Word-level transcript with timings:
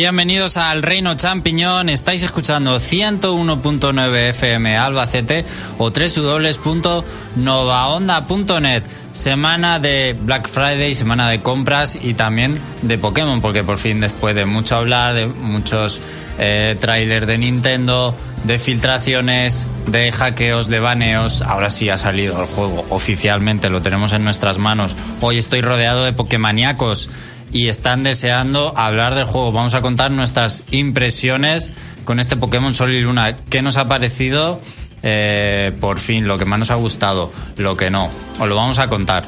Bienvenidos 0.00 0.56
al 0.56 0.82
Reino 0.82 1.14
Champiñón. 1.14 1.90
Estáis 1.90 2.22
escuchando 2.22 2.80
101.9 2.80 4.30
FM 4.30 4.78
Albacete 4.78 5.44
o 5.76 5.90
www.novaonda.net. 5.90 8.82
Semana 9.12 9.78
de 9.78 10.16
Black 10.18 10.48
Friday, 10.48 10.94
semana 10.94 11.28
de 11.28 11.42
compras 11.42 11.98
y 12.00 12.14
también 12.14 12.58
de 12.80 12.96
Pokémon, 12.96 13.42
porque 13.42 13.62
por 13.62 13.76
fin 13.76 14.00
después 14.00 14.34
de 14.34 14.46
mucho 14.46 14.76
hablar, 14.76 15.12
de 15.12 15.26
muchos 15.26 16.00
eh, 16.38 16.78
trailers 16.80 17.26
de 17.26 17.36
Nintendo, 17.36 18.16
de 18.44 18.58
filtraciones, 18.58 19.66
de 19.86 20.12
hackeos, 20.12 20.68
de 20.68 20.80
baneos, 20.80 21.42
ahora 21.42 21.68
sí 21.68 21.90
ha 21.90 21.98
salido 21.98 22.40
el 22.40 22.46
juego 22.46 22.86
oficialmente, 22.88 23.68
lo 23.68 23.82
tenemos 23.82 24.14
en 24.14 24.24
nuestras 24.24 24.56
manos. 24.56 24.96
Hoy 25.20 25.36
estoy 25.36 25.60
rodeado 25.60 26.06
de 26.06 26.14
Pokémoníacos 26.14 27.10
y 27.52 27.68
están 27.68 28.02
deseando 28.02 28.72
hablar 28.76 29.14
del 29.14 29.24
juego. 29.24 29.52
Vamos 29.52 29.74
a 29.74 29.80
contar 29.80 30.10
nuestras 30.10 30.62
impresiones 30.70 31.70
con 32.04 32.20
este 32.20 32.36
Pokémon 32.36 32.74
Sol 32.74 32.92
y 32.92 33.00
Luna. 33.00 33.36
¿Qué 33.48 33.62
nos 33.62 33.76
ha 33.76 33.88
parecido? 33.88 34.60
Eh, 35.02 35.72
por 35.80 35.98
fin, 35.98 36.28
lo 36.28 36.38
que 36.38 36.44
más 36.44 36.58
nos 36.58 36.70
ha 36.70 36.74
gustado, 36.74 37.32
lo 37.56 37.76
que 37.76 37.90
no. 37.90 38.10
Os 38.38 38.48
lo 38.48 38.54
vamos 38.54 38.78
a 38.78 38.88
contar. 38.88 39.24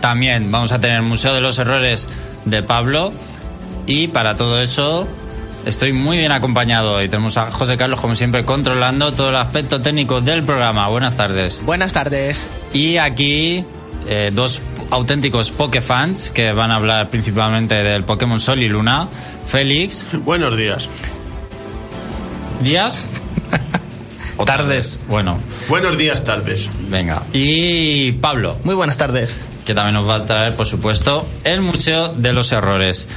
También 0.00 0.50
vamos 0.50 0.72
a 0.72 0.80
tener 0.80 1.02
Museo 1.02 1.34
de 1.34 1.40
los 1.40 1.58
Errores 1.58 2.08
de 2.44 2.62
Pablo. 2.62 3.12
Y 3.86 4.08
para 4.08 4.36
todo 4.36 4.60
eso 4.60 5.06
estoy 5.66 5.92
muy 5.92 6.16
bien 6.16 6.32
acompañado 6.32 7.02
y 7.02 7.08
tenemos 7.08 7.36
a 7.36 7.50
José 7.50 7.76
Carlos, 7.76 8.00
como 8.00 8.14
siempre, 8.14 8.44
controlando 8.44 9.12
todo 9.12 9.30
el 9.30 9.36
aspecto 9.36 9.80
técnico 9.80 10.20
del 10.20 10.42
programa. 10.42 10.88
Buenas 10.88 11.16
tardes. 11.16 11.62
Buenas 11.64 11.92
tardes. 11.92 12.48
Y 12.72 12.98
aquí 12.98 13.64
eh, 14.08 14.30
dos 14.32 14.60
auténticos 14.94 15.50
Pokéfans 15.50 16.30
que 16.30 16.52
van 16.52 16.70
a 16.70 16.76
hablar 16.76 17.10
principalmente 17.10 17.74
del 17.82 18.04
Pokémon 18.04 18.38
Sol 18.40 18.62
y 18.62 18.68
Luna. 18.68 19.08
Félix. 19.44 20.04
Buenos 20.24 20.56
días. 20.56 20.88
¿Días? 22.62 23.04
¿O 24.36 24.44
Tardes. 24.44 24.98
Bueno, 25.08 25.38
Buenos 25.68 25.96
días, 25.98 26.24
tardes. 26.24 26.68
venga. 26.88 27.22
Y 27.32 28.12
Pablo, 28.12 28.56
Muy 28.64 28.74
buenas 28.74 28.96
tardes. 28.96 29.36
que 29.66 29.74
también 29.74 29.94
nos 29.94 30.08
va 30.08 30.16
a 30.16 30.24
traer, 30.26 30.54
por 30.56 30.66
supuesto, 30.66 31.26
el 31.44 31.60
Museo 31.60 32.08
de 32.08 32.32
los 32.32 32.52
Errores. 32.52 33.08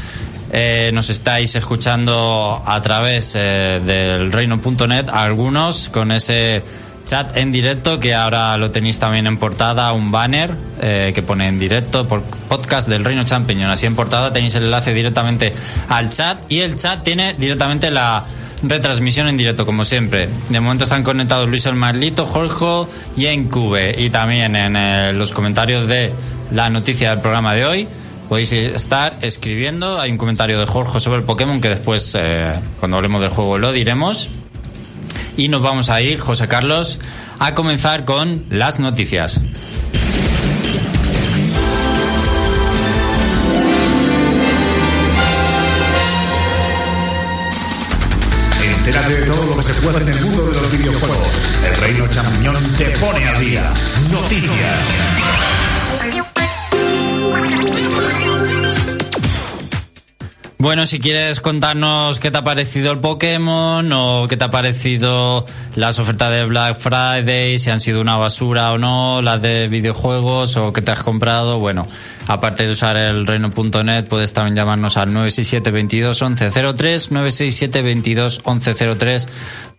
Eh, 0.51 0.91
nos 0.93 1.09
estáis 1.09 1.55
escuchando 1.55 2.61
a 2.65 2.81
través 2.81 3.33
eh, 3.35 3.81
del 3.85 4.31
reino.net, 4.31 5.09
algunos 5.11 5.89
con 5.89 6.11
ese 6.11 6.63
chat 7.07 7.35
en 7.37 7.51
directo 7.51 7.99
que 7.99 8.13
ahora 8.13 8.57
lo 8.57 8.69
tenéis 8.69 8.99
también 8.99 9.25
en 9.25 9.37
portada, 9.37 9.91
un 9.93 10.11
banner 10.11 10.53
eh, 10.81 11.11
que 11.15 11.23
pone 11.23 11.47
en 11.47 11.57
directo 11.57 12.07
por 12.07 12.21
podcast 12.21 12.87
del 12.87 13.03
Reino 13.03 13.23
Champiñón. 13.23 13.71
Así 13.71 13.85
en 13.85 13.95
portada 13.95 14.31
tenéis 14.31 14.53
el 14.55 14.65
enlace 14.65 14.93
directamente 14.93 15.53
al 15.89 16.09
chat 16.09 16.37
y 16.49 16.59
el 16.59 16.75
chat 16.75 17.03
tiene 17.03 17.33
directamente 17.33 17.89
la 17.89 18.25
retransmisión 18.61 19.27
en 19.27 19.37
directo, 19.37 19.65
como 19.65 19.85
siempre. 19.85 20.29
De 20.49 20.59
momento 20.59 20.83
están 20.83 21.03
conectados 21.03 21.49
Luis 21.49 21.65
el 21.65 21.75
Marlito, 21.75 22.25
Jorge 22.25 22.91
y 23.15 23.27
Encube. 23.27 23.95
Y 23.97 24.09
también 24.09 24.55
en 24.55 24.75
eh, 24.75 25.13
los 25.13 25.31
comentarios 25.31 25.87
de 25.87 26.11
la 26.51 26.69
noticia 26.69 27.11
del 27.11 27.21
programa 27.21 27.53
de 27.53 27.65
hoy 27.65 27.87
podéis 28.27 28.51
estar 28.51 29.15
escribiendo. 29.21 29.99
Hay 29.99 30.11
un 30.11 30.17
comentario 30.17 30.59
de 30.59 30.65
Jorge 30.65 30.99
sobre 30.99 31.19
el 31.19 31.23
Pokémon 31.23 31.61
que 31.61 31.69
después, 31.69 32.13
eh, 32.15 32.53
cuando 32.79 32.97
hablemos 32.97 33.21
del 33.21 33.29
juego, 33.29 33.57
lo 33.57 33.71
diremos. 33.71 34.29
Y 35.37 35.49
nos 35.49 35.61
vamos 35.61 35.89
a 35.89 36.01
ir, 36.01 36.19
José 36.19 36.47
Carlos, 36.47 36.99
a 37.37 37.53
comenzar 37.53 38.05
con 38.05 38.43
las 38.49 38.79
noticias. 38.79 39.39
Entérate 48.63 49.15
de 49.15 49.25
todo 49.27 49.45
lo 49.45 49.57
que 49.57 49.63
se 49.63 49.73
puede 49.75 50.01
en 50.01 50.09
el 50.09 50.21
mundo 50.21 50.47
de 50.47 50.53
los 50.55 50.71
videojuegos. 50.71 51.27
El 51.63 51.75
Reino 51.75 52.07
Champiñón 52.07 52.75
te 52.75 52.85
pone 52.97 53.27
al 53.27 53.39
día. 53.39 53.73
Noticias. 54.09 55.46
Bueno, 60.59 60.87
si 60.87 60.99
quieres 60.99 61.39
contarnos 61.39 62.19
qué 62.19 62.31
te 62.31 62.39
ha 62.39 62.43
parecido 62.43 62.91
el 62.91 62.97
Pokémon 62.97 63.87
o 63.91 64.25
qué 64.27 64.37
te 64.37 64.43
ha 64.43 64.47
parecido 64.47 65.45
las 65.75 65.99
ofertas 65.99 66.31
de 66.31 66.45
Black 66.45 66.79
Friday, 66.79 67.59
si 67.59 67.69
han 67.69 67.79
sido 67.79 68.01
una 68.01 68.15
basura 68.17 68.71
o 68.71 68.79
no, 68.79 69.21
las 69.21 69.39
de 69.39 69.67
videojuegos 69.67 70.57
o 70.57 70.73
qué 70.73 70.81
te 70.81 70.89
has 70.89 71.03
comprado, 71.03 71.59
bueno, 71.59 71.87
aparte 72.25 72.65
de 72.65 72.71
usar 72.71 72.97
el 72.97 73.27
reino.net 73.27 74.05
puedes 74.05 74.33
también 74.33 74.55
llamarnos 74.55 74.97
al 74.97 75.13
967 75.13 75.69
22 75.69 76.21
1103 76.23 77.11
967 77.11 77.81
22 77.83 78.41
1103 78.43 79.27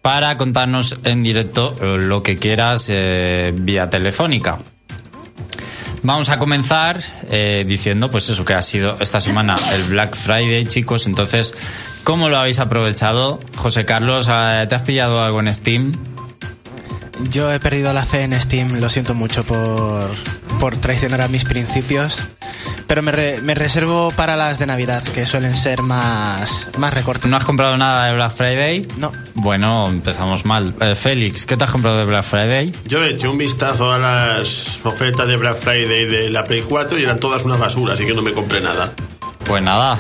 para 0.01 0.37
contarnos 0.37 1.01
en 1.03 1.25
directo 1.25 1.75
lo 1.81 2.23
que 2.23 2.37
quieras 2.39 2.87
eh, 2.89 3.53
vía 3.53 3.91
telefónica. 3.91 4.59
Vamos 6.09 6.31
a 6.31 6.39
comenzar 6.39 6.99
eh, 7.31 7.67
diciendo, 7.69 8.11
pues 8.11 8.31
eso, 8.31 8.43
que 8.43 8.55
ha 8.55 8.63
sido 8.63 8.97
esta 8.99 9.21
semana 9.21 9.55
el 9.75 9.85
Black 9.85 10.17
Friday, 10.17 10.65
chicos. 10.65 11.07
Entonces, 11.07 11.53
¿cómo 12.03 12.31
lo 12.31 12.39
habéis 12.39 12.61
aprovechado? 12.61 13.39
José 13.57 13.85
Carlos, 13.85 14.27
eh, 14.31 14.65
¿te 14.67 14.75
has 14.75 14.81
pillado 14.81 15.21
algo 15.21 15.39
en 15.41 15.53
Steam? 15.53 15.93
Yo 17.31 17.53
he 17.53 17.61
perdido 17.61 17.93
la 17.93 18.07
fe 18.07 18.23
en 18.23 18.33
Steam, 18.41 18.81
lo 18.81 18.89
siento 18.89 19.13
mucho 19.13 19.45
por, 19.45 20.09
por 20.61 20.77
traicionar 20.77 21.21
a 21.21 21.29
mis 21.29 21.45
principios, 21.45 22.23
pero 22.87 23.03
me, 23.03 23.13
re- 23.13 23.41
me 23.43 23.55
reservo 23.55 24.11
para 24.11 24.37
las 24.37 24.59
de 24.59 24.67
Navidad, 24.67 25.03
que 25.03 25.27
suelen 25.27 25.57
ser 25.57 25.83
más, 25.83 26.69
más 26.79 26.93
recortes. 26.95 27.31
¿No 27.31 27.37
has 27.37 27.45
comprado 27.45 27.77
nada 27.77 28.07
de 28.07 28.13
Black 28.15 28.33
Friday? 28.33 28.87
No. 28.97 29.13
Bueno, 29.35 29.87
empezamos 29.89 30.45
mal. 30.45 30.75
Eh, 30.81 30.95
Félix, 30.95 31.45
¿qué 31.47 31.57
te 31.57 31.65
has 31.65 31.71
comprado 31.71 31.99
de 31.99 32.05
Black 32.05 32.25
Friday? 32.25 32.73
Yo 32.87 33.03
he 33.05 33.11
hecho 33.11 33.31
un 33.31 33.39
vistazo 33.39 33.93
a 33.93 33.99
las 33.99 34.81
ofertas 34.85 35.29
de 35.29 35.37
Black 35.37 35.57
Friday 35.57 36.07
de 36.07 36.31
la 36.31 36.45
Play 36.45 36.63
4 36.69 36.99
y 36.99 37.05
eran 37.05 37.19
todas 37.21 37.45
una 37.45 37.57
basura, 37.57 37.95
así 37.95 38.05
que 38.07 38.15
no 38.15 38.23
me 38.23 38.33
compré 38.33 38.61
nada. 38.61 38.93
Pues 39.45 39.63
nada, 39.63 39.97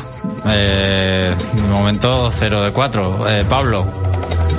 eh, 0.46 1.34
de 1.54 1.62
momento 1.62 2.30
0 2.34 2.62
de 2.64 2.70
4. 2.70 3.26
Pablo, 3.48 3.86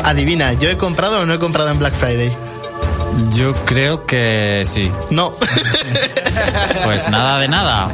Adivina, 0.04 0.54
¿yo 0.54 0.70
he 0.70 0.78
comprado 0.78 1.20
o 1.22 1.26
no 1.26 1.34
he 1.34 1.40
comprado 1.40 1.70
en 1.70 1.78
Black 1.80 1.94
Friday? 1.94 2.32
Yo 3.34 3.54
creo 3.66 4.06
que 4.06 4.64
sí. 4.66 4.92
No. 5.10 5.34
Pues 6.86 7.10
nada 7.10 7.38
de 7.40 7.48
nada. 7.50 7.90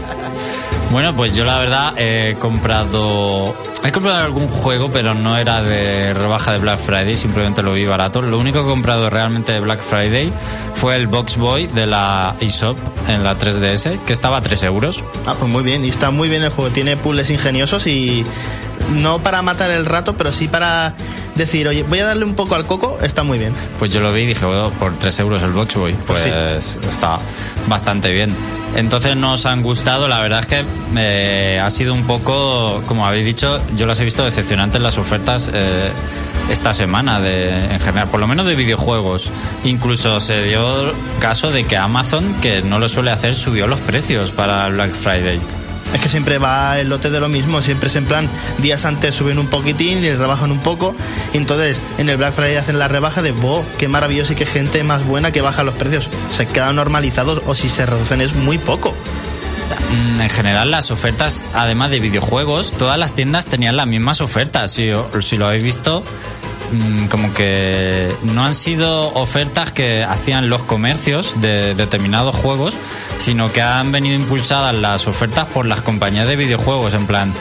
Bueno, 0.92 1.16
pues 1.16 1.36
yo 1.36 1.44
la 1.46 1.58
verdad 1.58 1.94
he 1.98 2.36
comprado. 2.40 3.56
He 3.84 3.92
comprado 3.92 4.24
algún 4.24 4.48
juego, 4.48 4.90
pero 4.92 5.14
no 5.14 5.36
era 5.38 5.62
de 5.62 6.14
rebaja 6.14 6.52
de 6.54 6.60
Black 6.60 6.80
Friday, 6.80 7.18
simplemente 7.18 7.62
lo 7.64 7.74
vi 7.74 7.86
barato. 7.86 8.22
Lo 8.22 8.40
único 8.40 8.60
que 8.60 8.66
he 8.66 8.70
comprado 8.70 9.10
realmente 9.10 9.52
de 9.52 9.60
Black 9.60 9.80
Friday 9.82 10.32
fue 10.76 10.96
el 10.96 11.08
Box 11.08 11.38
Boy 11.38 11.68
de 11.68 11.86
la 11.86 12.36
eShop 12.40 12.78
en 13.08 13.24
la 13.24 13.38
3DS, 13.38 14.00
que 14.06 14.14
estaba 14.14 14.38
a 14.38 14.42
3 14.42 14.64
euros. 14.64 15.04
ah, 15.26 15.36
pues 15.38 15.52
muy 15.52 15.64
bien, 15.64 15.84
y 15.86 15.90
está 15.90 16.12
muy 16.12 16.30
bien 16.30 16.44
el 16.44 16.50
juego. 16.50 16.72
Tiene 16.72 16.98
puzzles 16.98 17.30
ingeniosos 17.30 17.88
y 17.88 18.26
no 18.94 19.20
para 19.20 19.42
matar 19.42 19.72
el 19.72 19.86
rato, 19.86 20.16
pero 20.18 20.32
sí 20.32 20.48
para 20.48 20.94
decir, 21.36 21.68
oye, 21.68 21.84
voy 21.84 22.00
a 22.00 22.06
darle 22.06 22.26
un 22.26 22.34
poco 22.34 22.56
al 22.56 22.66
coco, 22.66 22.98
está 23.02 23.24
muy 23.24 23.38
bien. 23.38 23.54
Pues 23.78 23.92
yo 23.92 24.00
lo 24.00 24.12
vi 24.14 24.22
y 24.22 24.26
dije, 24.28 24.46
bueno, 24.46 24.72
por 24.72 24.98
3 24.98 25.20
euros 25.20 25.44
el 25.44 25.52
Box 25.52 25.76
Boy, 25.76 25.94
pues, 26.06 26.22
Pues 26.22 26.80
está 26.88 27.20
bastante 27.68 28.12
bien. 28.12 28.34
Entonces 28.76 29.16
nos 29.16 29.46
han 29.46 29.62
gustado, 29.64 30.08
la 30.08 30.20
verdad 30.20 30.42
es 30.42 30.48
que 30.48 30.66
eh, 30.98 31.60
ha 31.62 31.70
sido 31.70 31.94
un 31.94 32.04
poco, 32.04 32.84
como 32.88 33.06
habéis 33.06 33.26
dicho, 33.26 33.62
yo 33.76 33.86
las 33.86 34.00
he 34.00 34.04
visto 34.04 34.24
decepcionantes 34.24 34.82
las 34.82 34.98
ofertas 34.98 35.50
eh, 35.54 35.90
esta 36.50 36.74
semana, 36.74 37.20
de, 37.20 37.50
en 37.74 37.80
general, 37.80 38.10
por 38.10 38.20
lo 38.20 38.28
menos 38.28 38.46
de 38.46 38.56
videojuegos. 38.56 39.32
Incluso 39.64 40.20
se 40.20 40.44
dio 40.44 40.94
caso 41.20 41.52
de 41.52 41.64
que 41.64 41.78
Amazon, 41.78 42.36
que 42.42 42.62
no 42.62 42.80
lo 42.80 42.90
suele 42.90 43.12
hacer, 43.12 43.36
subió 43.36 43.68
los 43.68 43.80
precios 43.80 44.32
para 44.32 44.68
Black 44.68 44.92
Friday. 44.92 45.40
Es 45.96 46.02
que 46.02 46.10
siempre 46.10 46.38
va 46.40 46.78
el 46.78 46.90
lote 46.90 47.10
de 47.10 47.22
lo 47.22 47.30
mismo, 47.30 47.62
siempre 47.62 47.88
es 47.88 47.96
en 47.96 48.04
plan, 48.04 48.30
días 48.58 48.84
antes 48.84 49.16
suben 49.16 49.40
un 49.40 49.48
poquitín 49.48 50.04
y 50.04 50.12
rebajan 50.12 50.52
un 50.52 50.60
poco, 50.60 50.94
entonces 51.34 51.84
en 51.98 52.10
el 52.10 52.18
Black 52.18 52.34
Friday 52.34 52.58
hacen 52.58 52.78
la 52.78 52.90
rebaja 52.90 53.22
de, 53.22 53.32
wow, 53.32 53.64
qué 53.78 53.88
maravilloso 53.88 54.34
y 54.34 54.36
qué 54.36 54.46
gente 54.46 54.84
más 54.84 55.06
buena 55.06 55.32
que 55.32 55.40
baja 55.40 55.64
los 55.64 55.74
precios. 55.76 56.10
Se 56.34 56.48
quedan 56.48 56.76
normalizados 56.76 57.42
o 57.46 57.54
si 57.54 57.70
se 57.70 57.86
reducen 57.86 58.20
es 58.20 58.36
muy 58.36 58.58
poco. 58.58 58.94
Mm, 59.92 60.22
En 60.22 60.30
general, 60.30 60.70
las 60.70 60.92
ofertas, 60.92 61.46
además 61.54 61.92
de 61.92 62.02
videojuegos, 62.02 62.74
todas 62.74 62.98
las 62.98 63.14
tiendas 63.14 63.46
tenían 63.46 63.78
las 63.78 63.88
mismas 63.88 64.20
ofertas. 64.20 64.72
Si, 64.72 64.90
si 65.22 65.38
lo 65.38 65.48
habéis 65.48 65.64
visto, 65.64 66.04
como 67.10 67.34
que 67.34 68.14
no 68.24 68.44
han 68.46 68.56
sido 68.56 69.14
ofertas 69.14 69.72
que 69.72 70.04
hacían 70.04 70.50
los 70.50 70.64
comercios 70.64 71.40
de 71.42 71.76
determinados 71.76 72.36
juegos, 72.36 72.76
sino 73.18 73.52
que 73.52 73.62
han 73.62 73.92
venido 73.92 74.16
impulsadas 74.16 74.74
las 74.76 75.08
ofertas 75.08 75.46
por 75.46 75.66
las 75.66 75.82
compañías 75.82 76.28
de 76.28 76.36
videojuegos. 76.36 76.94
En 76.94 77.06
plan, 77.06 77.34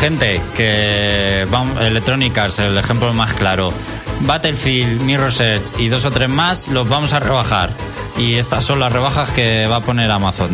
gente 0.00 0.40
que. 0.56 1.46
vamos, 1.50 1.80
Electronic 1.80 2.36
Arts, 2.36 2.58
el 2.58 2.76
ejemplo 2.78 3.12
más 3.12 3.34
claro. 3.34 3.72
Battlefield, 4.20 5.00
Mirror's 5.02 5.40
Edge 5.40 5.64
y 5.78 5.88
dos 5.88 6.04
o 6.04 6.10
tres 6.10 6.28
más 6.28 6.68
los 6.68 6.88
vamos 6.88 7.12
a 7.12 7.20
rebajar. 7.20 7.70
Y 8.16 8.34
estas 8.34 8.64
son 8.64 8.78
las 8.78 8.92
rebajas 8.92 9.30
que 9.30 9.66
va 9.66 9.76
a 9.76 9.80
poner 9.80 10.10
Amazon. 10.10 10.50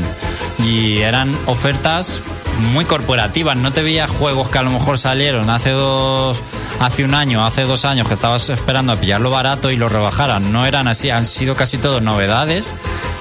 Y 0.64 0.99
eran 0.99 1.37
ofertas 1.47 2.21
muy 2.58 2.84
corporativas. 2.84 3.56
No 3.56 3.72
te 3.72 3.82
veías 3.82 4.10
juegos 4.10 4.49
que 4.49 4.58
a 4.58 4.62
lo 4.62 4.70
mejor 4.70 4.99
salieron 4.99 5.50
hace 5.50 5.70
dos, 5.70 6.40
hace 6.81 7.05
un 7.05 7.14
año, 7.14 7.44
hace 7.44 7.62
dos 7.62 7.84
años 7.84 8.08
que 8.08 8.14
estabas 8.14 8.49
esperando 8.49 8.93
a 8.93 8.96
pillarlo 8.96 9.31
barato 9.31 9.70
y 9.70 9.76
lo 9.76 9.88
rebajaran. 9.88 10.52
No 10.52 10.66
eran 10.66 10.88
así, 10.88 11.10
han 11.10 11.26
sido 11.26 11.55
casi 11.55 11.78
todo 11.78 12.00
novedades 12.00 12.75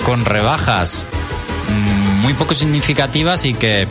con 0.05 0.25
rebajas 0.25 1.03
mm, 1.69 2.21
muy 2.21 2.33
poco 2.33 2.53
significativas 2.53 3.45
y 3.45 3.53
que 3.53 3.87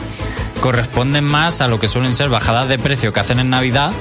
corresponden 0.61 1.23
más 1.23 1.61
a 1.61 1.67
lo 1.67 1.79
que 1.79 1.87
suelen 1.87 2.13
ser 2.13 2.29
bajadas 2.29 2.67
de 2.67 2.79
precio 2.79 3.13
que 3.13 3.19
hacen 3.19 3.39
en 3.39 3.49
Navidad 3.49 3.91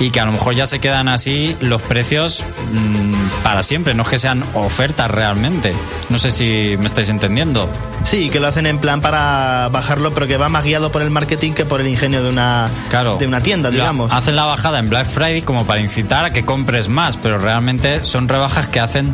y 0.00 0.10
que 0.10 0.20
a 0.20 0.24
lo 0.24 0.32
mejor 0.32 0.54
ya 0.54 0.66
se 0.66 0.78
quedan 0.80 1.08
así 1.08 1.56
los 1.60 1.82
precios 1.82 2.44
mm, 2.72 3.42
para 3.42 3.62
siempre, 3.62 3.94
no 3.94 4.02
es 4.04 4.08
que 4.08 4.18
sean 4.18 4.44
ofertas 4.54 5.10
realmente. 5.10 5.72
No 6.08 6.18
sé 6.18 6.30
si 6.30 6.76
me 6.78 6.86
estáis 6.86 7.08
entendiendo. 7.08 7.68
Sí, 8.04 8.30
que 8.30 8.40
lo 8.40 8.46
hacen 8.46 8.66
en 8.66 8.78
plan 8.78 9.00
para 9.00 9.68
bajarlo, 9.70 10.12
pero 10.14 10.26
que 10.26 10.36
va 10.36 10.48
más 10.48 10.64
guiado 10.64 10.92
por 10.92 11.02
el 11.02 11.10
marketing 11.10 11.52
que 11.52 11.64
por 11.64 11.80
el 11.80 11.88
ingenio 11.88 12.22
de 12.22 12.30
una, 12.30 12.68
Claro. 12.90 13.16
de 13.18 13.26
una 13.26 13.40
tienda, 13.40 13.70
digamos. 13.70 14.12
hacen 14.12 14.36
la 14.36 14.44
bajada 14.44 14.78
en 14.78 14.88
Black 14.88 15.06
Friday 15.06 15.42
como 15.42 15.66
para 15.66 15.80
incitar 15.80 16.24
a 16.24 16.30
que 16.30 16.44
compres 16.44 16.88
más, 16.88 17.16
pero 17.16 17.38
realmente 17.38 18.02
son 18.02 18.28
rebajas 18.28 18.68
que 18.68 18.80
hacen 18.80 19.12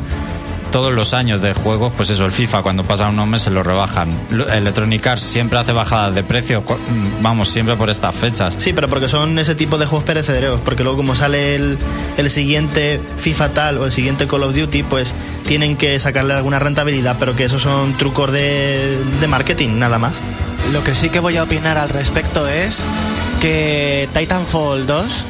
todos 0.75 0.93
los 0.93 1.15
años 1.15 1.41
de 1.41 1.55
juegos, 1.55 1.93
pues 1.97 2.11
eso, 2.11 2.25
el 2.25 2.32
FIFA 2.32 2.62
cuando 2.62 2.82
pasan 2.82 3.11
unos 3.11 3.29
meses 3.29 3.53
lo 3.53 3.62
rebajan. 3.62 4.09
Electronic 4.53 5.06
Arts 5.06 5.23
siempre 5.23 5.56
hace 5.56 5.71
bajadas 5.71 6.17
de 6.17 6.25
precio, 6.25 6.65
vamos, 7.23 7.49
siempre 7.49 7.76
por 7.76 7.91
estas 7.91 8.12
fechas. 8.17 8.56
Sí, 8.59 8.73
pero 8.73 8.88
porque 8.88 9.09
son 9.09 9.38
ese 9.38 9.55
tipo 9.55 9.79
de 9.79 9.87
juegos 9.87 10.05
perecederos, 10.05 10.59
porque 10.65 10.82
luego 10.82 10.97
como 10.97 11.15
sale 11.15 11.55
el, 11.55 11.79
el 12.17 12.29
siguiente 12.29 13.00
FIFA 13.21 13.49
tal 13.50 13.79
o 13.79 13.85
el 13.85 13.93
siguiente 13.93 14.26
Call 14.26 14.43
of 14.43 14.56
Duty, 14.56 14.82
pues 14.82 15.15
tienen 15.47 15.76
que 15.76 15.97
sacarle 16.00 16.35
alguna 16.35 16.59
rentabilidad, 16.59 17.19
pero 17.21 17.37
que 17.37 17.44
esos 17.44 17.62
son 17.62 17.93
trucos 17.93 18.32
de, 18.32 18.99
de 19.21 19.29
marketing, 19.29 19.79
nada 19.79 20.00
más. 20.00 20.15
Lo 20.73 20.82
que 20.82 20.93
sí 20.97 21.09
que 21.09 21.21
voy 21.21 21.37
a 21.37 21.44
opinar 21.44 21.79
al 21.79 21.88
respecto 21.88 22.49
es 22.49 22.82
que 23.41 24.09
Titanfall 24.12 24.88
2, 24.88 25.26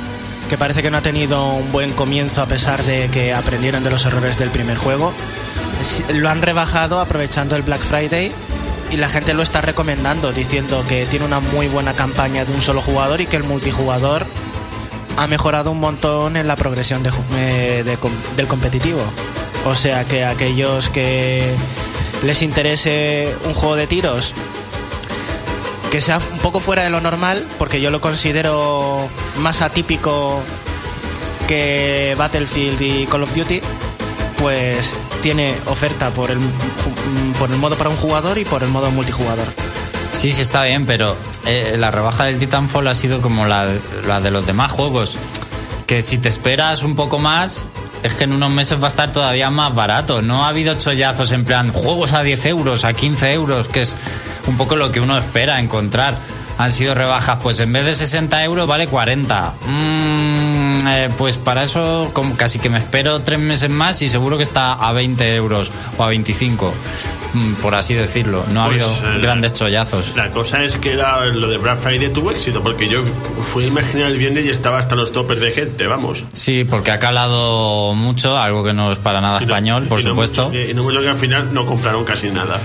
parece 0.59 0.83
que 0.83 0.91
no 0.91 0.99
ha 0.99 1.03
tenido 1.03 1.53
un 1.55 1.73
buen 1.73 1.93
comienzo 1.93 2.43
a 2.43 2.47
pesar 2.47 2.83
de 2.85 3.09
que 3.11 3.33
aprendieron 3.33 3.85
de 3.85 3.91
los 3.91 4.05
errores 4.07 4.39
del 4.39 4.51
primer 4.51 4.77
juego, 4.77 5.13
lo 6.13 6.29
han 6.29 6.43
rebajado 6.43 7.01
aprovechando 7.01 7.57
el 7.57 7.63
Black 7.63 7.83
Friday 7.83 8.33
y 8.91 8.97
la 8.97 9.09
gente 9.09 9.35
lo 9.35 9.43
está 9.43 9.61
recomendando 9.61 10.33
diciendo 10.33 10.85
que 10.89 11.07
tiene 11.07 11.25
una 11.25 11.41
muy 11.41 11.67
buena 11.69 11.95
campaña 11.95 12.45
de 12.45 12.53
un 12.53 12.63
solo 12.63 12.81
jugador 12.83 13.21
y 13.21 13.27
que 13.27 13.37
el 13.37 13.45
multijugador 13.45 14.27
ha 15.17 15.27
mejorado 15.27 15.71
un 15.71 15.81
montón 15.81 16.37
en 16.37 16.47
la 16.47 16.57
progresión 16.57 17.03
eh, 17.37 17.85
del 18.37 18.47
competitivo. 18.47 19.03
O 19.67 19.75
sea 19.75 20.05
que 20.05 20.25
aquellos 20.25 20.89
que 20.89 21.55
les 22.25 22.43
interese 22.43 23.35
un 23.47 23.55
juego 23.55 23.77
de 23.77 23.87
tiros 23.87 24.35
que 25.95 26.01
sea 26.01 26.19
un 26.19 26.39
poco 26.41 26.59
fuera 26.59 26.83
de 26.83 26.91
lo 26.91 27.01
normal, 27.01 27.47
porque 27.57 27.81
yo 27.81 27.93
lo 27.93 28.01
considero 28.01 29.09
más 29.39 29.63
atípico 29.63 30.43
que 31.47 32.17
Battlefield 32.19 32.83
y 32.83 33.07
Call 33.07 33.23
of 33.23 33.33
Duty, 33.33 33.61
pues 34.37 34.93
tiene 35.23 35.55
oferta 35.67 36.11
por 36.11 36.33
el, 36.33 36.39
por 37.39 37.49
el 37.49 37.59
modo 37.59 37.77
para 37.77 37.91
un 37.91 37.97
jugador 37.97 38.39
y 38.39 38.45
por 38.45 38.65
el 38.65 38.71
modo 38.71 38.91
multijugador. 38.91 39.47
Sí, 40.11 40.33
sí 40.33 40.43
está 40.43 40.65
bien, 40.65 40.85
pero 40.85 41.15
eh, 41.47 41.77
la 41.79 41.93
rebaja 41.93 42.25
del 42.25 42.41
Titanfall 42.41 42.89
ha 42.89 42.97
sido 42.97 43.21
como 43.21 43.47
la, 43.47 43.69
la 44.09 44.21
de 44.21 44.33
los 44.33 44.47
demás 44.47 44.73
juegos. 44.73 45.17
Que 45.87 46.03
si 46.03 46.19
te 46.19 46.29
esperas 46.29 46.83
un 46.83 46.97
poco 46.97 47.21
más, 47.21 47.67
es 48.03 48.15
que 48.15 48.25
en 48.25 48.33
unos 48.33 48.51
meses 48.51 48.83
va 48.83 48.87
a 48.87 48.91
estar 48.91 49.13
todavía 49.13 49.49
más 49.51 49.73
barato. 49.73 50.23
No 50.23 50.45
ha 50.45 50.49
habido 50.49 50.75
chollazos 50.75 51.31
en 51.31 51.45
plan 51.45 51.73
juegos 51.73 52.15
a 52.15 52.25
10 52.25 52.47
euros, 52.47 52.85
a 52.85 52.95
15 52.95 53.33
euros, 53.33 53.69
que 53.69 53.83
es 53.83 53.95
un 54.47 54.57
poco 54.57 54.77
lo 54.77 54.91
que 54.93 55.01
uno 55.01 55.17
espera 55.19 55.59
encontrar. 55.61 56.17
Han 56.57 56.71
sido 56.71 56.95
rebajas, 56.95 57.39
pues 57.43 57.59
en 57.59 57.73
vez 57.73 57.85
de 57.85 57.95
60 57.95 58.45
euros 58.45 58.69
vale 58.69 58.87
40. 58.87 59.55
Mm, 59.67 60.87
eh, 60.87 61.09
pues 61.19 61.37
para 61.37 61.65
eso 61.65 62.11
como 62.13 62.37
casi 62.37 62.61
que 62.61 62.71
me 62.71 62.79
espero 62.79 63.23
tres 63.23 63.41
meses 63.41 63.71
más 63.71 64.01
y 64.03 64.09
seguro 64.09 64.37
que 64.37 64.45
está 64.45 64.73
a 64.75 64.93
20 64.93 65.35
euros 65.35 65.73
o 65.99 66.05
a 66.05 66.09
25, 66.09 66.73
mm, 67.33 67.55
por 67.55 67.75
así 67.75 67.95
decirlo. 67.95 68.45
No 68.53 68.63
ha 68.63 68.67
Pues, 68.69 68.83
habido 68.85 69.17
eh, 69.17 69.21
grandes 69.21 69.53
chollazos. 69.55 70.15
La 70.15 70.31
cosa 70.31 70.63
es 70.63 70.77
que 70.77 70.95
la- 70.95 71.25
lo 71.27 71.49
de 71.49 71.59
Black 71.59 71.79
Friday 71.81 72.11
tuvo 72.13 72.31
éxito, 72.31 72.63
porque 72.63 72.89
yo 72.89 73.03
fui 73.43 73.65
a 73.65 73.67
imaginar 73.67 74.13
el 74.13 74.17
viernes 74.19 74.45
y 74.47 74.51
estaba 74.51 74.79
hasta 74.79 74.95
los 74.95 75.11
topes 75.11 75.41
de 75.41 75.51
gente, 75.51 75.89
vamos. 75.89 76.25
Sí, 76.33 76.63
porque 76.65 76.93
ha 76.93 77.01
calado 77.01 77.95
mucho, 77.95 78.39
algo 78.39 78.63
que 78.63 78.73
no 78.73 78.93
es 78.93 78.99
para 78.99 79.21
nada 79.21 79.39
Y 79.43 79.47
no- 79.47 79.53
español, 79.53 79.87
por 79.89 79.99
y 80.01 80.05
no 80.05 80.11
supuesto. 80.11 80.47
mucho 80.51 80.61
y 80.61 80.73
no 80.73 80.85
mucho 80.85 81.01
que 81.01 81.09
al 81.09 81.19
final 81.19 81.53
no 81.53 81.67
compraron 81.67 82.05
casi 82.05 82.31
nada. 82.31 82.61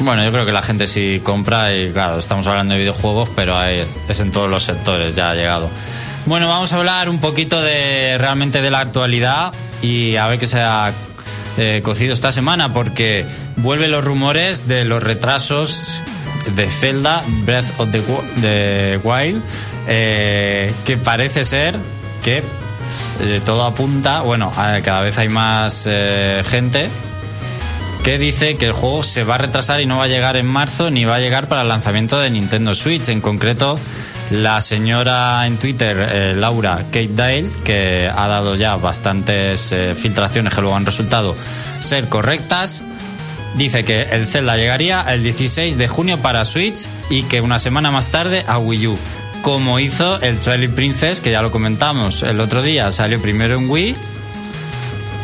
Bueno, 0.00 0.24
yo 0.24 0.32
creo 0.32 0.44
que 0.44 0.52
la 0.52 0.62
gente 0.62 0.86
sí 0.86 1.20
compra 1.22 1.72
y 1.74 1.90
claro, 1.92 2.18
estamos 2.18 2.46
hablando 2.46 2.74
de 2.74 2.80
videojuegos, 2.80 3.30
pero 3.34 3.56
hay- 3.56 3.84
es 4.08 4.20
en 4.20 4.30
todos 4.32 4.50
los 4.50 4.62
sectores, 4.62 5.14
ya 5.14 5.30
ha 5.30 5.34
llegado. 5.34 5.70
Bueno, 6.26 6.48
vamos 6.48 6.72
a 6.72 6.76
hablar 6.76 7.08
un 7.08 7.18
poquito 7.20 7.60
de 7.62 8.16
realmente 8.18 8.60
de 8.60 8.70
la 8.70 8.80
actualidad 8.80 9.52
y 9.82 10.16
a 10.16 10.26
ver 10.26 10.38
qué 10.38 10.46
se 10.46 10.60
ha 10.60 10.92
eh, 11.56 11.80
cocido 11.84 12.14
esta 12.14 12.32
semana, 12.32 12.72
porque 12.72 13.24
vuelven 13.56 13.92
los 13.92 14.04
rumores 14.04 14.66
de 14.66 14.84
los 14.84 15.00
retrasos 15.02 16.00
de 16.56 16.66
Zelda 16.66 17.22
Breath 17.44 17.78
of 17.78 17.90
the, 17.92 18.02
the 18.40 19.00
Wild, 19.04 19.40
eh, 19.86 20.72
que 20.84 20.96
parece 20.96 21.44
ser 21.44 21.78
que 22.24 22.38
eh, 22.38 23.40
todo 23.44 23.64
apunta, 23.64 24.22
bueno, 24.22 24.52
cada 24.82 25.02
vez 25.02 25.16
hay 25.16 25.28
más 25.28 25.84
eh, 25.86 26.42
gente 26.50 26.88
que 28.04 28.18
dice 28.18 28.58
que 28.58 28.66
el 28.66 28.72
juego 28.72 29.02
se 29.02 29.24
va 29.24 29.36
a 29.36 29.38
retrasar 29.38 29.80
y 29.80 29.86
no 29.86 29.96
va 29.96 30.04
a 30.04 30.08
llegar 30.08 30.36
en 30.36 30.44
marzo 30.44 30.90
ni 30.90 31.06
va 31.06 31.14
a 31.14 31.20
llegar 31.20 31.48
para 31.48 31.62
el 31.62 31.68
lanzamiento 31.68 32.18
de 32.18 32.28
Nintendo 32.28 32.74
Switch. 32.74 33.08
En 33.08 33.22
concreto, 33.22 33.80
la 34.30 34.60
señora 34.60 35.46
en 35.46 35.56
Twitter, 35.56 35.96
eh, 36.12 36.34
Laura 36.36 36.84
Kate 36.90 37.08
Dale, 37.14 37.46
que 37.64 38.10
ha 38.14 38.26
dado 38.28 38.56
ya 38.56 38.76
bastantes 38.76 39.72
eh, 39.72 39.94
filtraciones 39.94 40.54
que 40.54 40.60
luego 40.60 40.76
han 40.76 40.84
resultado 40.84 41.34
ser 41.80 42.10
correctas, 42.10 42.82
dice 43.56 43.86
que 43.86 44.02
el 44.02 44.26
Zelda 44.26 44.58
llegaría 44.58 45.00
el 45.08 45.22
16 45.22 45.78
de 45.78 45.88
junio 45.88 46.18
para 46.18 46.44
Switch 46.44 46.86
y 47.08 47.22
que 47.22 47.40
una 47.40 47.58
semana 47.58 47.90
más 47.90 48.08
tarde 48.08 48.44
a 48.46 48.58
Wii 48.58 48.86
U. 48.86 48.98
Como 49.40 49.80
hizo 49.80 50.20
el 50.20 50.38
Twilight 50.40 50.74
Princess, 50.74 51.22
que 51.22 51.30
ya 51.30 51.40
lo 51.40 51.50
comentamos 51.50 52.22
el 52.22 52.40
otro 52.40 52.60
día, 52.60 52.92
salió 52.92 53.20
primero 53.20 53.56
en 53.56 53.70
Wii 53.70 53.96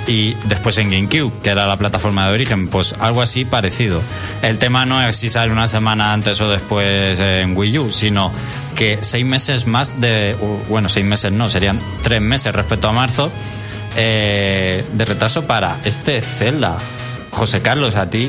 y 0.06 0.34
después 0.46 0.78
en 0.78 0.88
GameCube, 0.88 1.32
que 1.42 1.50
era 1.50 1.66
la 1.66 1.76
plataforma 1.76 2.26
de 2.26 2.34
origen, 2.34 2.68
pues 2.68 2.94
algo 2.98 3.22
así 3.22 3.44
parecido. 3.44 4.02
El 4.42 4.58
tema 4.58 4.86
no 4.86 5.00
es 5.02 5.16
si 5.16 5.28
sale 5.28 5.52
una 5.52 5.68
semana 5.68 6.12
antes 6.12 6.40
o 6.40 6.48
después 6.48 7.20
en 7.20 7.56
Wii 7.56 7.78
U, 7.78 7.92
sino 7.92 8.32
que 8.74 8.98
seis 9.02 9.24
meses 9.24 9.66
más 9.66 10.00
de, 10.00 10.36
bueno, 10.68 10.88
seis 10.88 11.06
meses 11.06 11.32
no, 11.32 11.48
serían 11.48 11.80
tres 12.02 12.20
meses 12.20 12.54
respecto 12.54 12.88
a 12.88 12.92
marzo 12.92 13.30
eh, 13.96 14.84
de 14.92 15.04
retraso 15.04 15.46
para 15.46 15.78
este 15.84 16.20
Zelda. 16.20 16.78
José 17.30 17.60
Carlos, 17.62 17.96
a 17.96 18.10
ti, 18.10 18.28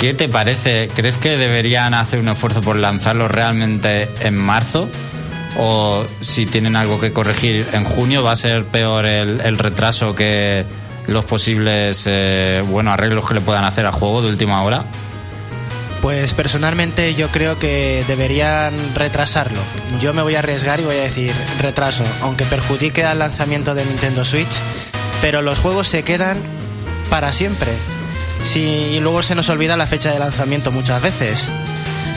¿qué 0.00 0.14
te 0.14 0.28
parece? 0.28 0.88
¿Crees 0.94 1.16
que 1.16 1.36
deberían 1.36 1.94
hacer 1.94 2.20
un 2.20 2.28
esfuerzo 2.28 2.62
por 2.62 2.76
lanzarlo 2.76 3.28
realmente 3.28 4.08
en 4.20 4.36
marzo? 4.36 4.88
o 5.58 6.06
si 6.22 6.46
tienen 6.46 6.76
algo 6.76 6.98
que 6.98 7.12
corregir 7.12 7.68
en 7.72 7.84
junio, 7.84 8.22
va 8.22 8.32
a 8.32 8.36
ser 8.36 8.64
peor 8.64 9.04
el, 9.04 9.38
el 9.42 9.58
retraso 9.58 10.14
que 10.14 10.64
los 11.12 11.24
posibles 11.24 12.04
eh, 12.06 12.62
bueno 12.66 12.92
arreglos 12.92 13.26
que 13.26 13.34
le 13.34 13.40
puedan 13.40 13.64
hacer 13.64 13.86
al 13.86 13.92
juego 13.92 14.22
de 14.22 14.28
última 14.28 14.62
hora. 14.62 14.84
Pues 16.02 16.34
personalmente 16.34 17.14
yo 17.14 17.28
creo 17.28 17.60
que 17.60 18.04
deberían 18.08 18.74
retrasarlo. 18.96 19.60
Yo 20.00 20.12
me 20.12 20.22
voy 20.22 20.34
a 20.34 20.40
arriesgar 20.40 20.80
y 20.80 20.84
voy 20.84 20.96
a 20.96 21.02
decir 21.02 21.32
retraso, 21.60 22.04
aunque 22.22 22.44
perjudique 22.44 23.04
al 23.04 23.20
lanzamiento 23.20 23.72
de 23.76 23.84
Nintendo 23.84 24.24
Switch, 24.24 24.52
pero 25.20 25.42
los 25.42 25.60
juegos 25.60 25.86
se 25.86 26.02
quedan 26.02 26.38
para 27.08 27.32
siempre. 27.32 27.70
Si, 28.42 28.98
luego 28.98 29.22
se 29.22 29.36
nos 29.36 29.48
olvida 29.48 29.76
la 29.76 29.86
fecha 29.86 30.10
de 30.10 30.18
lanzamiento 30.18 30.72
muchas 30.72 31.00
veces. 31.00 31.50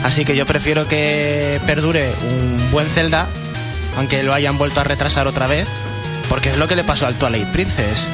Así 0.02 0.24
que 0.24 0.34
yo 0.34 0.46
prefiero 0.46 0.88
que 0.88 1.60
perdure 1.64 2.12
un 2.28 2.70
buen 2.72 2.88
Zelda, 2.88 3.28
aunque 3.96 4.24
lo 4.24 4.34
hayan 4.34 4.58
vuelto 4.58 4.80
a 4.80 4.84
retrasar 4.84 5.28
otra 5.28 5.46
vez, 5.46 5.68
porque 6.28 6.50
es 6.50 6.58
lo 6.58 6.66
que 6.66 6.74
le 6.74 6.82
pasó 6.82 7.06
al 7.06 7.14
Twilight 7.14 7.48
Princess, 7.48 8.08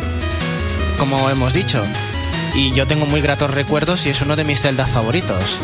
como 1.02 1.28
hemos 1.30 1.52
dicho. 1.52 1.85
Y 2.54 2.71
yo 2.75 2.87
tengo 2.87 3.06
muy 3.06 3.21
gratos 3.21 3.50
recuerdos 3.50 4.06
y 4.06 4.11
es 4.11 4.23
uno 4.23 4.37
de 4.37 4.44
mis 4.44 4.61
celdas 4.61 4.88
favoritos. 4.88 5.59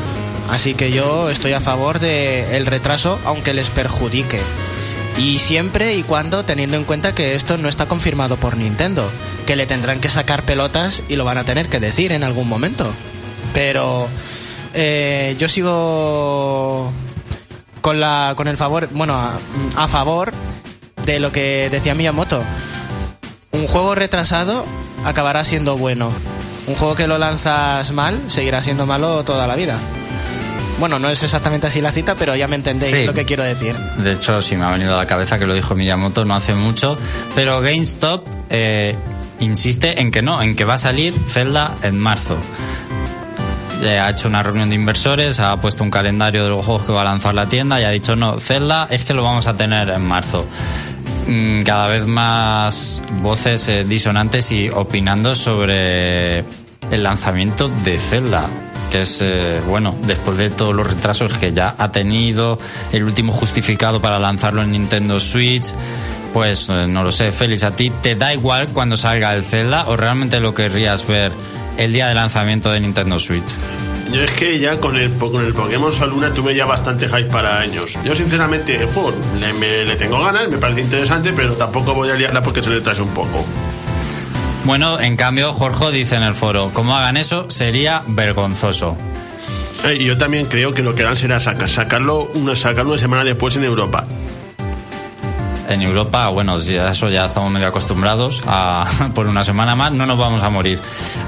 Así 0.51 0.75
que 0.75 0.91
yo 0.91 1.31
estoy 1.31 1.53
a 1.53 1.61
favor 1.61 2.01
del 2.01 2.53
el 2.53 2.67
retraso, 2.67 3.21
aunque 3.25 3.55
les 3.55 3.71
perjudique. 3.71 4.41
Y 5.17 5.39
siempre 5.39 5.95
y 5.95 6.03
cuando 6.03 6.45
teniendo 6.45 6.77
en 6.77 6.83
cuenta 6.83 7.15
que 7.15 7.37
esto 7.37 7.57
no 7.57 7.69
está 7.69 7.87
confirmado 7.87 8.37
por 8.37 8.57
Nintendo, 8.57 9.09
que 9.47 9.55
le 9.55 9.67
tendrán 9.67 10.01
que 10.01 10.09
sacar 10.09 10.43
pelotas 10.43 11.05
y 11.09 11.15
lo 11.15 11.25
van 11.25 11.39
a 11.39 11.45
tener 11.45 11.69
que 11.69 11.79
decir 11.79 12.11
en 12.11 12.25
algún 12.25 12.49
momento. 12.49 12.93
Pero 13.55 14.09
eh, 14.75 15.37
yo 15.39 15.49
sigo 15.49 16.91
con 17.81 18.01
la 18.01 18.33
con 18.37 18.49
el 18.49 18.57
favor, 18.57 18.89
bueno, 18.91 19.15
a, 19.15 19.39
a 19.77 19.87
favor 19.87 20.33
de 21.07 21.21
lo 21.21 21.31
que 21.31 21.69
decía 21.71 21.95
Miyamoto. 21.95 22.43
Un 23.53 23.69
juego 23.69 23.95
retrasado 23.95 24.67
acabará 25.09 25.45
siendo 25.45 25.77
bueno. 25.77 26.11
Un 26.67 26.75
juego 26.75 26.95
que 26.95 27.07
lo 27.07 27.19
lanzas 27.19 27.91
mal 27.93 28.21
seguirá 28.29 28.63
siendo 28.63 28.87
malo 28.87 29.25
toda 29.25 29.47
la 29.47 29.57
vida. 29.57 29.77
Bueno, 30.79 30.99
no 31.01 31.09
es 31.09 31.23
exactamente 31.23 31.67
así 31.67 31.81
la 31.81 31.91
cita, 31.91 32.15
pero 32.15 32.37
ya 32.37 32.47
me 32.47 32.55
entendéis 32.57 32.95
Sí. 32.95 33.05
lo 33.05 33.13
que 33.15 33.25
quiero 33.25 33.43
decir. 33.43 33.75
De 33.97 34.13
hecho, 34.13 34.41
sí 34.43 34.57
me 34.57 34.65
ha 34.65 34.71
venido 34.71 34.95
a 34.95 34.97
la 34.99 35.07
cabeza 35.07 35.39
que 35.39 35.47
lo 35.47 35.55
dijo 35.55 35.75
Miyamoto 35.75 36.25
no 36.25 36.35
hace 36.37 36.55
mucho. 36.55 36.97
Pero 37.35 37.61
GameStop 37.61 38.25
eh, 38.51 38.95
insiste 39.41 40.01
en 40.01 40.11
que 40.13 40.23
no, 40.23 40.41
en 40.41 40.55
que 40.55 40.65
va 40.65 40.75
a 40.75 40.79
salir 40.79 41.15
Zelda 41.29 41.75
en 41.83 41.99
marzo. 41.99 42.37
Eh, 43.83 43.99
ha 43.99 44.11
hecho 44.11 44.27
una 44.29 44.43
reunión 44.43 44.69
de 44.71 44.75
inversores, 44.77 45.39
ha 45.41 45.57
puesto 45.61 45.85
un 45.85 45.91
calendario 45.91 46.43
de 46.43 46.51
los 46.51 46.65
juegos 46.65 46.85
que 46.87 46.93
va 46.93 47.03
a 47.03 47.05
lanzar 47.05 47.35
la 47.35 47.49
tienda 47.49 47.81
y 47.81 47.85
ha 47.85 47.91
dicho 47.91 48.17
no, 48.17 48.39
Zelda 48.41 48.89
es 48.91 49.05
que 49.05 49.15
lo 49.15 49.23
vamos 49.23 49.47
a 49.47 49.57
tener 49.57 49.89
en 49.91 50.03
marzo. 50.05 50.45
Mm, 51.29 51.63
Cada 51.63 51.87
vez 51.89 52.07
más 52.07 53.03
voces 53.23 53.69
eh, 53.69 53.85
disonantes 53.85 54.51
y 54.51 54.71
opinando 54.71 55.35
sobre 55.35 56.39
el 56.91 57.03
lanzamiento 57.03 57.69
de 57.69 57.99
Zelda 57.99 58.49
que 58.91 59.03
es, 59.03 59.21
eh, 59.21 59.61
bueno, 59.69 59.95
después 60.07 60.39
de 60.39 60.49
todos 60.49 60.75
los 60.75 60.87
retrasos 60.87 61.37
que 61.37 61.53
ya 61.53 61.75
ha 61.77 61.93
tenido, 61.93 62.59
el 62.91 63.05
último 63.05 63.35
justificado 63.35 64.01
para 64.01 64.19
lanzarlo 64.19 64.63
en 64.63 64.73
Nintendo 64.73 65.21
Switch, 65.21 65.75
pues 66.33 66.71
eh, 66.71 66.87
no 66.89 67.03
lo 67.03 67.13
sé, 67.13 67.31
Félix, 67.31 67.65
¿a 67.65 67.71
ti 67.73 67.93
te 68.03 68.15
da 68.15 68.33
igual 68.33 68.69
cuando 68.69 68.97
salga 68.97 69.35
el 69.35 69.45
Zelda 69.45 69.89
o 69.89 69.97
realmente 69.99 70.41
lo 70.41 70.55
querrías 70.55 71.07
ver 71.07 71.33
el 71.77 71.93
día 71.93 72.09
de 72.09 72.15
lanzamiento 72.15 72.71
de 72.71 72.81
Nintendo 72.81 73.19
Switch? 73.19 73.55
Yo 74.13 74.23
es 74.23 74.31
que 74.31 74.59
ya 74.59 74.79
con 74.81 74.97
el, 74.97 75.13
con 75.13 75.45
el 75.45 75.53
Pokémon 75.53 75.93
Sol 75.93 76.11
Luna 76.11 76.33
tuve 76.33 76.55
ya 76.55 76.65
bastante 76.65 77.07
hype 77.09 77.25
para 77.25 77.59
años. 77.61 77.95
Yo 78.05 78.15
sinceramente 78.15 78.77
el 78.81 78.87
juego 78.87 79.13
le, 79.39 79.53
me- 79.53 79.85
le 79.85 79.97
tengo 79.97 80.19
ganas, 80.23 80.49
me 80.49 80.57
parece 80.59 80.81
interesante, 80.81 81.33
pero 81.35 81.53
tampoco 81.55 81.95
voy 81.95 82.11
a 82.11 82.15
liarla 82.15 82.43
porque 82.43 82.63
se 82.63 82.71
le 82.71 82.81
trae 82.81 83.01
un 83.01 83.09
poco. 83.11 83.45
Bueno, 84.65 85.01
en 85.01 85.17
cambio, 85.17 85.53
Jorge 85.53 85.91
dice 85.93 86.17
en 86.17 86.23
el 86.23 86.35
foro, 86.35 86.71
como 86.73 86.97
hagan 86.97 87.17
eso, 87.17 87.51
sería 87.51 88.03
vergonzoso. 88.07 88.97
Eh, 89.85 89.97
y 90.01 90.05
yo 90.07 90.19
también 90.19 90.47
creo 90.47 90.73
que 90.73 90.83
lo 90.83 90.95
que 90.95 91.03
harán 91.03 91.17
será 91.17 91.39
saca- 91.39 91.69
sacarlo, 91.69 92.31
una, 92.35 92.57
sacarlo 92.57 92.91
una 92.93 92.99
semana 92.99 93.25
después 93.25 93.57
en 93.57 93.65
Europa. 93.65 94.05
En 95.69 95.83
Europa, 95.83 96.29
bueno, 96.29 96.59
si 96.59 96.77
a 96.79 96.91
eso 96.91 97.11
ya 97.11 97.27
estamos 97.27 97.53
medio 97.53 97.67
acostumbrados 97.67 98.43
por 99.15 99.27
una 99.27 99.45
semana 99.45 99.77
más 99.77 99.93
no 99.93 100.07
nos 100.07 100.19
vamos 100.19 100.43
a 100.43 100.49
morir. 100.49 100.79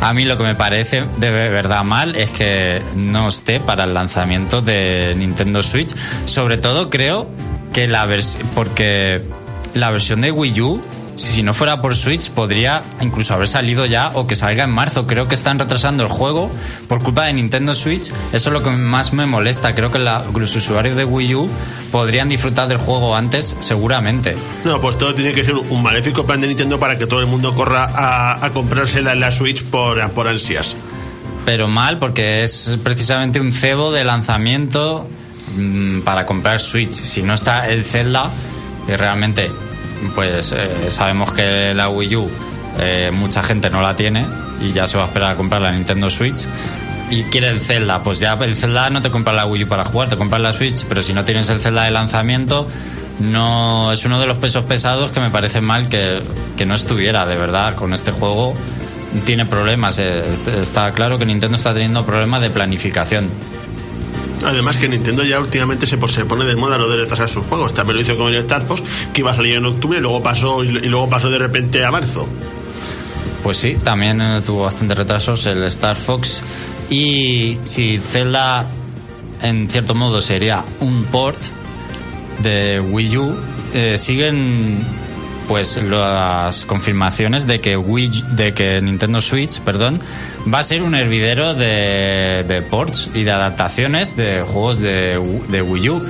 A 0.01 0.15
mí 0.15 0.25
lo 0.25 0.39
que 0.39 0.45
me 0.45 0.55
parece 0.55 1.05
de 1.19 1.31
verdad 1.31 1.85
mal 1.85 2.17
es 2.17 2.31
que 2.31 2.83
no 2.97 3.29
esté 3.29 3.61
para 3.61 3.85
el 3.85 3.93
lanzamiento 3.93 4.63
de 4.63 5.15
Nintendo 5.17 5.63
Switch. 5.63 5.95
Sobre 6.25 6.57
todo 6.57 6.89
creo 6.89 7.29
que 7.73 7.87
la 7.87 8.07
versión 8.07 8.49
porque 8.55 9.23
la 9.75 9.91
versión 9.91 10.23
de 10.23 10.31
Wii 10.31 10.61
U 10.63 10.83
si 11.17 11.43
no 11.43 11.53
fuera 11.55 11.81
por 11.83 11.97
Switch 11.97 12.31
podría 12.31 12.83
incluso 13.01 13.35
haber 13.35 13.49
salido 13.49 13.85
ya 13.87 14.11
o 14.15 14.27
que 14.27 14.37
salga 14.37 14.65
en 14.65 14.71
marzo. 14.71 15.07
Creo 15.07 15.29
que 15.29 15.35
están 15.35 15.59
retrasando 15.59 16.03
el 16.03 16.09
juego 16.09 16.51
por 16.89 17.03
culpa 17.03 17.25
de 17.27 17.33
Nintendo 17.35 17.75
Switch. 17.75 18.09
Eso 18.33 18.49
es 18.49 18.53
lo 18.53 18.63
que 18.63 18.71
más 18.71 19.13
me 19.13 19.27
molesta. 19.27 19.75
Creo 19.75 19.91
que 19.93 19.99
la- 19.99 20.25
los 20.35 20.55
usuarios 20.57 20.97
de 20.97 21.05
Wii 21.05 21.35
U 21.35 21.51
podrían 21.93 22.29
disfrutar 22.29 22.69
del 22.69 22.79
juego 22.79 23.15
antes, 23.17 23.55
seguramente. 23.61 24.35
No, 24.65 24.81
pues 24.81 24.97
todo 24.99 25.15
tiene 25.15 25.33
que 25.33 25.45
ser 25.45 25.55
un 25.57 25.83
maléfico 25.83 26.25
plan 26.25 26.41
de 26.41 26.49
Nintendo 26.49 26.79
para 26.81 26.97
que 26.97 27.07
todo 27.07 27.21
el 27.21 27.27
mundo 27.27 27.55
corra 27.55 27.85
a, 27.85 28.45
a 28.45 28.51
comprársela 28.51 29.13
en 29.13 29.21
la 29.21 29.31
Switch 29.31 29.63
por, 29.65 30.11
por 30.13 30.27
ansias. 30.29 30.75
Pero 31.45 31.69
mal 31.69 31.99
porque 31.99 32.43
es 32.45 32.79
precisamente 32.83 33.41
un 33.41 33.53
cebo 33.53 33.91
de 33.93 34.05
lanzamiento 34.05 35.09
mm, 35.57 36.01
para 36.01 36.25
comprar 36.27 36.61
Switch. 36.61 36.93
Si 36.93 37.23
no 37.23 37.35
está 37.35 37.69
el 37.69 37.85
Zelda, 37.85 38.31
que 38.87 38.97
realmente 38.97 39.51
pues 40.15 40.53
eh, 40.53 40.91
sabemos 40.91 41.33
que 41.33 41.75
la 41.75 41.89
Wii 41.89 42.17
U 42.17 42.31
eh, 42.79 43.11
mucha 43.13 43.43
gente 43.43 43.71
no 43.71 43.83
la 43.83 43.97
tiene 43.97 44.27
y 44.61 44.73
ya 44.73 44.87
se 44.87 44.97
va 44.97 45.05
a 45.05 45.07
esperar 45.07 45.33
a 45.33 45.37
comprar 45.37 45.63
la 45.63 45.73
Nintendo 45.73 46.11
Switch. 46.11 46.47
Y 47.11 47.25
quiere 47.25 47.49
el 47.49 47.61
Zelda, 47.61 48.03
pues 48.05 48.21
ya 48.21 48.35
el 48.35 48.55
Zelda 48.57 48.89
no 48.89 49.01
te 49.03 49.11
compra 49.11 49.33
la 49.33 49.45
Wii 49.45 49.65
U 49.65 49.69
para 49.69 49.85
jugar, 49.85 50.09
te 50.09 50.17
compras 50.17 50.41
la 50.41 50.53
Switch, 50.53 50.85
pero 50.89 51.03
si 51.03 51.13
no 51.13 51.25
tienes 51.25 51.49
el 51.49 51.61
Zelda 51.61 51.85
de 51.85 51.91
lanzamiento, 51.91 52.69
no 53.19 53.93
es 53.93 54.05
uno 54.05 54.21
de 54.21 54.27
los 54.27 54.37
pesos 54.37 54.65
pesados 54.65 55.11
que 55.11 55.19
me 55.21 55.31
parece 55.31 55.61
mal 55.61 55.89
que, 55.89 56.23
que 56.57 56.67
no 56.67 56.75
estuviera, 56.75 57.27
de 57.27 57.37
verdad, 57.37 57.75
con 57.75 57.93
este 57.95 58.13
juego 58.13 58.55
tiene 59.25 59.45
problemas. 59.45 59.99
eh, 59.99 60.23
Está 60.61 60.93
claro 60.93 61.19
que 61.19 61.27
Nintendo 61.27 61.57
está 61.57 61.73
teniendo 61.75 62.07
problemas 62.07 62.41
de 62.43 62.51
planificación. 62.51 63.29
Además 64.45 64.77
que 64.77 64.89
Nintendo 64.89 65.23
ya 65.23 65.39
últimamente 65.41 65.87
se, 65.87 65.99
se 66.09 66.25
pone 66.25 66.45
de 66.45 66.57
moda 66.57 66.79
lo 66.79 66.89
de 66.89 66.97
retrasar 66.97 67.29
sus 67.29 67.45
juegos. 67.45 67.75
También 67.75 67.97
lo 67.97 68.03
hizo 68.03 68.17
con 68.17 68.29
el 68.29 68.41
Star 68.41 68.63
Fox, 68.63 68.83
que 69.13 69.21
iba 69.21 69.33
a 69.33 69.37
salir 69.37 69.57
en 69.57 69.67
octubre 69.67 69.99
y 69.99 70.01
luego 70.01 70.23
pasó, 70.23 70.65
y 70.65 70.89
luego 70.89 71.09
pasó 71.09 71.31
de 71.31 71.39
repente 71.39 71.85
a 71.85 71.91
marzo. 71.91 72.27
Pues 73.43 73.57
sí, 73.57 73.79
también 73.83 74.21
eh, 74.21 74.43
tuvo 74.45 74.63
bastantes 74.63 74.97
retrasos 74.97 75.47
el 75.47 75.63
Star 75.65 75.97
Fox. 75.97 76.43
Y 76.91 77.59
si 77.65 77.99
Zelda, 77.99 78.67
en 79.43 79.71
cierto 79.71 79.95
modo, 79.95 80.21
sería 80.21 80.65
un 80.81 81.05
port 81.05 81.41
de 82.43 82.81
Wii 82.81 83.17
U, 83.17 83.37
eh, 83.75 83.97
siguen 83.99 84.81
pues 85.51 85.83
las 85.83 86.65
confirmaciones 86.65 87.45
de 87.49 87.61
que 87.61 87.77
Wii, 87.77 88.23
de 88.37 88.55
que 88.55 88.81
Nintendo 88.81 89.21
Switch, 89.21 89.59
perdón, 89.63 90.01
va 90.53 90.61
a 90.61 90.63
ser 90.63 90.85
un 90.85 90.95
hervidero 90.95 91.55
de, 91.55 92.45
de 92.47 92.63
ports 92.63 93.09
y 93.15 93.25
de 93.25 93.33
adaptaciones 93.33 94.17
de 94.17 94.43
juegos 94.43 94.79
de, 94.79 95.19
Wi- 95.19 95.47
de 95.49 95.61
Wii 95.61 95.89
U. 95.91 96.03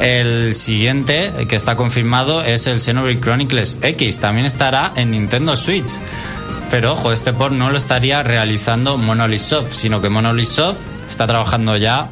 El 0.00 0.54
siguiente 0.54 1.30
que 1.46 1.56
está 1.56 1.76
confirmado 1.76 2.40
es 2.42 2.66
el 2.66 2.80
Xenoblade 2.80 3.20
Chronicles 3.20 3.76
X, 3.82 4.18
también 4.18 4.46
estará 4.46 4.94
en 4.96 5.10
Nintendo 5.10 5.56
Switch. 5.56 5.90
Pero 6.70 6.94
ojo, 6.94 7.12
este 7.12 7.34
port 7.34 7.52
no 7.52 7.70
lo 7.70 7.76
estaría 7.76 8.22
realizando 8.22 8.96
Monolith 8.96 9.40
Soft, 9.42 9.74
sino 9.74 10.00
que 10.00 10.08
Monolith 10.08 10.48
Soft 10.48 10.78
está 11.10 11.26
trabajando 11.26 11.76
ya 11.76 12.08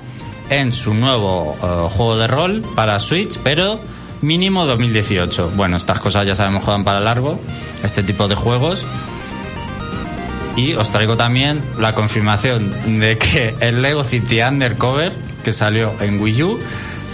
en 0.51 0.71
su 0.75 0.93
nuevo 0.93 1.57
eh, 1.63 1.89
juego 1.97 2.19
de 2.19 2.27
rol 2.27 2.63
para 2.77 2.99
Switch, 2.99 3.39
pero 3.43 3.81
mínimo 4.25 4.67
2018. 4.67 5.53
Bueno, 5.55 5.77
estas 5.77 6.01
cosas 6.01 6.27
ya 6.27 6.35
sabemos 6.35 6.65
que 6.65 6.71
van 6.71 6.85
para 6.85 7.01
largo, 7.01 7.41
este 7.83 8.03
tipo 8.03 8.29
de 8.29 8.35
juegos. 8.35 8.85
Y 10.57 10.75
os 10.75 10.91
traigo 10.91 11.17
también 11.17 11.61
la 11.79 11.95
confirmación 11.95 13.01
de 13.01 13.19
que 13.19 13.55
el 13.61 13.83
Lego 13.83 14.05
City 14.05 14.41
Undercover, 14.41 15.13
que 15.43 15.53
salió 15.53 15.93
en 16.01 16.21
Wii 16.21 16.43
U, 16.45 16.61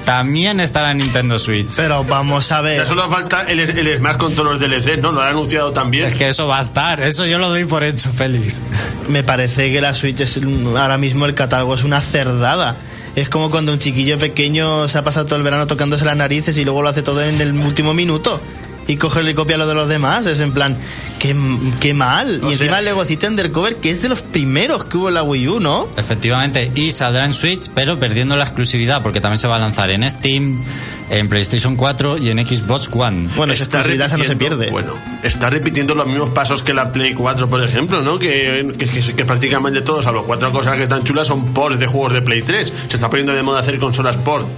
también 0.05 0.61
estará 0.61 0.91
en 0.91 0.99
Nintendo 0.99 1.39
Switch. 1.39 1.75
Pero 1.77 2.05
vamos 2.05 2.51
a 2.53 2.61
ver. 2.61 2.79
Ya 2.79 2.87
solo 2.87 3.09
falta 3.09 3.45
el, 3.45 3.61
el 3.61 3.99
Smash 3.99 4.17
con 4.17 4.35
todos 4.35 4.59
los 4.59 4.61
DLC, 4.61 4.99
¿no? 5.01 5.13
Lo 5.13 5.23
han 5.23 5.29
anunciado 5.29 5.73
también. 5.73 6.07
Es 6.07 6.17
que 6.17 6.29
eso 6.29 6.47
va 6.47 6.59
a 6.59 6.63
estar, 6.63 7.01
eso 7.01 7.27
yo 7.27 7.39
lo 7.39 7.49
doy 7.49 7.65
por 7.65 7.83
hecho, 7.85 8.11
Félix. 8.13 8.61
Me 9.09 9.23
parece 9.23 9.73
que 9.73 9.81
la 9.81 9.95
Switch 9.95 10.21
es 10.21 10.39
ahora 10.77 10.99
mismo 10.99 11.27
el 11.27 11.35
catálogo 11.35 11.75
es 11.75 11.85
una 11.85 12.01
cerdada. 12.01 12.77
Es 13.21 13.29
como 13.29 13.51
cuando 13.51 13.75
un 13.75 13.79
chiquillo 13.79 14.19
pequeño 14.19 14.89
se 14.89 14.97
ha 14.97 15.05
pasado 15.05 15.27
todo 15.27 15.37
el 15.37 15.43
verano 15.43 15.67
tocándose 15.67 16.07
las 16.07 16.17
narices 16.17 16.57
y 16.57 16.65
luego 16.65 16.81
lo 16.81 16.89
hace 16.89 17.03
todo 17.03 17.23
en 17.23 17.39
el 17.39 17.53
último 17.53 17.93
minuto. 17.93 18.41
Y 18.89 18.97
coge 18.97 19.23
y 19.29 19.35
copia 19.35 19.57
lo 19.57 19.67
de 19.69 19.75
los 19.75 19.89
demás. 19.89 20.27
Es 20.27 20.41
en 20.41 20.53
plan, 20.53 20.77
qué, 21.21 21.37
qué 21.79 21.95
mal. 21.95 22.41
O 22.43 22.49
y 22.51 22.55
encima 22.55 22.81
Lego 22.81 23.05
City 23.05 23.27
Undercover, 23.27 23.77
que 23.77 23.91
es 23.93 24.03
de 24.03 24.09
los 24.09 24.23
primeros 24.23 24.85
que 24.85 24.97
hubo 24.97 25.09
en 25.09 25.15
la 25.15 25.23
Wii 25.23 25.49
U, 25.49 25.61
¿no? 25.61 25.87
Efectivamente, 25.97 26.73
y 26.75 26.91
saldrá 26.91 27.25
en 27.25 27.33
Switch, 27.33 27.71
pero 27.73 28.01
perdiendo 28.01 28.35
la 28.37 28.43
exclusividad, 28.45 29.01
porque 29.03 29.21
también 29.21 29.39
se 29.39 29.47
va 29.47 29.57
a 29.57 29.59
lanzar 29.61 29.91
en 29.93 30.09
Steam, 30.11 30.61
en 31.09 31.29
PlayStation 31.29 31.77
4 31.77 32.19
y 32.19 32.31
en 32.31 32.45
Xbox 32.45 32.89
One. 32.93 33.29
Bueno, 33.37 33.53
esa 33.53 33.65
Está 33.65 33.79
exclusividad 33.79 34.07
esa 34.09 34.17
no 34.17 34.25
se 34.25 34.31
repitiendo- 34.35 34.59
pierde. 34.59 34.71
Bueno, 34.73 34.93
está 35.23 35.51
repitiendo 35.51 35.95
los 35.95 36.07
mismos 36.09 36.31
pasos 36.31 36.65
que 36.65 36.75
la 36.75 36.91
Play 36.93 37.15
4, 37.15 37.49
por 37.49 37.63
ejemplo, 37.63 38.03
¿no? 38.03 38.19
Que, 38.19 38.73
que, 38.77 38.87
que- 38.89 39.15
que 39.15 39.25
prácticamente 39.25 39.83
todos, 39.83 40.07
a 40.07 40.13
los 40.13 40.25
cuatro 40.25 40.51
cosas 40.51 40.77
que 40.77 40.83
están 40.85 41.05
chulas, 41.05 41.29
son 41.29 41.53
ports 41.55 41.79
de 41.79 41.87
juegos 41.87 42.13
de 42.13 42.23
Play 42.23 42.43
3. 42.43 42.73
Se 42.89 42.97
está 42.97 43.09
poniendo 43.09 43.33
de 43.35 43.43
moda 43.45 43.61
hacer 43.61 43.79
consolas 43.79 44.17
port. 44.17 44.49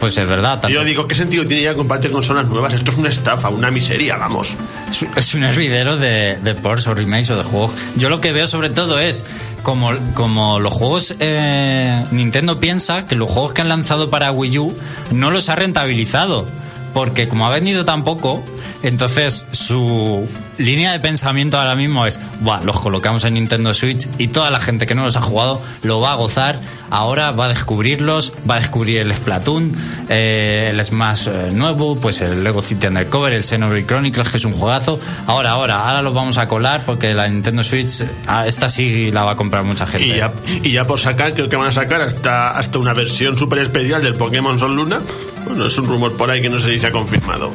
Pues 0.00 0.16
es 0.16 0.26
verdad, 0.26 0.60
tanto- 0.60 0.70
yo 0.70 0.82
digo, 0.82 1.06
¿qué 1.06 1.14
sentido 1.14 1.46
tiene 1.46 1.62
ya 1.62 1.74
comprarte 1.74 2.10
consolas 2.10 2.46
nuevas? 2.48 2.72
Esto 2.72 2.90
es 2.90 2.96
una 2.96 3.10
estafa, 3.10 3.50
una 3.50 3.70
miseria, 3.70 4.16
vamos. 4.16 4.56
es- 4.90 5.06
es 5.14 5.34
un 5.34 5.44
hervidero 5.44 5.96
de, 5.98 6.38
de 6.42 6.54
ports 6.54 6.86
o 6.86 6.94
remakes 6.94 7.28
o 7.30 7.36
de 7.36 7.44
juegos. 7.44 7.72
Yo 7.96 8.08
lo 8.08 8.20
que 8.20 8.32
veo 8.32 8.46
sobre 8.46 8.70
todo 8.70 8.98
es 8.98 9.26
como, 9.62 9.92
como 10.14 10.58
los 10.58 10.72
juegos 10.72 11.14
eh, 11.20 12.02
Nintendo 12.12 12.58
piensa 12.58 13.06
que 13.06 13.14
los 13.14 13.30
juegos 13.30 13.52
que 13.52 13.60
han 13.60 13.68
lanzado 13.68 14.08
para 14.08 14.32
Wii 14.32 14.58
U 14.58 14.74
no 15.10 15.30
los 15.30 15.48
ha 15.50 15.56
rentabilizado. 15.56 16.46
Porque 16.94 17.28
como 17.28 17.46
ha 17.46 17.50
vendido 17.50 17.84
tan 17.84 18.02
poco, 18.02 18.42
entonces 18.82 19.46
su 19.52 20.26
línea 20.58 20.92
de 20.92 21.00
pensamiento 21.00 21.58
ahora 21.58 21.76
mismo 21.76 22.06
es, 22.06 22.18
los 22.64 22.80
colocamos 22.80 23.24
en 23.24 23.34
Nintendo 23.34 23.74
Switch 23.74 24.08
y 24.18 24.28
toda 24.28 24.50
la 24.50 24.60
gente 24.60 24.86
que 24.86 24.94
no 24.94 25.04
los 25.04 25.16
ha 25.16 25.22
jugado 25.22 25.60
lo 25.82 26.00
va 26.00 26.12
a 26.12 26.14
gozar. 26.14 26.58
Ahora 26.90 27.30
va 27.30 27.44
a 27.44 27.48
descubrirlos, 27.48 28.32
va 28.48 28.56
a 28.56 28.60
descubrir 28.60 29.00
el 29.00 29.14
Splatoon, 29.14 29.70
eh, 30.08 30.70
el 30.72 30.84
Smash 30.84 31.28
eh, 31.28 31.50
nuevo, 31.52 31.96
pues 31.96 32.20
el 32.20 32.42
Lego 32.42 32.62
City 32.62 32.88
Undercover, 32.88 33.32
el 33.32 33.44
Xenoblade 33.44 33.86
Chronicles, 33.86 34.28
que 34.28 34.38
es 34.38 34.44
un 34.44 34.54
juegazo. 34.54 34.98
Ahora, 35.26 35.50
ahora, 35.50 35.86
ahora 35.86 36.02
los 36.02 36.12
vamos 36.14 36.36
a 36.38 36.48
colar 36.48 36.82
porque 36.84 37.14
la 37.14 37.28
Nintendo 37.28 37.62
Switch, 37.62 38.04
ah, 38.26 38.44
esta 38.46 38.68
sí 38.68 39.12
la 39.12 39.22
va 39.22 39.32
a 39.32 39.36
comprar 39.36 39.62
mucha 39.62 39.86
gente. 39.86 40.08
Y 40.08 40.16
ya, 40.16 40.32
y 40.64 40.72
ya 40.72 40.86
por 40.86 40.98
sacar, 40.98 41.32
creo 41.34 41.48
que 41.48 41.56
van 41.56 41.68
a 41.68 41.72
sacar 41.72 42.00
hasta, 42.00 42.50
hasta 42.50 42.78
una 42.78 42.92
versión 42.92 43.38
súper 43.38 43.60
especial 43.60 44.02
del 44.02 44.14
Pokémon 44.14 44.58
Sol 44.58 44.74
Luna. 44.74 45.00
Bueno, 45.46 45.66
es 45.66 45.78
un 45.78 45.86
rumor 45.86 46.16
por 46.16 46.30
ahí 46.30 46.40
que 46.40 46.48
no 46.48 46.58
sé 46.58 46.72
si 46.72 46.80
se 46.80 46.88
ha 46.88 46.92
confirmado. 46.92 47.52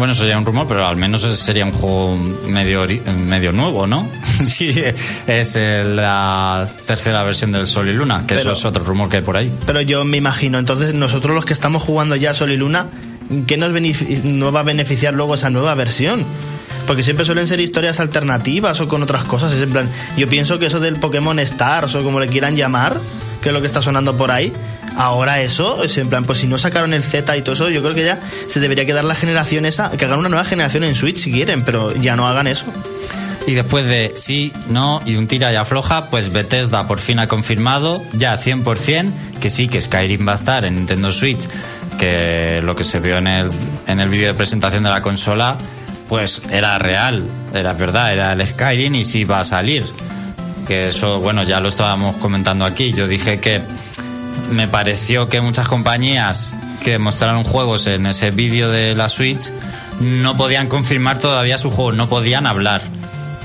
Bueno, 0.00 0.14
eso 0.14 0.22
sería 0.22 0.38
un 0.38 0.46
rumor, 0.46 0.66
pero 0.66 0.86
al 0.86 0.96
menos 0.96 1.20
sería 1.20 1.62
un 1.66 1.72
juego 1.72 2.16
medio, 2.48 2.86
medio 3.28 3.52
nuevo, 3.52 3.86
¿no? 3.86 4.08
sí, 4.46 4.72
es 5.26 5.54
la 5.54 6.66
tercera 6.86 7.22
versión 7.22 7.52
del 7.52 7.66
Sol 7.66 7.86
y 7.86 7.92
Luna, 7.92 8.20
que 8.20 8.34
Pero- 8.34 8.40
eso 8.40 8.52
es 8.52 8.64
otro 8.64 8.82
rumor 8.82 9.10
que 9.10 9.18
hay 9.18 9.22
por 9.22 9.36
ahí. 9.36 9.52
Pero 9.66 9.82
yo 9.82 10.02
me 10.06 10.16
imagino, 10.16 10.58
entonces 10.58 10.94
nosotros 10.94 11.34
los 11.34 11.44
que 11.44 11.52
estamos 11.52 11.82
jugando 11.82 12.16
ya 12.16 12.32
Sol 12.32 12.50
y 12.50 12.56
Luna, 12.56 12.86
¿qué 13.46 13.58
nos, 13.58 13.72
nos 14.24 14.54
va 14.54 14.60
a 14.60 14.62
beneficiar 14.62 15.12
luego 15.12 15.34
esa 15.34 15.50
nueva 15.50 15.74
versión? 15.74 16.24
Porque 16.86 17.02
siempre 17.02 17.26
suelen 17.26 17.46
ser 17.46 17.60
historias 17.60 18.00
alternativas 18.00 18.80
o 18.80 18.88
con 18.88 19.02
otras 19.02 19.24
cosas. 19.24 19.52
Es 19.52 19.60
en 19.60 19.70
plan, 19.70 19.90
yo 20.16 20.26
pienso 20.30 20.58
que 20.58 20.64
eso 20.64 20.80
del 20.80 20.96
Pokémon 20.96 21.38
Stars 21.40 21.94
o 21.94 22.02
como 22.02 22.20
le 22.20 22.28
quieran 22.28 22.56
llamar, 22.56 22.96
que 23.42 23.50
es 23.50 23.52
lo 23.52 23.60
que 23.60 23.66
está 23.66 23.82
sonando 23.82 24.16
por 24.16 24.30
ahí, 24.30 24.50
ahora 24.96 25.40
eso, 25.40 25.82
es 25.84 25.96
en 25.98 26.08
plan, 26.08 26.24
pues 26.24 26.38
si 26.38 26.46
no 26.46 26.58
sacaron 26.58 26.92
el 26.94 27.02
Z 27.02 27.36
y 27.36 27.42
todo 27.42 27.54
eso, 27.54 27.70
yo 27.70 27.82
creo 27.82 27.94
que 27.94 28.04
ya 28.04 28.20
se 28.46 28.60
debería 28.60 28.86
quedar 28.86 29.04
la 29.04 29.14
generación 29.14 29.64
esa, 29.64 29.90
que 29.90 30.04
hagan 30.04 30.18
una 30.18 30.28
nueva 30.28 30.44
generación 30.44 30.84
en 30.84 30.94
Switch 30.94 31.18
si 31.18 31.32
quieren, 31.32 31.62
pero 31.64 31.94
ya 31.96 32.16
no 32.16 32.26
hagan 32.26 32.46
eso. 32.46 32.64
Y 33.46 33.54
después 33.54 33.86
de 33.86 34.12
sí, 34.16 34.52
no 34.68 35.00
y 35.04 35.16
un 35.16 35.26
tira 35.26 35.52
y 35.52 35.56
afloja, 35.56 36.10
pues 36.10 36.32
Bethesda 36.32 36.86
por 36.86 36.98
fin 36.98 37.18
ha 37.18 37.26
confirmado 37.26 38.02
ya 38.12 38.38
100% 38.38 39.10
que 39.40 39.50
sí, 39.50 39.68
que 39.68 39.80
Skyrim 39.80 40.28
va 40.28 40.32
a 40.32 40.34
estar 40.36 40.64
en 40.64 40.76
Nintendo 40.76 41.10
Switch, 41.10 41.48
que 41.98 42.60
lo 42.62 42.76
que 42.76 42.84
se 42.84 43.00
vio 43.00 43.18
en 43.18 43.26
el, 43.26 43.50
en 43.86 43.98
el 44.00 44.08
vídeo 44.08 44.28
de 44.28 44.34
presentación 44.34 44.84
de 44.84 44.90
la 44.90 45.02
consola, 45.02 45.56
pues 46.08 46.42
era 46.50 46.78
real, 46.78 47.24
era 47.54 47.72
verdad, 47.72 48.12
era 48.12 48.32
el 48.32 48.46
Skyrim 48.46 48.94
y 48.94 49.04
sí 49.04 49.24
va 49.24 49.40
a 49.40 49.44
salir. 49.44 49.84
Que 50.68 50.88
eso, 50.88 51.18
bueno, 51.20 51.42
ya 51.42 51.58
lo 51.58 51.68
estábamos 51.68 52.16
comentando 52.16 52.64
aquí. 52.64 52.92
Yo 52.92 53.08
dije 53.08 53.40
que 53.40 53.62
me 54.50 54.68
pareció 54.68 55.28
que 55.28 55.40
muchas 55.40 55.68
compañías 55.68 56.56
que 56.82 56.98
mostraron 56.98 57.44
juegos 57.44 57.86
en 57.86 58.06
ese 58.06 58.30
vídeo 58.30 58.70
de 58.70 58.94
la 58.94 59.08
Switch 59.08 59.50
no 60.00 60.36
podían 60.36 60.66
confirmar 60.66 61.18
todavía 61.18 61.58
su 61.58 61.70
juego, 61.70 61.92
no 61.92 62.08
podían 62.08 62.46
hablar. 62.46 62.82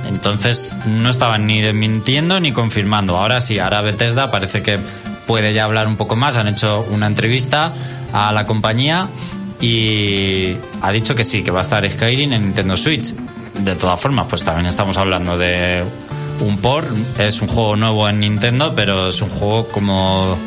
Entonces 0.08 0.78
no 0.86 1.10
estaban 1.10 1.48
ni 1.48 1.62
mintiendo 1.74 2.40
ni 2.40 2.52
confirmando. 2.52 3.18
Ahora 3.18 3.42
sí, 3.42 3.60
ahora 3.60 3.82
Bethesda 3.82 4.32
parece 4.32 4.62
que 4.62 4.80
puede 5.28 5.54
ya 5.54 5.64
hablar 5.64 5.88
un 5.88 5.96
poco 5.96 6.16
más. 6.16 6.38
Han 6.38 6.48
hecho 6.48 6.86
una 6.92 7.08
entrevista 7.08 7.74
a 8.14 8.32
la 8.32 8.46
compañía 8.46 9.08
y 9.60 10.56
ha 10.82 10.92
dicho 10.92 11.16
que 11.16 11.24
sí, 11.24 11.44
que 11.44 11.52
va 11.52 11.60
a 11.60 11.64
estar 11.64 11.90
Skyrim 11.90 12.34
en 12.34 12.42
Nintendo 12.42 12.78
Switch. 12.78 13.14
De 13.60 13.76
todas 13.76 14.00
formas, 14.00 14.28
pues 14.30 14.44
también 14.44 14.68
estamos 14.68 14.98
hablando 14.98 15.38
de 15.38 15.84
un 16.42 16.58
port. 16.58 16.88
Es 17.20 17.42
un 17.42 17.48
juego 17.48 17.76
nuevo 17.76 18.08
en 18.08 18.20
Nintendo, 18.20 18.74
pero 18.76 19.10
es 19.10 19.22
un 19.22 19.30
juego 19.30 19.68
como 19.70 20.38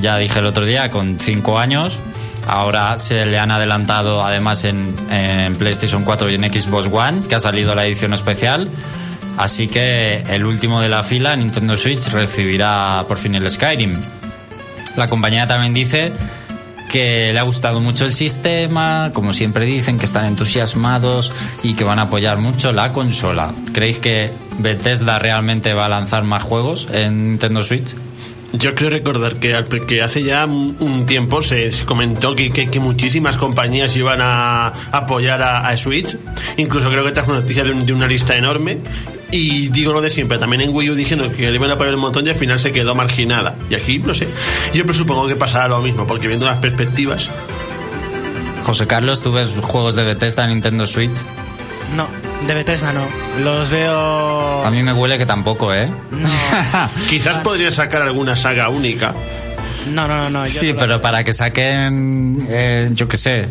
ya 0.00 0.16
dije 0.18 0.38
el 0.38 0.46
otro 0.46 0.64
día, 0.64 0.90
con 0.90 1.18
5 1.18 1.58
años. 1.58 1.98
Ahora 2.46 2.96
se 2.98 3.26
le 3.26 3.38
han 3.38 3.50
adelantado 3.50 4.24
además 4.24 4.64
en, 4.64 4.94
en 5.10 5.54
PlayStation 5.56 6.04
4 6.04 6.30
y 6.30 6.34
en 6.34 6.52
Xbox 6.52 6.88
One, 6.90 7.26
que 7.28 7.34
ha 7.34 7.40
salido 7.40 7.74
la 7.74 7.84
edición 7.84 8.14
especial. 8.14 8.68
Así 9.36 9.68
que 9.68 10.22
el 10.28 10.44
último 10.44 10.80
de 10.80 10.88
la 10.88 11.02
fila, 11.02 11.34
Nintendo 11.36 11.76
Switch, 11.76 12.08
recibirá 12.08 13.04
por 13.08 13.18
fin 13.18 13.34
el 13.34 13.50
Skyrim. 13.50 13.96
La 14.96 15.08
compañía 15.08 15.46
también 15.46 15.72
dice 15.72 16.12
que 16.90 17.32
le 17.32 17.38
ha 17.38 17.42
gustado 17.42 17.80
mucho 17.80 18.04
el 18.04 18.12
sistema, 18.12 19.12
como 19.14 19.32
siempre 19.32 19.64
dicen, 19.64 19.98
que 19.98 20.04
están 20.04 20.26
entusiasmados 20.26 21.32
y 21.62 21.74
que 21.74 21.84
van 21.84 22.00
a 22.00 22.02
apoyar 22.02 22.38
mucho 22.38 22.72
la 22.72 22.92
consola. 22.92 23.54
¿Creéis 23.72 24.00
que 24.00 24.30
Bethesda 24.58 25.18
realmente 25.18 25.72
va 25.72 25.86
a 25.86 25.88
lanzar 25.88 26.24
más 26.24 26.42
juegos 26.42 26.88
en 26.92 27.30
Nintendo 27.30 27.62
Switch? 27.62 27.94
Yo 28.52 28.74
creo 28.74 28.90
recordar 28.90 29.36
que, 29.36 29.54
al- 29.54 29.68
que 29.68 30.02
hace 30.02 30.22
ya 30.24 30.44
un 30.44 30.76
un 30.80 31.06
tiempo 31.06 31.40
se, 31.42 31.70
se 31.70 31.84
comentó 31.84 32.34
que, 32.34 32.50
que- 32.50 32.68
que 32.68 32.80
muchísimas 32.80 33.36
compañías 33.36 33.94
iban 33.96 34.18
a 34.20 34.72
apoyar 34.90 35.42
a, 35.42 35.68
a 35.68 35.76
Switch. 35.76 36.16
Incluso 36.56 36.90
creo 36.90 37.04
que 37.04 37.12
trajo 37.12 37.32
noticia 37.32 37.62
de, 37.64 37.70
un- 37.72 37.86
de 37.86 37.92
una 37.92 38.06
lista 38.08 38.36
enorme. 38.36 38.78
Y 39.32 39.68
digo 39.68 39.92
lo 39.92 40.00
de 40.00 40.10
siempre, 40.10 40.38
también 40.38 40.62
en 40.62 40.74
Wii 40.74 40.90
U 40.90 40.94
dijeron 40.96 41.30
que 41.30 41.48
le 41.48 41.54
iban 41.54 41.70
a 41.70 41.74
apoyar 41.74 41.94
un 41.94 42.00
montón 42.00 42.26
y 42.26 42.30
al 42.30 42.34
final 42.34 42.58
se 42.58 42.72
quedó 42.72 42.96
marginada. 42.96 43.54
Y 43.70 43.76
aquí, 43.76 44.00
no 44.00 44.12
sé, 44.12 44.26
yo 44.74 44.84
presupongo 44.84 45.28
que 45.28 45.36
pasará 45.36 45.68
lo 45.68 45.80
mismo, 45.80 46.04
porque 46.04 46.26
viendo 46.26 46.46
las 46.46 46.56
perspectivas, 46.58 47.30
José 48.64 48.88
Carlos, 48.88 49.20
¿tú 49.22 49.30
ves 49.30 49.52
juegos 49.62 49.94
de 49.94 50.02
Bethesda 50.02 50.42
en 50.44 50.50
Nintendo 50.50 50.84
Switch? 50.86 51.12
No, 51.96 52.08
de 52.46 52.54
Bethesda 52.54 52.92
no. 52.92 53.06
Los 53.42 53.70
veo. 53.70 54.64
A 54.64 54.70
mí 54.70 54.82
me 54.82 54.92
huele 54.92 55.18
que 55.18 55.26
tampoco, 55.26 55.72
¿eh? 55.74 55.88
No, 56.10 56.28
quizás 57.08 57.38
podría 57.38 57.70
sacar 57.70 58.02
alguna 58.02 58.36
saga 58.36 58.68
única. 58.68 59.14
no, 59.90 60.06
no, 60.08 60.16
no. 60.24 60.30
no, 60.30 60.46
yo 60.46 60.60
Sí, 60.60 60.74
pero 60.78 61.00
para 61.00 61.24
que 61.24 61.32
saquen, 61.32 62.46
eh, 62.48 62.88
yo 62.92 63.08
qué 63.08 63.16
sé, 63.16 63.48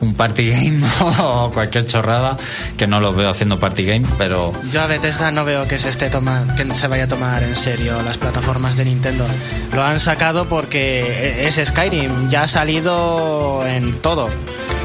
un 0.00 0.14
party 0.14 0.48
game 0.50 0.80
o 1.20 1.50
cualquier 1.52 1.84
chorrada, 1.86 2.36
que 2.76 2.86
no 2.86 3.00
los 3.00 3.16
veo 3.16 3.28
haciendo 3.30 3.58
party 3.58 3.84
game, 3.84 4.06
pero 4.16 4.52
Yo 4.72 4.82
a 4.82 4.86
Bethesda 4.86 5.30
no 5.30 5.44
veo 5.44 5.66
que 5.66 5.78
se 5.78 5.88
esté 5.88 6.08
toma- 6.10 6.54
que 6.56 6.72
se 6.74 6.86
vaya 6.86 7.04
a 7.04 7.08
tomar 7.08 7.42
en 7.42 7.56
serio 7.56 8.00
las 8.02 8.16
plataformas 8.18 8.76
de 8.76 8.84
Nintendo. 8.84 9.26
Lo 9.74 9.82
han 9.84 9.98
sacado 10.00 10.48
porque 10.48 11.46
es 11.46 11.60
Skyrim, 11.64 12.28
ya 12.28 12.42
ha 12.42 12.48
salido 12.48 13.64
en 13.66 13.92
todo. 14.00 14.28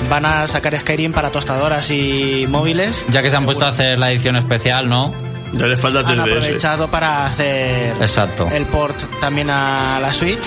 Van 0.09 0.25
a 0.25 0.47
sacar 0.47 0.77
Skyrim 0.79 1.13
para 1.13 1.29
tostadoras 1.31 1.89
y 1.91 2.45
móviles. 2.49 3.05
ya 3.09 3.21
que 3.21 3.29
se 3.29 3.35
han 3.37 3.45
puesto 3.45 3.65
a 3.65 3.69
hacer 3.69 3.99
la 3.99 4.11
edición 4.11 4.35
especial, 4.35 4.89
¿no? 4.89 5.13
Ya 5.53 5.67
le 5.67 5.77
falta 5.77 5.99
Han 5.99 6.05
3DS. 6.07 6.21
aprovechado 6.21 6.87
para 6.87 7.25
hacer 7.27 7.93
Exacto. 8.01 8.49
el 8.51 8.65
port 8.65 8.97
también 9.21 9.51
a 9.51 9.99
la 10.01 10.11
Switch 10.11 10.43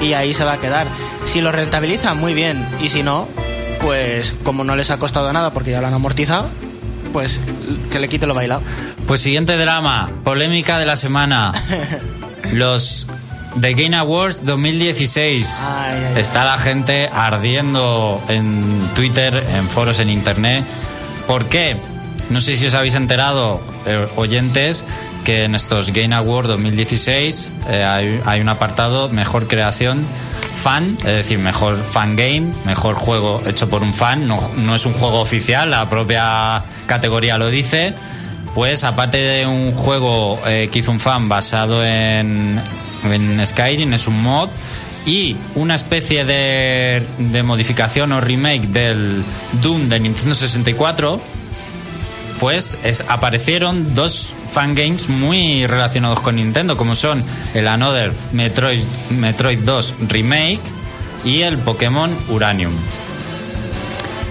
y 0.00 0.12
ahí 0.12 0.32
se 0.32 0.44
va 0.44 0.52
a 0.52 0.58
quedar. 0.58 0.86
Si 1.26 1.40
lo 1.40 1.50
rentabilizan, 1.50 2.16
muy 2.18 2.32
bien. 2.34 2.64
Y 2.80 2.88
si 2.88 3.02
no, 3.02 3.26
pues 3.80 4.34
como 4.44 4.64
no 4.64 4.76
les 4.76 4.90
ha 4.90 4.98
costado 4.98 5.32
nada 5.32 5.50
porque 5.50 5.70
ya 5.70 5.80
lo 5.80 5.86
han 5.86 5.94
amortizado, 5.94 6.48
pues 7.12 7.40
que 7.90 7.98
le 7.98 8.08
quite 8.08 8.26
lo 8.26 8.34
bailado. 8.34 8.62
Pues 9.06 9.20
siguiente 9.20 9.56
drama, 9.56 10.10
polémica 10.24 10.78
de 10.78 10.86
la 10.86 10.96
semana. 10.96 11.52
Los 12.52 13.06
The 13.60 13.74
Game 13.74 13.96
Awards 13.96 14.44
2016. 14.44 15.60
Ay. 15.62 16.20
Está 16.20 16.44
la 16.44 16.58
gente 16.58 17.08
ardiendo 17.12 18.22
en 18.28 18.88
Twitter, 18.94 19.44
en 19.54 19.68
foros, 19.68 19.98
en 19.98 20.10
internet. 20.10 20.64
¿Por 21.26 21.46
qué? 21.46 21.76
No 22.30 22.40
sé 22.40 22.56
si 22.56 22.66
os 22.66 22.74
habéis 22.74 22.94
enterado, 22.94 23.60
eh, 23.86 24.06
oyentes, 24.16 24.84
que 25.24 25.44
en 25.44 25.54
estos 25.54 25.92
Game 25.92 26.14
Awards 26.14 26.48
2016 26.48 27.52
eh, 27.68 27.84
hay, 27.84 28.20
hay 28.24 28.40
un 28.40 28.48
apartado 28.48 29.08
mejor 29.08 29.46
creación 29.48 30.06
fan, 30.58 30.96
es 31.00 31.12
decir, 31.12 31.38
mejor 31.38 31.76
fan 31.76 32.16
game, 32.16 32.52
mejor 32.64 32.94
juego 32.94 33.42
hecho 33.46 33.68
por 33.68 33.82
un 33.82 33.94
fan, 33.94 34.26
no, 34.26 34.50
no 34.56 34.74
es 34.74 34.84
un 34.84 34.92
juego 34.92 35.20
oficial, 35.20 35.70
la 35.70 35.88
propia 35.88 36.62
categoría 36.86 37.38
lo 37.38 37.48
dice. 37.48 37.94
Pues 38.54 38.82
aparte 38.82 39.18
de 39.18 39.46
un 39.46 39.72
juego 39.72 40.40
eh, 40.46 40.68
que 40.72 40.80
hizo 40.80 40.90
un 40.90 41.00
fan 41.00 41.28
basado 41.28 41.84
en, 41.84 42.60
en 43.04 43.46
Skyrim, 43.46 43.92
es 43.92 44.08
un 44.08 44.20
mod 44.22 44.48
y 45.06 45.36
una 45.54 45.74
especie 45.74 46.24
de, 46.24 47.06
de 47.18 47.42
modificación 47.42 48.12
o 48.12 48.20
remake 48.20 48.66
del 48.68 49.22
Doom 49.62 49.88
de 49.88 50.00
Nintendo 50.00 50.34
64, 50.34 51.20
pues 52.40 52.76
es- 52.84 53.04
aparecieron 53.08 53.94
dos 53.94 54.32
fangames 54.52 55.08
muy 55.08 55.66
relacionados 55.66 56.20
con 56.20 56.36
Nintendo, 56.36 56.76
como 56.76 56.94
son 56.94 57.22
el 57.54 57.68
Another 57.68 58.12
Metroid, 58.32 58.82
Metroid 59.10 59.58
2 59.60 59.94
Remake 60.08 60.60
y 61.24 61.42
el 61.42 61.58
Pokémon 61.58 62.10
Uranium. 62.28 62.72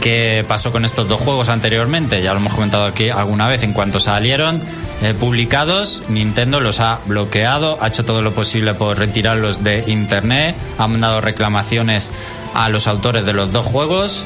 ¿Qué 0.02 0.46
pasó 0.48 0.72
con 0.72 0.86
estos 0.86 1.08
dos 1.08 1.20
juegos 1.20 1.50
anteriormente? 1.50 2.22
Ya 2.22 2.34
lo 2.34 2.39
hemos 2.39 2.54
comentado 2.54 2.86
aquí 2.86 3.10
alguna 3.10 3.48
vez. 3.48 3.63
En 3.63 3.74
cuanto 3.74 4.00
salieron 4.00 4.62
eh, 5.02 5.13
publicados, 5.13 6.04
Nintendo 6.08 6.60
los 6.60 6.80
ha 6.80 7.00
bloqueado, 7.08 7.78
ha 7.82 7.88
hecho 7.88 8.06
todo 8.06 8.22
lo 8.22 8.34
posible 8.34 8.74
por 8.74 8.98
retirarlos 8.98 9.63
de 9.63 9.84
Internet, 9.88 10.56
ha 10.78 10.88
mandado 10.88 11.20
reclamaciones 11.20 12.12
a 12.54 12.70
los 12.70 12.88
autores 12.88 13.26
de 13.26 13.34
los 13.34 13.52
dos 13.52 13.65
juegos 13.67 14.24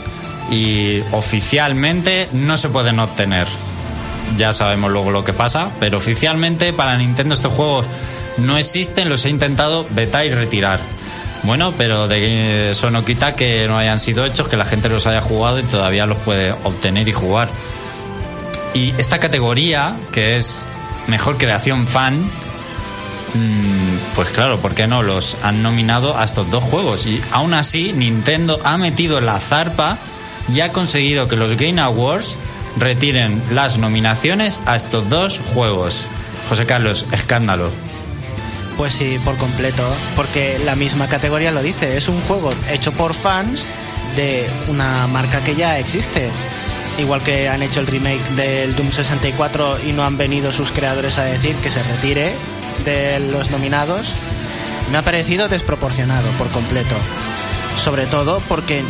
y 0.52 1.00
oficialmente 1.14 2.28
no 2.34 2.58
se 2.58 2.70
pueden 2.70 3.00
obtener. 3.00 3.48
Ya 4.38 4.54
sabemos 4.54 4.92
luego 4.92 5.12
lo 5.12 5.24
que 5.24 5.34
pasa, 5.34 5.70
pero 5.80 5.98
oficialmente 5.98 6.74
para 6.74 6.96
Nintendo 6.98 7.36
estos 7.36 7.54
juegos 7.54 7.88
no 8.38 8.58
existen, 8.58 9.10
los 9.10 9.26
he 9.26 9.30
intentado 9.30 9.86
vetar 9.90 10.26
y 10.26 10.30
retirar. 10.30 10.80
Bueno, 11.44 11.74
pero 11.78 12.08
de 12.08 12.72
eso 12.72 12.92
no 12.92 13.04
quita 13.04 13.36
que 13.36 13.68
no 13.68 13.78
hayan 13.78 14.00
sido 14.00 14.26
hechos, 14.26 14.48
que 14.48 14.58
la 14.58 14.66
gente 14.66 14.90
los 14.90 15.08
haya 15.08 15.22
jugado 15.22 15.60
y 15.60 15.64
todavía 15.64 16.06
los 16.06 16.20
puede 16.20 16.52
obtener 16.52 17.08
y 17.08 17.14
jugar. 17.14 17.50
Y 18.74 18.94
esta 18.98 19.20
categoría, 19.20 19.96
que 20.12 20.38
es 20.38 20.64
mejor 21.08 21.38
creación 21.38 21.88
fan, 21.88 22.22
mm, 23.34 24.16
pues 24.16 24.30
claro, 24.30 24.60
¿por 24.60 24.76
qué 24.76 24.88
no? 24.88 25.02
Los 25.02 25.36
han 25.42 25.64
nominado 25.64 26.18
a 26.18 26.24
estos 26.24 26.50
dos 26.52 26.64
juegos. 26.64 27.08
Y 27.08 27.22
aún 27.32 27.54
así, 27.56 27.92
Nintendo 27.92 28.60
ha 28.64 28.78
metido 28.78 29.20
la 29.20 29.40
zarpa 29.40 29.98
y 30.54 30.62
ha 30.62 30.72
conseguido 30.72 31.28
que 31.28 31.36
los 31.36 31.58
Game 31.58 31.82
Awards 31.82 32.38
retiren 32.78 33.42
las 33.52 33.78
nominaciones 33.78 34.62
a 34.66 34.76
estos 34.76 35.10
dos 35.10 35.40
juegos. 35.54 36.06
José 36.50 36.66
Carlos, 36.66 37.06
escándalo. 37.12 37.70
Pues 38.78 38.94
sí, 38.94 39.20
por 39.24 39.38
completo, 39.38 39.88
porque 40.16 40.60
la 40.66 40.76
misma 40.76 41.08
categoría 41.08 41.52
lo 41.52 41.62
dice, 41.62 41.98
es 41.98 42.08
un 42.08 42.20
juego 42.22 42.52
hecho 42.72 42.92
por 42.92 43.14
fans 43.14 43.70
de 44.16 44.48
una 44.68 45.08
marca 45.08 45.42
que 45.44 45.56
ya 45.56 45.78
existe. 45.80 46.30
Igual 46.98 47.22
que 47.22 47.48
han 47.48 47.62
hecho 47.62 47.80
el 47.80 47.88
remake 47.88 48.28
del 48.32 48.76
Doom 48.76 48.92
64 48.92 49.80
y 49.88 49.94
no 49.94 50.04
han 50.04 50.18
venido 50.18 50.52
sus 50.52 50.72
creadores 50.72 51.18
a 51.18 51.24
decir 51.24 51.56
que 51.58 51.72
se 51.72 51.82
retire 51.84 52.34
de 52.84 53.20
los 53.32 53.50
nominados, 53.50 54.14
me 54.92 54.98
ha 54.98 55.02
parecido 55.04 55.48
desproporcionado 55.48 56.28
por 56.32 56.50
completo. 56.50 56.96
Sobre 57.78 58.06
todo 58.06 58.42
porque 58.48 58.84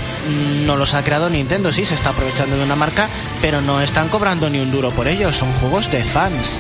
no 0.66 0.76
los 0.76 0.94
ha 0.94 1.04
creado 1.04 1.30
Nintendo, 1.30 1.72
sí, 1.72 1.86
se 1.86 1.94
está 1.94 2.10
aprovechando 2.10 2.58
de 2.58 2.64
una 2.64 2.76
marca, 2.76 3.08
pero 3.42 3.62
no 3.62 3.82
están 3.82 4.10
cobrando 4.10 4.50
ni 4.50 4.60
un 4.60 4.72
duro 4.72 4.92
por 4.92 5.08
ello, 5.08 5.32
son 5.32 5.52
juegos 5.54 5.90
de 5.92 6.04
fans 6.04 6.60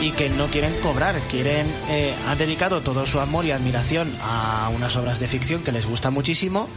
y 0.00 0.12
que 0.12 0.30
no 0.30 0.46
quieren 0.46 0.74
cobrar, 0.80 1.18
quieren 1.30 1.66
eh, 1.90 2.14
han 2.28 2.38
dedicado 2.38 2.80
todo 2.80 3.04
su 3.04 3.20
amor 3.20 3.44
y 3.44 3.50
admiración 3.50 4.10
a 4.22 4.70
unas 4.74 4.96
obras 4.96 5.20
de 5.20 5.26
ficción 5.26 5.62
que 5.62 5.72
les 5.72 5.86
gusta 5.86 6.10
muchísimo 6.10 6.68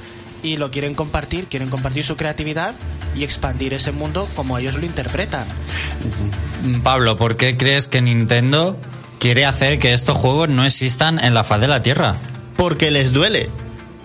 y 0.43 0.57
lo 0.57 0.71
quieren 0.71 0.93
compartir, 0.93 1.45
quieren 1.45 1.69
compartir 1.69 2.03
su 2.03 2.17
creatividad 2.17 2.75
y 3.15 3.23
expandir 3.23 3.73
ese 3.73 3.91
mundo 3.91 4.27
como 4.35 4.57
ellos 4.57 4.75
lo 4.75 4.85
interpretan. 4.85 5.45
Pablo, 6.83 7.17
¿por 7.17 7.37
qué 7.37 7.55
crees 7.55 7.87
que 7.87 8.01
Nintendo 8.01 8.77
quiere 9.19 9.45
hacer 9.45 9.79
que 9.79 9.93
estos 9.93 10.17
juegos 10.17 10.49
no 10.49 10.65
existan 10.65 11.17
en 11.17 11.33
la 11.33 11.45
faz 11.45 11.61
de 11.61 11.69
la 11.69 11.81
Tierra? 11.81 12.17
Porque 12.57 12.91
les 12.91 13.13
duele. 13.13 13.49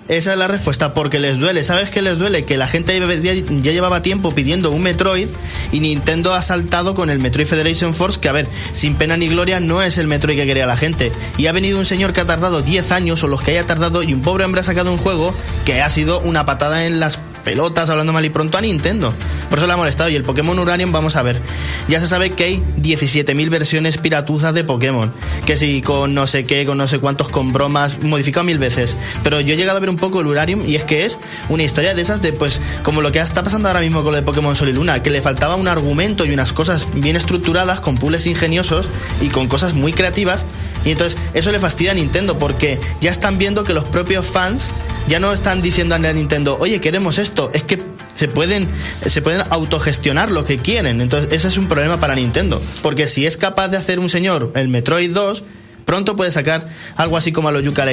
Esa 0.08 0.32
es 0.32 0.38
la 0.38 0.46
respuesta, 0.46 0.94
porque 0.94 1.18
les 1.18 1.38
duele. 1.38 1.62
¿Sabes 1.62 1.90
qué 1.90 2.00
les 2.00 2.18
duele? 2.18 2.44
Que 2.44 2.56
la 2.56 2.66
gente 2.66 2.98
ya, 3.22 3.32
llevaba 3.72 4.00
tiempo 4.00 4.34
pidiendo 4.34 4.70
un 4.70 4.82
Metroid 4.82 5.28
y 5.70 5.80
Nintendo 5.80 6.32
ha 6.32 6.40
saltado 6.40 6.94
con 6.94 7.10
el 7.10 7.18
Metroid 7.18 7.46
Federation 7.46 7.94
Force, 7.94 8.18
que 8.18 8.30
a 8.30 8.32
ver, 8.32 8.48
sin 8.72 8.94
pena 8.94 9.18
ni 9.18 9.28
gloria 9.28 9.60
no 9.60 9.82
es 9.82 9.98
el 9.98 10.08
Metroid 10.08 10.38
que 10.38 10.46
quería 10.46 10.66
la 10.66 10.78
gente. 10.78 11.12
Y 11.36 11.46
ha 11.46 11.52
venido 11.52 11.78
un 11.78 11.84
señor 11.84 12.14
que 12.14 12.20
ha 12.20 12.26
tardado 12.26 12.62
10 12.62 12.90
años 12.92 13.22
o 13.22 13.28
los 13.28 13.42
que 13.42 13.50
haya 13.50 13.66
tardado 13.66 14.02
y 14.02 14.14
un 14.14 14.22
pobre 14.22 14.46
hombre 14.46 14.62
ha 14.62 14.64
sacado 14.64 14.90
un 14.90 14.98
juego 14.98 15.34
que 15.66 15.82
ha 15.82 15.90
sido 15.90 16.20
una 16.20 16.46
patada 16.46 16.86
en 16.86 17.00
las 17.00 17.18
pelotas, 17.48 17.88
hablando 17.88 18.12
mal 18.12 18.22
y 18.26 18.28
pronto, 18.28 18.58
a 18.58 18.60
Nintendo. 18.60 19.14
Por 19.48 19.56
eso 19.56 19.66
le 19.66 19.72
ha 19.72 19.76
molestado. 19.78 20.10
Y 20.10 20.16
el 20.16 20.22
Pokémon 20.22 20.58
Uranium, 20.58 20.92
vamos 20.92 21.16
a 21.16 21.22
ver. 21.22 21.40
Ya 21.88 21.98
se 21.98 22.06
sabe 22.06 22.28
que 22.32 22.44
hay 22.44 22.62
17.000 22.82 23.48
versiones 23.48 23.96
piratuzas 23.96 24.52
de 24.52 24.64
Pokémon. 24.64 25.10
Que 25.46 25.56
si 25.56 25.80
con 25.80 26.12
no 26.12 26.26
sé 26.26 26.44
qué, 26.44 26.66
con 26.66 26.76
no 26.76 26.86
sé 26.86 26.98
cuántos, 26.98 27.30
con 27.30 27.54
bromas, 27.54 28.02
modificado 28.02 28.44
mil 28.44 28.58
veces. 28.58 28.98
Pero 29.24 29.40
yo 29.40 29.54
he 29.54 29.56
llegado 29.56 29.78
a 29.78 29.80
ver 29.80 29.88
un 29.88 29.96
poco 29.96 30.20
el 30.20 30.26
Uranium 30.26 30.62
y 30.66 30.76
es 30.76 30.84
que 30.84 31.06
es 31.06 31.16
una 31.48 31.62
historia 31.62 31.94
de 31.94 32.02
esas 32.02 32.20
de, 32.20 32.34
pues, 32.34 32.60
como 32.82 33.00
lo 33.00 33.12
que 33.12 33.18
está 33.18 33.42
pasando 33.42 33.68
ahora 33.68 33.80
mismo 33.80 34.02
con 34.02 34.10
lo 34.10 34.16
de 34.16 34.22
Pokémon 34.22 34.54
Sol 34.54 34.68
y 34.68 34.74
Luna, 34.74 35.02
que 35.02 35.08
le 35.08 35.22
faltaba 35.22 35.56
un 35.56 35.68
argumento 35.68 36.26
y 36.26 36.32
unas 36.32 36.52
cosas 36.52 36.86
bien 36.96 37.16
estructuradas, 37.16 37.80
con 37.80 37.96
puzzles 37.96 38.26
ingeniosos 38.26 38.90
y 39.22 39.28
con 39.28 39.48
cosas 39.48 39.72
muy 39.72 39.94
creativas. 39.94 40.44
Y 40.84 40.90
entonces 40.90 41.18
eso 41.32 41.50
le 41.50 41.60
fastidia 41.60 41.92
a 41.92 41.94
Nintendo 41.94 42.38
porque 42.38 42.78
ya 43.00 43.10
están 43.10 43.38
viendo 43.38 43.64
que 43.64 43.72
los 43.72 43.84
propios 43.84 44.26
fans 44.26 44.68
ya 45.08 45.18
no 45.18 45.32
están 45.32 45.62
diciendo 45.62 45.94
a 45.94 45.98
Nintendo, 45.98 46.58
oye, 46.60 46.80
queremos 46.80 47.18
esto. 47.18 47.50
Es 47.54 47.62
que 47.62 47.82
se 48.14 48.28
pueden, 48.28 48.68
se 49.04 49.22
pueden 49.22 49.42
autogestionar 49.50 50.30
lo 50.30 50.44
que 50.44 50.58
quieren. 50.58 51.00
Entonces, 51.00 51.32
ese 51.32 51.48
es 51.48 51.56
un 51.56 51.66
problema 51.66 51.98
para 51.98 52.14
Nintendo. 52.14 52.62
Porque 52.82 53.08
si 53.08 53.26
es 53.26 53.36
capaz 53.36 53.68
de 53.68 53.76
hacer 53.76 53.98
un 53.98 54.10
señor 54.10 54.52
el 54.54 54.68
Metroid 54.68 55.12
2, 55.12 55.44
pronto 55.84 56.16
puede 56.16 56.30
sacar 56.30 56.68
algo 56.96 57.16
así 57.16 57.32
como 57.32 57.48
a 57.48 57.52
los 57.52 57.62
yooka 57.62 57.86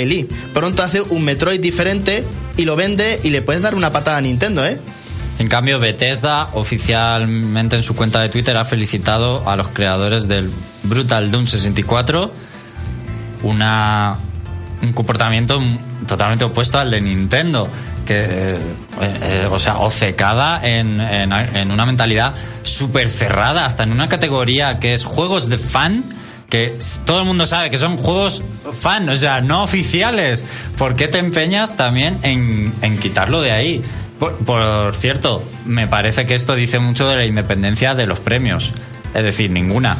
Pronto 0.54 0.84
hace 0.84 1.02
un 1.02 1.24
Metroid 1.24 1.60
diferente 1.60 2.24
y 2.58 2.66
lo 2.66 2.76
vende 2.76 3.20
y 3.24 3.30
le 3.30 3.42
puedes 3.42 3.62
dar 3.62 3.76
una 3.76 3.92
patada 3.92 4.18
a 4.18 4.22
Nintendo, 4.22 4.66
¿eh? 4.66 4.80
En 5.38 5.48
cambio, 5.48 5.80
Bethesda 5.80 6.50
oficialmente 6.54 7.76
en 7.76 7.84
su 7.84 7.96
cuenta 7.96 8.22
de 8.22 8.30
Twitter 8.30 8.56
ha 8.56 8.64
felicitado 8.66 9.48
a 9.50 9.56
los 9.56 9.68
creadores 9.68 10.28
del 10.28 10.50
Brutal 10.84 11.30
Doom 11.30 11.46
64. 11.46 12.32
Una, 13.44 14.18
un 14.82 14.94
comportamiento 14.94 15.60
totalmente 16.08 16.46
opuesto 16.46 16.80
al 16.80 16.92
de 16.92 17.02
Nintendo 17.02 17.68
que 18.06 18.24
eh, 18.24 18.60
eh, 19.02 19.48
o 19.50 19.58
sea 19.60 19.78
obcecada 19.78 20.62
en, 20.64 21.02
en, 21.02 21.72
una 21.72 21.86
mentalidad 21.86 22.34
súper 22.64 23.10
cerrada 23.10 23.66
hasta 23.66 23.84
en 23.84 23.92
una 23.92 24.08
categoría 24.08 24.80
que 24.80 24.94
es 24.94 25.04
juegos 25.04 25.50
de 25.50 25.58
fan 25.58 26.04
que 26.50 26.78
todo 27.04 27.20
el 27.20 27.26
mundo 27.26 27.46
sabe 27.48 27.72
que 27.72 27.78
son 27.78 27.98
juegos 27.98 28.44
fan 28.80 29.10
o 29.10 29.16
sea 29.16 29.42
no 29.42 29.64
oficiales. 29.64 30.46
¿por 30.78 30.96
qué 30.96 31.08
te 31.08 31.18
empeñas 31.18 31.76
también 31.76 32.20
en, 32.22 32.74
en 32.82 32.98
quitarlo 33.00 33.42
de 33.42 33.52
ahí? 33.52 33.82
Por, 34.20 34.36
por 34.38 34.96
cierto 34.96 35.44
me 35.66 35.88
parece 35.88 36.26
que 36.26 36.36
esto 36.36 36.56
dice 36.56 36.80
mucho 36.80 37.08
de 37.10 37.16
la 37.16 37.26
independencia 37.26 37.96
de 37.96 38.06
los 38.06 38.20
premios. 38.20 38.72
Es 39.14 39.24
decir 39.24 39.50
ninguna. 39.50 39.98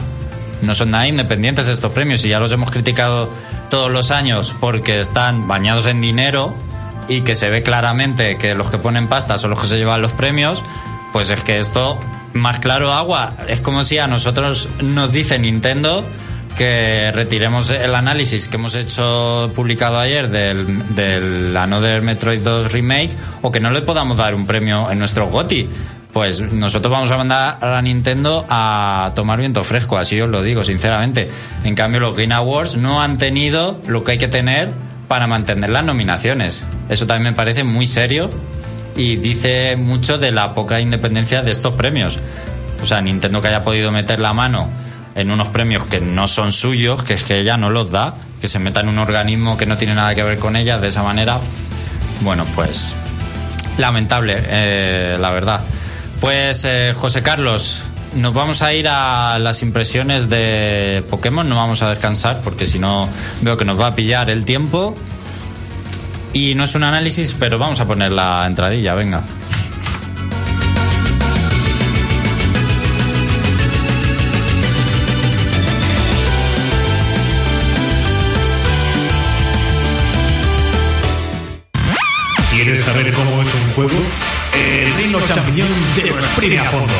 No 0.62 0.74
son 0.74 0.92
nada 0.92 1.08
independientes 1.08 1.68
estos 1.68 1.92
premios 1.92 2.24
y 2.26 2.30
ya 2.30 2.40
los 2.40 2.52
hemos 2.52 2.72
criticado 2.72 3.30
todos 3.70 3.92
los 3.92 4.12
años 4.12 4.56
porque 4.60 5.00
están 5.00 5.48
bañados 5.48 5.86
en 5.86 6.02
dinero 6.02 6.54
y 7.08 7.22
que 7.22 7.36
se 7.36 7.50
ve 7.50 7.64
claramente 7.64 8.38
que 8.38 8.56
los 8.56 8.70
que 8.70 8.78
ponen 8.78 9.08
pasta 9.08 9.38
son 9.38 9.52
los 9.52 9.60
que 9.60 9.68
se 9.68 9.78
llevan 9.78 10.02
los 10.02 10.12
premios, 10.12 10.64
pues 11.14 11.30
es 11.30 11.42
que 11.44 11.60
esto, 11.60 12.00
más 12.34 12.60
claro 12.60 12.92
agua, 12.92 13.34
es 13.48 13.62
como 13.62 13.84
si 13.84 13.98
a 14.00 14.08
nosotros 14.08 14.70
nos 14.82 15.12
dice 15.12 15.40
Nintendo 15.40 16.04
que 16.58 17.12
retiremos 17.14 17.70
el 17.70 17.94
análisis 17.96 18.48
que 18.48 18.56
hemos 18.56 18.76
hecho 18.76 19.52
publicado 19.56 20.00
ayer 20.00 20.30
del, 20.30 20.96
del 20.96 21.56
Another 21.56 22.02
Metroid 22.02 22.40
2 22.40 22.72
Remake 22.72 23.12
o 23.42 23.52
que 23.52 23.60
no 23.60 23.72
le 23.72 23.82
podamos 23.82 24.18
dar 24.18 24.34
un 24.34 24.48
premio 24.48 24.90
en 24.90 25.00
nuestro 25.00 25.28
GOTI. 25.28 25.68
Pues 26.16 26.40
nosotros 26.40 26.90
vamos 26.90 27.12
a 27.12 27.18
mandar 27.18 27.58
a 27.60 27.72
la 27.72 27.82
Nintendo 27.82 28.46
a 28.48 29.12
tomar 29.16 29.38
viento 29.38 29.66
fresco, 29.66 29.98
así 29.98 30.22
os 30.22 30.30
lo 30.30 30.42
digo, 30.42 30.64
sinceramente. 30.64 31.30
En 31.66 31.76
cambio, 31.76 32.00
los 32.00 32.16
Game 32.16 32.34
Awards 32.34 32.78
no 32.78 33.02
han 33.02 33.18
tenido 33.18 33.82
lo 33.86 34.06
que 34.06 34.14
hay 34.14 34.18
que 34.18 34.30
tener 34.30 34.72
para 35.10 35.28
mantener 35.28 35.72
las 35.72 35.84
nominaciones. 35.84 36.64
Eso 36.88 37.06
también 37.06 37.34
me 37.34 37.36
parece 37.36 37.66
muy 37.66 37.86
serio 37.86 38.30
y 38.96 39.18
dice 39.18 39.76
mucho 39.76 40.18
de 40.18 40.32
la 40.32 40.54
poca 40.54 40.80
independencia 40.80 41.42
de 41.42 41.52
estos 41.52 41.74
premios. 41.74 42.18
O 42.82 42.86
sea, 42.86 43.02
Nintendo 43.02 43.42
que 43.42 43.50
haya 43.50 43.66
podido 43.66 43.92
meter 43.92 44.22
la 44.22 44.32
mano 44.32 44.70
en 45.16 45.32
unos 45.32 45.50
premios 45.50 45.84
que 45.84 46.00
no 46.00 46.30
son 46.30 46.54
suyos, 46.54 47.04
que 47.04 47.16
es 47.16 47.26
que 47.26 47.42
ella 47.42 47.58
no 47.58 47.70
los 47.70 47.92
da, 47.92 48.16
que 48.40 48.48
se 48.48 48.58
meta 48.58 48.80
en 48.80 48.88
un 48.88 49.00
organismo 49.00 49.58
que 49.58 49.66
no 49.66 49.76
tiene 49.76 49.96
nada 49.96 50.16
que 50.16 50.24
ver 50.24 50.40
con 50.40 50.56
ella 50.56 50.78
de 50.78 50.88
esa 50.88 51.04
manera, 51.04 51.42
bueno, 52.22 52.46
pues 52.56 52.94
lamentable, 53.78 54.38
eh, 54.40 55.18
la 55.20 55.32
verdad. 55.32 55.60
Pues 56.26 56.66
eh, 56.66 56.92
José 56.96 57.22
Carlos, 57.22 57.84
nos 58.16 58.34
vamos 58.34 58.64
a 58.64 58.74
ir 58.74 58.88
a 58.90 59.38
las 59.38 59.62
impresiones 59.62 60.28
de 60.28 61.04
Pokémon, 61.08 61.48
no 61.48 61.56
vamos 61.56 61.84
a 61.84 61.90
descansar 61.92 62.42
porque 62.44 62.66
si 62.66 62.80
no 62.80 63.08
veo 63.42 63.58
que 63.58 63.64
nos 63.64 63.80
va 63.80 63.86
a 63.86 63.96
pillar 63.96 64.32
el 64.32 64.44
tiempo. 64.44 64.98
Y 66.34 66.56
no 66.56 66.64
es 66.64 66.74
un 66.74 66.82
análisis, 66.82 67.36
pero 67.40 67.60
vamos 67.60 67.80
a 67.80 67.86
poner 67.86 68.12
la 68.12 68.44
entradilla, 68.48 68.96
venga. 68.96 69.22
Champiñón 85.56 85.70
te 85.96 86.10
lo 86.10 86.18
exprime 86.18 86.60
a 86.60 86.64
fondo. 86.66 86.94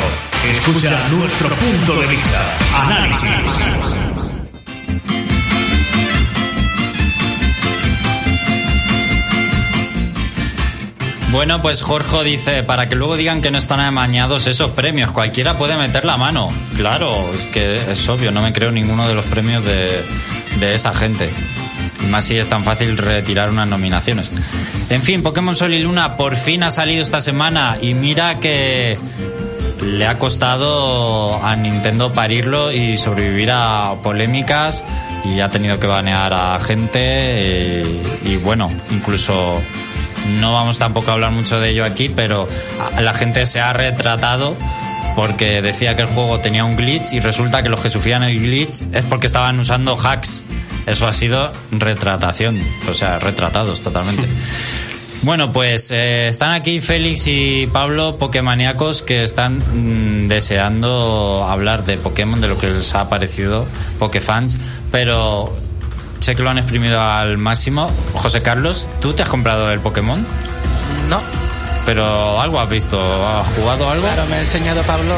Escucha 0.50 1.08
nuestro 1.10 1.48
punto 1.48 2.00
de 2.00 2.06
vista. 2.06 2.58
Análisis. 2.84 4.00
Bueno, 11.32 11.60
pues 11.60 11.82
Jorge 11.82 12.24
dice, 12.24 12.62
para 12.62 12.88
que 12.88 12.94
luego 12.94 13.16
digan 13.16 13.42
que 13.42 13.50
no 13.50 13.58
están 13.58 13.80
amañados 13.80 14.46
esos 14.46 14.70
premios, 14.70 15.12
cualquiera 15.12 15.58
puede 15.58 15.76
meter 15.76 16.06
la 16.06 16.16
mano. 16.16 16.48
Claro, 16.76 17.14
es 17.34 17.44
que 17.46 17.90
es 17.90 18.08
obvio, 18.08 18.32
no 18.32 18.40
me 18.40 18.54
creo 18.54 18.70
ninguno 18.70 19.06
de 19.06 19.14
los 19.14 19.24
premios 19.26 19.64
de, 19.64 20.02
de 20.60 20.74
esa 20.74 20.94
gente. 20.94 21.30
Más 22.08 22.24
si 22.24 22.36
es 22.36 22.48
tan 22.48 22.64
fácil 22.64 22.96
retirar 22.98 23.50
unas 23.50 23.66
nominaciones. 23.66 24.30
En 24.90 25.02
fin, 25.02 25.22
Pokémon 25.22 25.56
Sol 25.56 25.74
y 25.74 25.78
Luna 25.78 26.16
por 26.16 26.36
fin 26.36 26.62
ha 26.62 26.70
salido 26.70 27.02
esta 27.02 27.20
semana 27.20 27.78
y 27.80 27.94
mira 27.94 28.38
que 28.38 28.98
le 29.82 30.06
ha 30.06 30.18
costado 30.18 31.42
a 31.42 31.56
Nintendo 31.56 32.12
parirlo 32.12 32.72
y 32.72 32.96
sobrevivir 32.96 33.50
a 33.52 33.96
polémicas 34.02 34.84
y 35.24 35.40
ha 35.40 35.50
tenido 35.50 35.78
que 35.80 35.86
banear 35.86 36.32
a 36.32 36.60
gente 36.60 37.82
y, 38.24 38.32
y 38.32 38.36
bueno, 38.36 38.70
incluso 38.90 39.60
no 40.40 40.52
vamos 40.52 40.78
tampoco 40.78 41.10
a 41.10 41.14
hablar 41.14 41.30
mucho 41.30 41.60
de 41.60 41.70
ello 41.70 41.84
aquí, 41.84 42.08
pero 42.08 42.48
la 43.00 43.14
gente 43.14 43.46
se 43.46 43.60
ha 43.60 43.72
retratado 43.72 44.56
porque 45.14 45.62
decía 45.62 45.96
que 45.96 46.02
el 46.02 46.08
juego 46.08 46.40
tenía 46.40 46.64
un 46.64 46.76
glitch 46.76 47.12
y 47.12 47.20
resulta 47.20 47.62
que 47.62 47.68
los 47.68 47.80
que 47.80 47.88
sufrían 47.88 48.22
el 48.22 48.38
glitch 48.38 48.82
es 48.92 49.04
porque 49.04 49.26
estaban 49.26 49.58
usando 49.58 49.96
hacks 49.96 50.42
eso 50.86 51.06
ha 51.06 51.12
sido 51.12 51.52
retratación, 51.72 52.58
o 52.88 52.94
sea, 52.94 53.18
retratados 53.18 53.82
totalmente. 53.82 54.26
Bueno, 55.22 55.50
pues 55.50 55.90
eh, 55.90 56.28
están 56.28 56.52
aquí 56.52 56.80
Félix 56.80 57.26
y 57.26 57.66
Pablo, 57.72 58.16
Pokémoníacos, 58.16 59.02
que 59.02 59.24
están 59.24 59.58
mm, 59.58 60.28
deseando 60.28 61.44
hablar 61.48 61.84
de 61.84 61.96
Pokémon, 61.96 62.40
de 62.40 62.48
lo 62.48 62.58
que 62.58 62.68
les 62.68 62.94
ha 62.94 63.08
parecido, 63.08 63.66
Pokéfans, 63.98 64.56
pero 64.92 65.52
sé 66.20 66.36
que 66.36 66.42
lo 66.42 66.50
han 66.50 66.58
exprimido 66.58 67.00
al 67.00 67.38
máximo. 67.38 67.90
José 68.12 68.42
Carlos, 68.42 68.88
¿tú 69.00 69.14
te 69.14 69.22
has 69.22 69.28
comprado 69.28 69.70
el 69.72 69.80
Pokémon? 69.80 70.24
No. 71.08 71.20
Pero 71.86 72.40
algo 72.40 72.60
has 72.60 72.68
visto, 72.68 73.00
¿has 73.26 73.48
jugado 73.56 73.90
algo? 73.90 74.06
Claro, 74.06 74.26
me 74.26 74.36
ha 74.36 74.40
enseñado 74.40 74.82
Pablo 74.82 75.14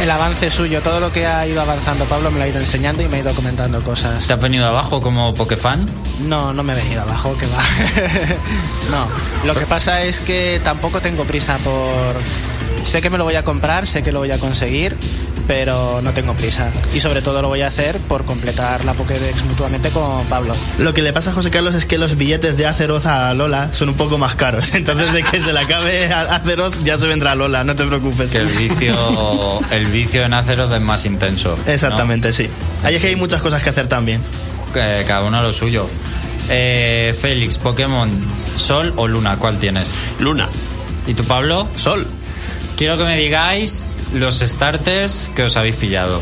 el 0.00 0.10
avance 0.10 0.50
suyo, 0.50 0.82
todo 0.82 0.98
lo 0.98 1.12
que 1.12 1.26
ha 1.26 1.46
ido 1.46 1.60
avanzando 1.60 2.06
Pablo 2.06 2.30
me 2.30 2.38
lo 2.38 2.44
ha 2.44 2.48
ido 2.48 2.58
enseñando 2.58 3.02
y 3.02 3.08
me 3.08 3.18
ha 3.18 3.20
ido 3.20 3.34
comentando 3.34 3.82
cosas. 3.82 4.26
¿Te 4.26 4.32
has 4.32 4.40
venido 4.40 4.66
abajo 4.66 5.02
como 5.02 5.34
Pokefan? 5.34 5.88
No, 6.20 6.52
no 6.52 6.62
me 6.62 6.72
he 6.72 6.76
venido 6.76 7.02
abajo, 7.02 7.36
que 7.36 7.46
va. 7.46 7.62
no, 8.90 9.06
lo 9.46 9.54
que 9.54 9.66
pasa 9.66 10.02
es 10.02 10.20
que 10.20 10.60
tampoco 10.64 11.00
tengo 11.00 11.24
prisa 11.24 11.58
por... 11.58 12.14
Sé 12.84 13.02
que 13.02 13.10
me 13.10 13.18
lo 13.18 13.24
voy 13.24 13.34
a 13.34 13.44
comprar, 13.44 13.86
sé 13.86 14.02
que 14.02 14.10
lo 14.10 14.20
voy 14.20 14.30
a 14.30 14.38
conseguir, 14.38 14.96
pero 15.50 16.00
no 16.00 16.12
tengo 16.12 16.34
prisa. 16.34 16.70
Y 16.94 17.00
sobre 17.00 17.22
todo 17.22 17.42
lo 17.42 17.48
voy 17.48 17.62
a 17.62 17.66
hacer 17.66 17.98
por 17.98 18.24
completar 18.24 18.84
la 18.84 18.94
Pokédex 18.94 19.42
mutuamente 19.46 19.90
con 19.90 20.24
Pablo. 20.26 20.54
Lo 20.78 20.94
que 20.94 21.02
le 21.02 21.12
pasa 21.12 21.32
a 21.32 21.32
José 21.32 21.50
Carlos 21.50 21.74
es 21.74 21.86
que 21.86 21.98
los 21.98 22.16
billetes 22.16 22.56
de 22.56 22.66
Azeroth 22.68 23.04
a 23.06 23.34
Lola 23.34 23.70
son 23.72 23.88
un 23.88 23.96
poco 23.96 24.16
más 24.16 24.36
caros. 24.36 24.72
Entonces, 24.74 25.12
de 25.12 25.24
que 25.24 25.40
se 25.40 25.52
le 25.52 25.58
acabe 25.58 26.12
a 26.12 26.36
Azeroth, 26.36 26.80
ya 26.84 26.96
se 26.98 27.08
vendrá 27.08 27.34
Lola, 27.34 27.64
no 27.64 27.74
te 27.74 27.84
preocupes. 27.84 28.30
Que 28.30 28.38
el 28.38 28.46
vicio, 28.46 29.60
el 29.72 29.86
vicio 29.86 30.22
en 30.22 30.34
Azeroth 30.34 30.72
es 30.72 30.80
más 30.80 31.04
intenso. 31.04 31.58
¿no? 31.66 31.72
Exactamente, 31.72 32.32
sí. 32.32 32.46
Ahí 32.84 32.94
es 32.94 33.02
que 33.02 33.08
hay 33.08 33.16
muchas 33.16 33.42
cosas 33.42 33.60
que 33.60 33.70
hacer 33.70 33.88
también. 33.88 34.20
Que 34.72 35.02
cada 35.04 35.24
uno 35.24 35.42
lo 35.42 35.52
suyo. 35.52 35.88
Eh, 36.48 37.12
Félix, 37.20 37.58
Pokémon, 37.58 38.08
Sol 38.54 38.92
o 38.94 39.08
Luna, 39.08 39.36
¿cuál 39.36 39.58
tienes? 39.58 39.96
Luna. 40.20 40.48
¿Y 41.08 41.14
tú, 41.14 41.24
Pablo? 41.24 41.66
Sol. 41.74 42.06
Quiero 42.76 42.96
que 42.96 43.02
me 43.02 43.16
digáis 43.16 43.89
los 44.14 44.38
starters 44.40 45.30
que 45.34 45.44
os 45.44 45.56
habéis 45.56 45.76
pillado. 45.76 46.20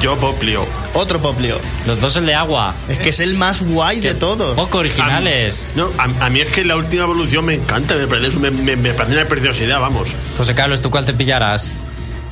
Yo 0.00 0.16
Poplio. 0.18 0.66
Otro 0.94 1.20
Poplio. 1.20 1.58
Los 1.86 2.00
dos 2.00 2.16
el 2.16 2.26
de 2.26 2.34
agua. 2.34 2.74
Es 2.88 2.98
que 2.98 3.08
es 3.10 3.20
el 3.20 3.34
más 3.34 3.62
guay 3.62 4.00
de 4.00 4.14
todos. 4.14 4.54
Poco 4.54 4.78
originales. 4.78 5.72
No, 5.74 5.90
a, 5.98 6.26
a 6.26 6.30
mí 6.30 6.40
es 6.40 6.48
que 6.48 6.64
la 6.64 6.76
última 6.76 7.04
evolución 7.04 7.44
me 7.46 7.54
encanta, 7.54 7.94
me 7.94 8.06
parece, 8.06 8.38
me, 8.38 8.50
me- 8.50 8.76
me 8.76 8.92
parece 8.92 9.16
una 9.16 9.26
preciosidad, 9.28 9.80
vamos. 9.80 10.10
José 10.36 10.54
Carlos, 10.54 10.82
¿tú 10.82 10.90
cuál 10.90 11.04
te 11.04 11.14
pillarás? 11.14 11.72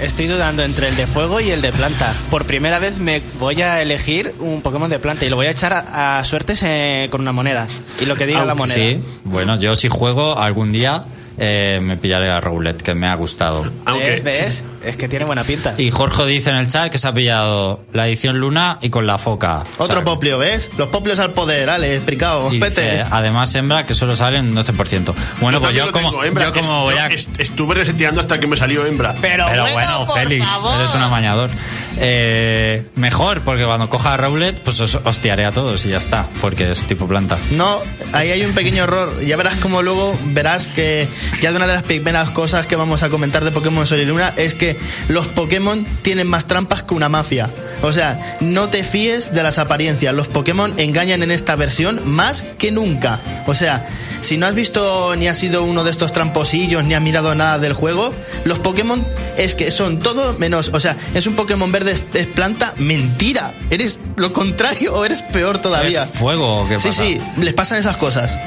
Estoy 0.01 0.27
dudando 0.27 0.65
entre 0.65 0.89
el 0.89 0.97
de 0.97 1.07
fuego 1.07 1.41
y 1.41 1.51
el 1.51 1.63
de 1.63 1.73
planta. 1.73 2.13
Por 2.29 2.45
primera 2.45 2.81
vez 2.81 2.99
me 2.99 3.23
voy 3.39 3.63
a 3.63 3.81
elegir 3.81 4.35
un 4.41 4.61
Pokémon 4.61 4.91
de 4.91 4.99
planta 4.99 5.25
y 5.25 5.29
lo 5.29 5.37
voy 5.37 5.47
a 5.47 5.51
echar 5.51 5.73
a, 5.73 6.19
a 6.19 6.25
suertes 6.25 6.61
eh, 6.65 7.07
con 7.11 7.21
una 7.21 7.31
moneda. 7.33 7.67
Y 8.01 8.05
lo 8.05 8.17
que 8.17 8.27
diga 8.27 8.45
la 8.45 8.55
moneda. 8.57 8.75
Sí, 8.75 8.99
bueno, 9.23 9.57
yo 9.59 9.77
si 9.77 9.89
juego 9.89 10.37
algún 10.39 10.73
día 10.73 11.05
eh, 11.39 11.81
me 11.83 11.97
pillaré 11.97 12.31
a 12.31 12.41
Roulette, 12.41 12.83
que 12.83 12.95
me 12.95 13.07
ha 13.09 13.15
gustado. 13.15 13.65
Aunque, 13.87 14.21
¿Ves? 14.21 14.25
¿Ves? 14.25 14.65
Es 14.85 14.97
que 14.97 15.09
tiene 15.09 15.25
buena 15.25 15.45
pinta. 15.45 15.75
Y 15.79 15.91
Jorge 15.91 16.27
dice 16.27 16.51
en 16.51 16.57
el 16.57 16.67
chat 16.69 16.91
que 16.93 16.99
se 16.99 17.09
ha 17.09 17.13
pillado 17.15 17.81
la 17.95 18.07
edición 18.07 18.39
Luna 18.39 18.79
y 18.83 18.91
con 18.91 19.07
la 19.07 19.17
foca. 19.17 19.65
O 19.79 19.85
Otro 19.85 19.97
sea, 19.97 20.05
Poplio, 20.05 20.37
¿ves? 20.39 20.69
Los 20.77 20.89
Poplios 20.89 21.19
al 21.21 21.33
poder, 21.33 21.71
Ale, 21.71 21.95
explicado. 21.97 22.51
dice, 22.51 23.03
además 23.11 23.55
hembra 23.55 23.87
que 23.87 23.95
solo 23.95 24.15
sale 24.15 24.41
un 24.41 24.55
12%. 24.55 25.15
Bueno, 25.41 25.61
pues 25.61 25.75
yo 25.75 25.91
como, 25.91 26.11
tengo, 26.11 26.25
hembra, 26.25 26.45
yo 26.45 26.53
como 26.53 26.63
es- 26.63 26.85
voy 26.85 26.95
yo 26.97 27.01
a... 27.01 27.07
est- 27.07 27.41
estuve 27.41 27.75
reseteando 27.77 28.21
hasta 28.21 28.39
que 28.39 28.47
me 28.47 28.57
salió 28.59 28.85
hembra. 28.85 29.15
Pero, 29.23 29.47
Pero 29.51 29.63
bueno, 29.73 30.07
por 30.07 30.19
Félix, 30.19 30.47
favor. 30.47 30.75
eres 30.79 30.95
un 30.95 31.01
amañador. 31.01 31.49
Eh, 31.97 32.85
mejor, 32.97 33.41
porque 33.43 33.65
cuando 33.65 33.89
coja 33.89 34.15
a 34.15 34.17
Rowlet, 34.17 34.61
pues 34.61 34.81
os 34.81 34.97
hostiaré 35.05 35.45
a 35.45 35.53
todos 35.53 35.87
y 35.87 35.91
ya 35.91 35.97
está, 35.97 36.27
porque 36.41 36.71
es 36.71 36.87
tipo 36.87 37.07
planta. 37.07 37.39
No, 37.53 37.79
ahí 38.13 38.31
hay 38.31 38.45
un 38.45 38.53
pequeño 38.53 38.85
error. 38.85 39.21
Ya 39.25 39.37
verás 39.37 39.55
como 39.57 39.81
luego 39.81 40.19
verás 40.27 40.67
que 40.67 41.09
ya 41.41 41.51
de 41.51 41.57
una 41.57 41.67
de 41.67 41.75
las 41.75 41.83
primeras 41.83 42.31
cosas 42.31 42.67
que 42.67 42.77
vamos 42.77 43.03
a 43.03 43.09
comentar 43.11 43.45
de 43.45 43.51
Pokémon 43.51 43.87
Sol 43.87 44.01
y 44.01 44.05
Luna 44.05 44.33
es 44.37 44.55
que 44.55 44.77
los 45.09 45.27
Pokémon 45.29 45.85
tienen 46.03 46.27
más 46.27 46.47
trampas 46.47 46.83
que 46.83 46.95
una 46.95 47.09
mafia. 47.09 47.51
O 47.83 47.93
sea, 47.93 48.37
no 48.41 48.71
te 48.71 48.83
fíes 48.85 49.33
de 49.35 49.43
las 49.43 49.59
apariencias. 49.59 50.15
Los 50.15 50.29
Pokémon 50.29 50.75
engañan 50.79 51.23
en 51.23 51.31
esta 51.31 51.55
versión 51.57 52.01
más 52.05 52.45
que 52.59 52.71
nunca. 52.73 53.21
O 53.47 53.55
sea, 53.55 53.87
si 54.23 54.39
no 54.39 54.47
has 54.47 54.55
visto 54.55 55.15
ni 55.17 55.29
has 55.29 55.37
sido 55.39 55.63
uno 55.65 55.85
de 55.85 55.91
estos 55.91 56.13
tramposillos 56.13 56.83
ni 56.85 56.95
has 56.95 57.03
mirado 57.03 57.35
nada 57.35 57.59
del 57.59 57.75
juego, 57.75 58.13
los 58.45 58.59
Pokémon 58.59 59.05
es 59.37 59.55
que 59.55 59.71
son 59.71 59.99
todo 60.01 60.33
menos. 60.39 60.71
O 60.73 60.81
sea, 60.81 60.97
es 61.15 61.27
un 61.27 61.35
Pokémon 61.35 61.71
verde, 61.71 61.93
es, 61.93 62.05
es 62.15 62.27
planta. 62.27 62.73
Mentira. 62.79 63.53
Eres 63.71 63.99
lo 64.17 64.33
contrario 64.33 64.95
o 64.95 65.05
eres 65.05 65.21
peor 65.23 65.59
todavía. 65.59 66.05
¿Es 66.05 66.19
fuego 66.19 66.67
qué 66.69 66.79
Sí, 66.81 66.89
pasa? 66.89 67.03
sí, 67.03 67.21
les 67.39 67.53
pasan 67.53 67.79
esas 67.79 67.97
cosas. 67.99 68.39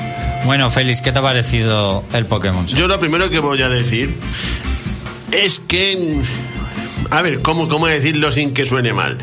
Bueno, 0.45 0.71
Félix, 0.71 1.01
¿qué 1.01 1.11
te 1.11 1.19
ha 1.19 1.21
parecido 1.21 2.03
el 2.13 2.25
Pokémon? 2.25 2.65
Yo 2.67 2.87
lo 2.87 2.99
primero 2.99 3.29
que 3.29 3.39
voy 3.39 3.61
a 3.61 3.69
decir 3.69 4.15
es 5.31 5.59
que. 5.59 6.21
A 7.09 7.21
ver, 7.21 7.41
¿cómo, 7.41 7.67
cómo 7.67 7.87
decirlo 7.87 8.31
sin 8.31 8.53
que 8.53 8.65
suene 8.65 8.93
mal? 8.93 9.17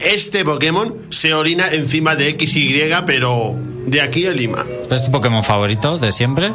Este 0.00 0.44
Pokémon 0.44 0.94
se 1.10 1.34
orina 1.34 1.68
encima 1.72 2.14
de 2.14 2.36
XY, 2.38 2.90
pero 3.06 3.54
de 3.86 4.00
aquí 4.00 4.26
a 4.26 4.30
Lima. 4.30 4.64
¿Es 4.90 5.04
tu 5.04 5.10
Pokémon 5.10 5.42
favorito 5.42 5.98
de 5.98 6.12
siempre? 6.12 6.52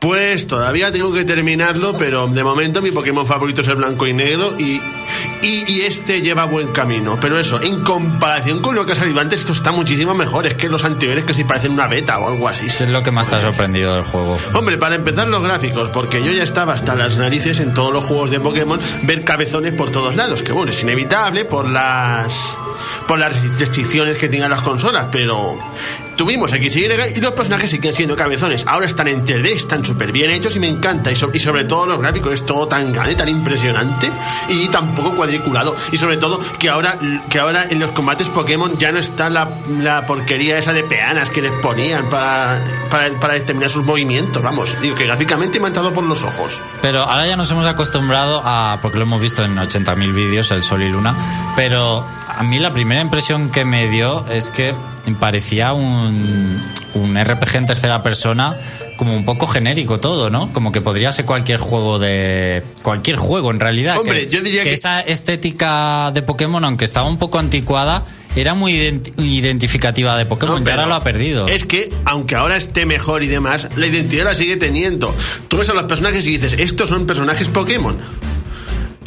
Pues 0.00 0.46
todavía 0.46 0.90
tengo 0.90 1.12
que 1.12 1.24
terminarlo, 1.24 1.94
pero 1.98 2.26
de 2.26 2.42
momento 2.42 2.80
mi 2.80 2.90
Pokémon 2.90 3.26
favorito 3.26 3.60
es 3.60 3.68
el 3.68 3.76
blanco 3.76 4.06
y 4.06 4.14
negro 4.14 4.54
y, 4.58 4.80
y, 5.42 5.70
y 5.70 5.80
este 5.82 6.22
lleva 6.22 6.46
buen 6.46 6.68
camino. 6.68 7.18
Pero 7.20 7.38
eso, 7.38 7.60
en 7.60 7.84
comparación 7.84 8.62
con 8.62 8.74
lo 8.74 8.86
que 8.86 8.92
ha 8.92 8.94
salido 8.94 9.20
antes, 9.20 9.40
esto 9.40 9.52
está 9.52 9.72
muchísimo 9.72 10.14
mejor. 10.14 10.46
Es 10.46 10.54
que 10.54 10.70
los 10.70 10.84
anteriores 10.84 11.24
que 11.24 11.34
sí 11.34 11.44
parecen 11.44 11.72
una 11.72 11.86
beta 11.86 12.18
o 12.18 12.28
algo 12.28 12.48
así. 12.48 12.66
¿Qué 12.78 12.84
es 12.84 12.90
lo 12.90 13.02
que 13.02 13.10
más 13.10 13.28
te 13.28 13.36
ha 13.36 13.40
sorprendido 13.40 13.94
del 13.94 14.04
juego? 14.04 14.38
Hombre, 14.54 14.78
para 14.78 14.94
empezar 14.94 15.28
los 15.28 15.42
gráficos, 15.42 15.90
porque 15.90 16.24
yo 16.24 16.32
ya 16.32 16.44
estaba 16.44 16.72
hasta 16.72 16.94
las 16.94 17.18
narices 17.18 17.60
en 17.60 17.74
todos 17.74 17.92
los 17.92 18.02
juegos 18.06 18.30
de 18.30 18.40
Pokémon 18.40 18.80
ver 19.02 19.22
cabezones 19.22 19.74
por 19.74 19.90
todos 19.90 20.16
lados, 20.16 20.42
que 20.42 20.52
bueno, 20.52 20.72
es 20.72 20.82
inevitable 20.82 21.44
por 21.44 21.68
las 21.68 22.56
por 23.06 23.18
las 23.18 23.40
restricciones 23.58 24.16
que 24.18 24.28
tengan 24.28 24.50
las 24.50 24.60
consolas, 24.62 25.06
pero 25.10 25.58
tuvimos 26.16 26.50
XY 26.50 26.88
y 27.16 27.20
los 27.22 27.32
personajes 27.32 27.70
siguen 27.70 27.94
siendo 27.94 28.14
cabezones. 28.14 28.64
Ahora 28.66 28.84
están 28.86 29.08
en 29.08 29.24
3D, 29.24 29.52
están 29.52 29.82
súper 29.84 30.12
bien 30.12 30.30
hechos 30.30 30.54
y 30.56 30.60
me 30.60 30.68
encanta. 30.68 31.10
Y, 31.10 31.16
so- 31.16 31.30
y 31.32 31.38
sobre 31.38 31.64
todo 31.64 31.86
los 31.86 31.98
gráficos, 32.00 32.32
es 32.34 32.44
todo 32.44 32.68
tan 32.68 32.92
grande, 32.92 33.14
tan 33.14 33.28
impresionante 33.28 34.10
y 34.48 34.68
tan 34.68 34.94
poco 34.94 35.14
cuadriculado. 35.16 35.74
Y 35.92 35.96
sobre 35.96 36.18
todo 36.18 36.38
que 36.58 36.68
ahora, 36.68 36.98
que 37.30 37.38
ahora 37.38 37.64
en 37.70 37.80
los 37.80 37.90
combates 37.92 38.28
Pokémon 38.28 38.76
ya 38.76 38.92
no 38.92 38.98
está 38.98 39.30
la, 39.30 39.48
la 39.80 40.04
porquería 40.06 40.58
esa 40.58 40.72
de 40.74 40.84
peanas 40.84 41.30
que 41.30 41.40
les 41.40 41.52
ponían 41.62 42.10
para, 42.10 42.60
para, 42.90 43.18
para 43.18 43.34
determinar 43.34 43.70
sus 43.70 43.84
movimientos. 43.86 44.42
Vamos, 44.42 44.74
digo 44.82 44.94
que 44.96 45.06
gráficamente 45.06 45.58
me 45.58 45.66
han 45.66 45.70
entrado 45.70 45.92
por 45.94 46.04
los 46.04 46.22
ojos. 46.22 46.60
Pero 46.82 47.02
ahora 47.02 47.26
ya 47.26 47.36
nos 47.36 47.50
hemos 47.50 47.66
acostumbrado 47.66 48.42
a, 48.44 48.78
porque 48.82 48.98
lo 48.98 49.04
hemos 49.04 49.22
visto 49.22 49.42
en 49.42 49.56
80.000 49.56 50.12
vídeos, 50.14 50.50
el 50.50 50.62
Sol 50.62 50.82
y 50.82 50.90
Luna, 50.92 51.16
pero 51.56 52.04
a 52.28 52.42
mí 52.42 52.58
la 52.60 52.72
primera 52.72 53.00
impresión 53.00 53.50
que 53.50 53.64
me 53.64 53.88
dio 53.88 54.24
es 54.28 54.50
que 54.50 54.74
parecía 55.18 55.72
un, 55.72 56.62
un 56.94 57.18
RPG 57.24 57.56
en 57.56 57.66
tercera 57.66 58.02
persona 58.02 58.56
como 58.96 59.14
un 59.16 59.24
poco 59.24 59.46
genérico 59.46 59.98
todo, 59.98 60.30
¿no? 60.30 60.52
Como 60.52 60.70
que 60.72 60.80
podría 60.80 61.10
ser 61.10 61.24
cualquier 61.24 61.58
juego 61.58 61.98
de... 61.98 62.62
cualquier 62.82 63.16
juego 63.16 63.50
en 63.50 63.58
realidad. 63.58 63.98
Hombre, 63.98 64.26
que, 64.26 64.30
yo 64.36 64.40
diría 64.42 64.62
que- 64.62 64.72
esa 64.72 65.00
estética 65.00 66.10
de 66.12 66.22
Pokémon, 66.22 66.62
aunque 66.64 66.84
estaba 66.84 67.08
un 67.08 67.18
poco 67.18 67.38
anticuada, 67.38 68.04
era 68.36 68.54
muy 68.54 68.74
ident- 68.74 69.12
identificativa 69.18 70.16
de 70.16 70.26
Pokémon 70.26 70.62
No, 70.62 70.68
y 70.68 70.70
ahora 70.70 70.86
lo 70.86 70.94
ha 70.94 71.02
perdido. 71.02 71.48
Es 71.48 71.64
que, 71.64 71.90
aunque 72.04 72.36
ahora 72.36 72.56
esté 72.56 72.84
mejor 72.86 73.22
y 73.22 73.26
demás, 73.26 73.68
la 73.76 73.86
identidad 73.86 74.24
la 74.26 74.34
sigue 74.34 74.56
teniendo. 74.56 75.14
Tú 75.48 75.56
ves 75.56 75.68
a 75.70 75.74
los 75.74 75.84
personajes 75.84 76.26
y 76.26 76.36
dices, 76.36 76.52
estos 76.58 76.90
son 76.90 77.06
personajes 77.06 77.48
Pokémon. 77.48 77.96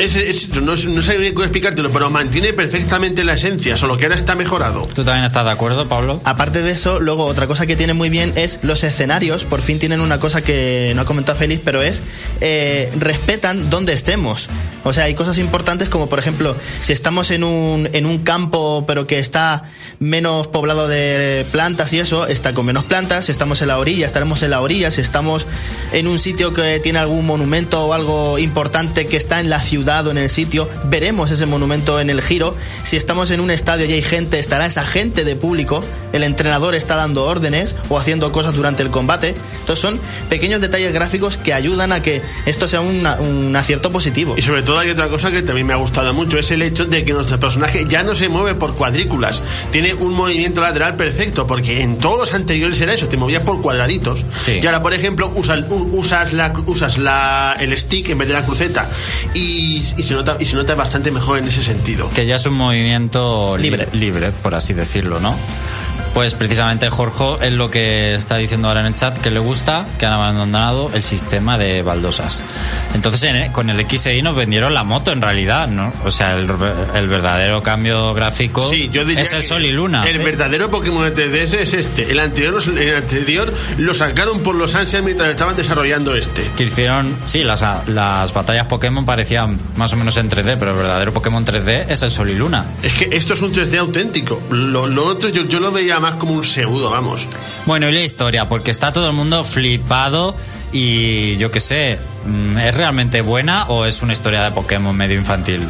Es, 0.03 0.15
es- 0.15 0.49
no, 0.49 0.75
no 0.75 1.01
sé 1.03 1.33
cómo 1.33 1.43
explicártelo, 1.45 1.89
pero 1.91 2.09
mantiene 2.09 2.51
perfectamente 2.51 3.23
la 3.23 3.33
esencia, 3.35 3.77
solo 3.77 3.97
que 3.97 4.03
ahora 4.03 4.15
está 4.15 4.35
mejorado. 4.35 4.87
¿Tú 4.93 5.03
también 5.03 5.23
estás 5.23 5.45
de 5.45 5.51
acuerdo, 5.51 5.87
Pablo? 5.87 6.19
Aparte 6.25 6.61
de 6.61 6.71
eso, 6.71 6.99
luego 6.99 7.25
otra 7.25 7.47
cosa 7.47 7.65
que 7.65 7.75
tiene 7.75 7.93
muy 7.93 8.09
bien 8.09 8.33
es 8.35 8.59
los 8.63 8.83
escenarios. 8.83 9.45
Por 9.45 9.61
fin 9.61 9.79
tienen 9.79 10.01
una 10.01 10.19
cosa 10.19 10.41
que 10.41 10.91
no 10.95 11.03
ha 11.03 11.05
comentado 11.05 11.37
Félix, 11.39 11.61
pero 11.63 11.81
es 11.81 12.03
eh, 12.41 12.91
respetan 12.99 13.69
donde 13.69 13.93
estemos. 13.93 14.49
O 14.83 14.91
sea, 14.91 15.05
hay 15.05 15.15
cosas 15.15 15.37
importantes 15.37 15.87
como, 15.87 16.07
por 16.09 16.19
ejemplo, 16.19 16.55
si 16.81 16.91
estamos 16.91 17.31
en 17.31 17.45
un, 17.45 17.87
en 17.93 18.05
un 18.05 18.17
campo, 18.19 18.83
pero 18.85 19.07
que 19.07 19.19
está 19.19 19.63
menos 19.99 20.47
poblado 20.47 20.89
de 20.89 21.45
plantas 21.53 21.93
y 21.93 21.99
eso, 21.99 22.27
está 22.27 22.53
con 22.53 22.65
menos 22.65 22.83
plantas. 22.83 23.25
Si 23.25 23.31
estamos 23.31 23.61
en 23.61 23.69
la 23.69 23.77
orilla, 23.79 24.05
estaremos 24.05 24.43
en 24.43 24.49
la 24.51 24.59
orilla. 24.59 24.91
Si 24.91 24.99
estamos 24.99 25.47
en 25.93 26.07
un 26.07 26.19
sitio 26.19 26.53
que 26.53 26.81
tiene 26.81 26.99
algún 26.99 27.25
monumento 27.25 27.85
o 27.85 27.93
algo 27.93 28.37
importante 28.37 29.05
que 29.05 29.15
está 29.15 29.39
en 29.39 29.49
la 29.49 29.61
ciudad 29.61 29.92
en 30.01 30.17
el 30.17 30.29
sitio, 30.29 30.67
veremos 30.85 31.29
ese 31.31 31.45
monumento 31.45 31.99
en 31.99 32.09
el 32.09 32.21
giro. 32.21 32.55
Si 32.83 32.97
estamos 32.97 33.29
en 33.31 33.39
un 33.39 33.51
estadio 33.51 33.85
y 33.85 33.93
hay 33.93 34.01
gente, 34.01 34.39
estará 34.39 34.65
esa 34.65 34.83
gente 34.85 35.23
de 35.23 35.35
público. 35.35 35.83
El 36.13 36.23
entrenador 36.23 36.73
está 36.75 36.95
dando 36.95 37.23
órdenes 37.25 37.75
o 37.89 37.99
haciendo 37.99 38.31
cosas 38.31 38.55
durante 38.55 38.81
el 38.83 38.89
combate. 38.89 39.35
Entonces 39.61 39.79
son 39.79 39.99
pequeños 40.29 40.61
detalles 40.61 40.93
gráficos 40.93 41.37
que 41.37 41.53
ayudan 41.53 41.91
a 41.91 42.01
que 42.01 42.21
esto 42.45 42.67
sea 42.67 42.81
una- 42.81 43.15
un 43.19 43.55
acierto 43.55 43.91
positivo. 43.91 44.35
Y 44.37 44.41
sobre 44.41 44.63
todo 44.63 44.79
hay 44.79 44.89
otra 44.89 45.07
cosa 45.07 45.31
que 45.31 45.41
también 45.43 45.67
me 45.67 45.73
ha 45.73 45.77
gustado 45.77 46.13
mucho, 46.13 46.37
es 46.37 46.49
el 46.51 46.61
hecho 46.63 46.85
de 46.85 47.05
que 47.05 47.13
nuestro 47.13 47.39
personaje 47.39 47.85
ya 47.87 48.03
no 48.03 48.15
se 48.15 48.29
mueve 48.29 48.55
por 48.55 48.75
cuadrículas, 48.75 49.41
tiene 49.71 49.93
un 49.93 50.13
movimiento 50.13 50.61
lateral 50.61 50.95
perfecto, 50.95 51.45
porque 51.47 51.81
en 51.81 51.97
todos 51.97 52.17
los 52.19 52.33
anteriores 52.33 52.79
era 52.81 52.93
eso, 52.93 53.07
te 53.07 53.17
movías 53.17 53.43
por 53.43 53.61
cuadraditos. 53.61 54.23
Sí. 54.45 54.59
Y 54.61 54.65
ahora, 54.65 54.81
por 54.81 54.93
ejemplo, 54.93 55.31
usas, 55.35 55.63
usas, 55.91 56.33
la, 56.33 56.53
usas 56.65 56.97
la, 56.97 57.55
el 57.59 57.77
stick 57.77 58.09
en 58.09 58.17
vez 58.17 58.27
de 58.27 58.33
la 58.33 58.45
cruceta 58.45 58.89
y, 59.33 59.72
y 59.77 60.03
se 60.03 60.13
nota, 60.13 60.37
y 60.39 60.45
se 60.45 60.55
nota 60.55 60.75
bastante 60.75 61.11
mejor 61.11 61.39
en 61.39 61.45
ese 61.45 61.61
sentido. 61.63 62.09
Que 62.09 62.25
ya 62.25 62.35
es 62.37 62.45
un 62.45 62.53
movimiento 62.53 63.57
li- 63.57 63.63
Libre. 63.69 63.87
libre, 63.93 64.31
por 64.31 64.55
así 64.55 64.73
decirlo, 64.73 65.19
¿no? 65.19 65.35
Pues 66.13 66.35
precisamente 66.35 66.89
Jorge 66.91 67.47
es 67.47 67.53
lo 67.53 67.71
que 67.71 68.13
está 68.13 68.37
diciendo 68.37 68.67
ahora 68.67 68.81
en 68.81 68.85
el 68.85 68.95
chat, 68.95 69.17
que 69.17 69.31
le 69.31 69.39
gusta 69.39 69.87
que 69.97 70.05
han 70.05 70.13
abandonado 70.13 70.91
el 70.93 71.01
sistema 71.01 71.57
de 71.57 71.81
baldosas. 71.81 72.43
Entonces 72.93 73.23
en- 73.23 73.51
con 73.51 73.69
el 73.71 73.79
XI 73.89 74.21
nos 74.21 74.35
vendieron 74.35 74.73
la 74.75 74.83
moto 74.83 75.11
en 75.11 75.21
realidad, 75.23 75.67
¿no? 75.67 75.91
O 76.05 76.11
sea, 76.11 76.33
el, 76.35 76.47
el 76.93 77.07
verdadero 77.07 77.63
cambio 77.63 78.13
gráfico 78.13 78.69
Sí, 78.69 78.89
yo 78.91 79.05
diría 79.05 79.23
es 79.23 79.33
el 79.33 79.41
Sol 79.43 79.65
y 79.65 79.71
Luna. 79.71 80.03
El 80.05 80.19
verdadero 80.19 80.69
Pokémon 80.69 81.03
de 81.03 81.13
3DS 81.31 81.53
es 81.59 81.73
este. 81.73 82.11
El 82.11 82.19
anterior, 82.19 82.61
el 82.77 82.95
anterior 82.95 83.51
lo 83.77 83.93
sacaron 83.95 84.41
por 84.41 84.53
los 84.55 84.75
ansias 84.75 85.03
mientras 85.03 85.29
estaban 85.29 85.55
desarrollando 85.55 86.15
este. 86.15 86.43
que 86.55 86.65
hicieron, 86.65 87.17
sí, 87.25 87.43
las, 87.43 87.63
las 87.87 88.33
batallas 88.33 88.65
Pokémon 88.67 89.03
parecían 89.05 89.59
más 89.77 89.91
o 89.93 89.95
menos 89.95 90.15
en 90.17 90.29
3D, 90.29 90.57
pero 90.59 90.71
el 90.71 90.77
verdadero 90.77 91.11
Pokémon 91.11 91.43
3D 91.43 91.85
es 91.89 92.01
el 92.03 92.11
Sol 92.11 92.29
y 92.29 92.35
Luna. 92.35 92.65
Es 92.83 92.93
que 92.93 93.09
esto 93.15 93.33
es 93.33 93.41
un 93.41 93.51
3D 93.51 93.77
auténtico. 93.79 94.41
Lo, 94.51 94.87
lo 94.87 95.05
otro 95.07 95.29
yo, 95.29 95.43
yo 95.45 95.59
lo 95.59 95.71
veía 95.71 95.99
más 96.03 96.15
como 96.15 96.33
un 96.33 96.43
pseudo, 96.43 96.89
vamos. 96.89 97.27
Bueno, 97.65 97.87
y 97.87 97.93
la 97.93 98.01
historia, 98.01 98.49
porque 98.49 98.71
está 98.71 98.91
todo 98.91 99.07
el 99.07 99.13
mundo 99.13 99.45
flipado 99.45 100.35
y 100.73 101.37
yo 101.37 101.49
qué 101.49 101.61
sé, 101.61 101.97
mm, 102.25 102.57
¿es 102.57 102.75
realmente 102.75 103.21
buena 103.21 103.67
o 103.69 103.85
es 103.85 104.01
una 104.01 104.11
historia 104.11 104.43
de 104.43 104.51
Pokémon 104.51 104.93
medio 104.95 105.17
infantil? 105.17 105.61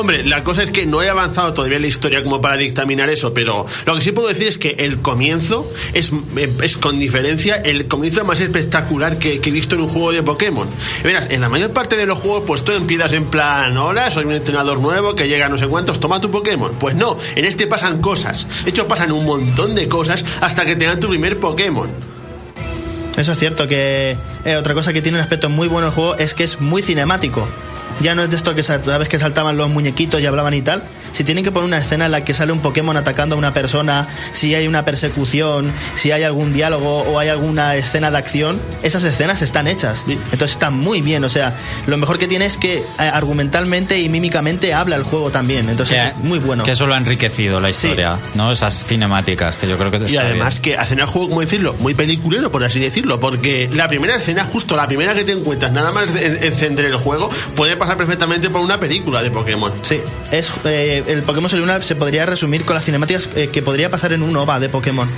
Hombre, 0.00 0.24
la 0.24 0.42
cosa 0.42 0.62
es 0.62 0.70
que 0.70 0.86
no 0.86 1.02
he 1.02 1.10
avanzado 1.10 1.52
todavía 1.52 1.78
la 1.78 1.86
historia 1.86 2.24
como 2.24 2.40
para 2.40 2.56
dictaminar 2.56 3.10
eso, 3.10 3.34
pero 3.34 3.66
lo 3.84 3.94
que 3.94 4.00
sí 4.00 4.12
puedo 4.12 4.28
decir 4.28 4.46
es 4.46 4.56
que 4.56 4.70
el 4.78 5.02
comienzo 5.02 5.70
es, 5.92 6.10
es 6.62 6.78
con 6.78 6.98
diferencia 6.98 7.56
el 7.56 7.86
comienzo 7.86 8.24
más 8.24 8.40
espectacular 8.40 9.18
que, 9.18 9.42
que 9.42 9.50
he 9.50 9.52
visto 9.52 9.74
en 9.74 9.82
un 9.82 9.88
juego 9.88 10.10
de 10.12 10.22
Pokémon. 10.22 10.66
Verás, 11.04 11.28
en 11.28 11.42
la 11.42 11.50
mayor 11.50 11.72
parte 11.72 11.96
de 11.96 12.06
los 12.06 12.16
juegos, 12.16 12.44
pues 12.46 12.64
tú 12.64 12.72
empiezas 12.72 13.12
en 13.12 13.26
plan, 13.26 13.76
hola, 13.76 14.10
soy 14.10 14.24
un 14.24 14.32
entrenador 14.32 14.80
nuevo 14.80 15.14
que 15.14 15.28
llega 15.28 15.44
a 15.44 15.48
no 15.50 15.58
sé 15.58 15.66
cuántos, 15.66 16.00
toma 16.00 16.18
tu 16.18 16.30
Pokémon. 16.30 16.72
Pues 16.80 16.96
no, 16.96 17.18
en 17.36 17.44
este 17.44 17.66
pasan 17.66 18.00
cosas. 18.00 18.46
De 18.64 18.70
hecho, 18.70 18.88
pasan 18.88 19.12
un 19.12 19.26
montón 19.26 19.74
de 19.74 19.86
cosas 19.86 20.24
hasta 20.40 20.64
que 20.64 20.76
te 20.76 20.86
dan 20.86 20.98
tu 20.98 21.08
primer 21.10 21.38
Pokémon. 21.38 21.90
Eso 23.18 23.32
es 23.32 23.38
cierto 23.38 23.68
que 23.68 24.16
eh, 24.46 24.56
otra 24.56 24.72
cosa 24.72 24.94
que 24.94 25.02
tiene 25.02 25.18
un 25.18 25.22
aspecto 25.22 25.50
muy 25.50 25.68
bueno 25.68 25.88
el 25.88 25.92
juego 25.92 26.14
es 26.16 26.32
que 26.32 26.44
es 26.44 26.58
muy 26.58 26.80
cinemático. 26.80 27.46
Ya 28.00 28.14
no 28.14 28.22
es 28.22 28.30
de 28.30 28.36
esto 28.36 28.54
que 28.54 28.62
sa- 28.62 28.82
sabes 28.82 29.08
que 29.08 29.18
saltaban 29.18 29.56
los 29.56 29.68
muñequitos 29.70 30.20
y 30.20 30.26
hablaban 30.26 30.54
y 30.54 30.62
tal. 30.62 30.82
Si 31.12 31.24
tienen 31.24 31.42
que 31.42 31.50
poner 31.50 31.66
una 31.66 31.78
escena 31.78 32.06
en 32.06 32.12
la 32.12 32.20
que 32.20 32.32
sale 32.34 32.52
un 32.52 32.60
Pokémon 32.60 32.96
atacando 32.96 33.34
a 33.34 33.38
una 33.38 33.52
persona, 33.52 34.06
si 34.32 34.54
hay 34.54 34.68
una 34.68 34.84
persecución, 34.84 35.72
si 35.96 36.12
hay 36.12 36.22
algún 36.22 36.52
diálogo 36.52 36.98
o 37.02 37.18
hay 37.18 37.28
alguna 37.28 37.74
escena 37.74 38.12
de 38.12 38.18
acción, 38.18 38.60
esas 38.84 39.02
escenas 39.02 39.42
están 39.42 39.66
hechas. 39.66 40.04
Sí. 40.06 40.12
Entonces 40.30 40.52
están 40.52 40.78
muy 40.78 41.00
bien. 41.02 41.24
O 41.24 41.28
sea, 41.28 41.56
lo 41.88 41.96
mejor 41.96 42.16
que 42.18 42.28
tiene 42.28 42.46
es 42.46 42.56
que 42.56 42.78
eh, 42.78 42.82
argumentalmente 43.12 43.98
y 44.00 44.08
mímicamente 44.08 44.72
habla 44.72 44.94
el 44.96 45.02
juego 45.02 45.30
también. 45.30 45.68
Entonces 45.68 45.96
Que- 45.96 46.08
es 46.10 46.16
muy 46.18 46.38
bueno. 46.38 46.62
Que 46.62 46.70
eso 46.72 46.86
lo 46.86 46.94
ha 46.94 46.96
enriquecido 46.96 47.58
la 47.60 47.70
historia, 47.70 48.16
¿no? 48.34 48.52
Esas 48.52 48.84
cinemáticas, 48.84 49.56
que 49.56 49.66
yo 49.68 49.76
creo 49.78 49.90
que 49.90 49.98
Y 49.98 50.04
está 50.04 50.20
además 50.22 50.60
bien. 50.60 50.76
que 50.76 50.78
hacen 50.80 51.00
el 51.00 51.06
juego, 51.06 51.28
como 51.28 51.40
decirlo, 51.40 51.74
muy 51.80 51.94
peliculero, 51.94 52.52
por 52.52 52.62
así 52.62 52.78
decirlo, 52.78 53.18
porque 53.18 53.68
la 53.72 53.88
primera 53.88 54.14
escena, 54.14 54.44
justo 54.44 54.76
la 54.76 54.86
primera 54.86 55.12
que 55.14 55.24
te 55.24 55.32
encuentras, 55.32 55.72
nada 55.72 55.90
más 55.90 56.14
de 56.14 56.24
en- 56.26 56.44
encender 56.44 56.84
el 56.84 56.96
juego, 56.96 57.28
puede 57.56 57.76
pasar 57.80 57.96
perfectamente 57.96 58.48
por 58.50 58.60
una 58.60 58.78
película 58.78 59.20
de 59.22 59.32
Pokémon. 59.32 59.72
Sí, 59.82 60.00
es, 60.30 60.52
eh, 60.64 61.02
el 61.08 61.22
Pokémon 61.24 61.50
Sol 61.50 61.58
y 61.58 61.62
Luna 61.62 61.82
se 61.82 61.96
podría 61.96 62.26
resumir 62.26 62.64
con 62.64 62.74
las 62.74 62.84
cinemáticas 62.84 63.28
eh, 63.34 63.48
que 63.52 63.62
podría 63.62 63.90
pasar 63.90 64.12
en 64.12 64.22
un 64.22 64.36
OVA 64.36 64.60
de 64.60 64.68
Pokémon. 64.68 65.08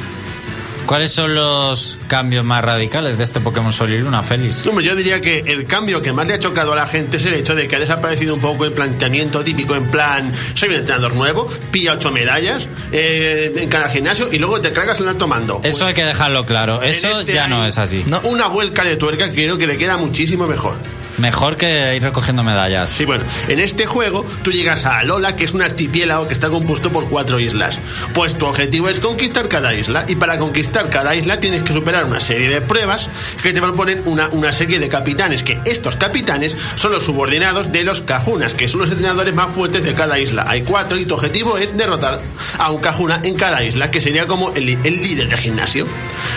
¿Cuáles 0.86 1.12
son 1.12 1.34
los 1.34 1.98
cambios 2.08 2.44
más 2.44 2.62
radicales 2.62 3.16
de 3.16 3.24
este 3.24 3.40
Pokémon 3.40 3.72
Sol 3.72 3.92
y 3.92 3.98
Luna, 3.98 4.22
Félix? 4.24 4.66
Hombre, 4.66 4.84
yo 4.84 4.96
diría 4.96 5.20
que 5.20 5.38
el 5.46 5.64
cambio 5.64 6.02
que 6.02 6.12
más 6.12 6.26
le 6.26 6.34
ha 6.34 6.38
chocado 6.38 6.72
a 6.72 6.76
la 6.76 6.86
gente 6.86 7.16
es 7.18 7.24
el 7.24 7.34
hecho 7.34 7.54
de 7.54 7.68
que 7.68 7.76
ha 7.76 7.78
desaparecido 7.78 8.34
un 8.34 8.40
poco 8.40 8.64
el 8.64 8.72
planteamiento 8.72 9.42
típico 9.44 9.74
en 9.76 9.86
plan, 9.90 10.32
soy 10.54 10.70
un 10.70 10.74
entrenador 10.76 11.14
nuevo, 11.14 11.48
pilla 11.70 11.92
ocho 11.94 12.10
medallas 12.10 12.66
eh, 12.90 13.52
en 13.56 13.68
cada 13.68 13.88
gimnasio 13.88 14.28
y 14.32 14.38
luego 14.38 14.60
te 14.60 14.72
cargas 14.72 14.98
el 15.00 15.08
alto 15.08 15.28
mando. 15.28 15.60
Eso 15.62 15.78
Pues, 15.78 15.88
hay 15.88 15.94
que 15.94 16.04
dejarlo 16.04 16.44
claro, 16.44 16.82
eso 16.82 17.20
este 17.20 17.32
ya 17.32 17.46
no 17.48 17.64
es 17.64 17.78
así. 17.78 18.02
No. 18.06 18.20
Una 18.24 18.48
vuelca 18.48 18.84
de 18.84 18.96
tuerca 18.96 19.28
que 19.30 19.34
creo 19.34 19.56
que 19.56 19.66
le 19.68 19.78
queda 19.78 19.96
muchísimo 19.96 20.46
mejor. 20.48 20.74
Mejor 21.22 21.56
que 21.56 21.94
ir 21.94 22.02
recogiendo 22.02 22.42
medallas. 22.42 22.90
Sí, 22.90 23.04
bueno, 23.04 23.22
en 23.46 23.60
este 23.60 23.86
juego 23.86 24.26
tú 24.42 24.50
llegas 24.50 24.84
a 24.86 24.98
Alola, 24.98 25.36
que 25.36 25.44
es 25.44 25.52
un 25.52 25.62
archipiélago 25.62 26.26
que 26.26 26.34
está 26.34 26.50
compuesto 26.50 26.90
por 26.90 27.08
cuatro 27.08 27.38
islas. 27.38 27.78
Pues 28.12 28.36
tu 28.36 28.44
objetivo 28.46 28.88
es 28.88 28.98
conquistar 28.98 29.46
cada 29.46 29.72
isla, 29.72 30.04
y 30.08 30.16
para 30.16 30.40
conquistar 30.40 30.90
cada 30.90 31.14
isla 31.14 31.38
tienes 31.38 31.62
que 31.62 31.72
superar 31.72 32.06
una 32.06 32.18
serie 32.18 32.48
de 32.48 32.60
pruebas 32.60 33.08
que 33.40 33.52
te 33.52 33.62
proponen 33.62 34.02
una, 34.06 34.30
una 34.30 34.50
serie 34.50 34.80
de 34.80 34.88
capitanes, 34.88 35.44
que 35.44 35.60
estos 35.64 35.94
capitanes 35.94 36.56
son 36.74 36.90
los 36.90 37.04
subordinados 37.04 37.70
de 37.70 37.84
los 37.84 38.00
Kajunas, 38.00 38.54
que 38.54 38.66
son 38.66 38.80
los 38.80 38.90
entrenadores 38.90 39.32
más 39.32 39.54
fuertes 39.54 39.84
de 39.84 39.94
cada 39.94 40.18
isla. 40.18 40.46
Hay 40.48 40.62
cuatro 40.62 40.98
y 40.98 41.04
tu 41.04 41.14
objetivo 41.14 41.56
es 41.56 41.76
derrotar 41.76 42.20
a 42.58 42.72
un 42.72 42.80
Kajuna 42.80 43.20
en 43.22 43.36
cada 43.36 43.62
isla, 43.62 43.92
que 43.92 44.00
sería 44.00 44.26
como 44.26 44.50
el, 44.56 44.70
el 44.70 45.02
líder 45.02 45.28
del 45.28 45.38
gimnasio. 45.38 45.86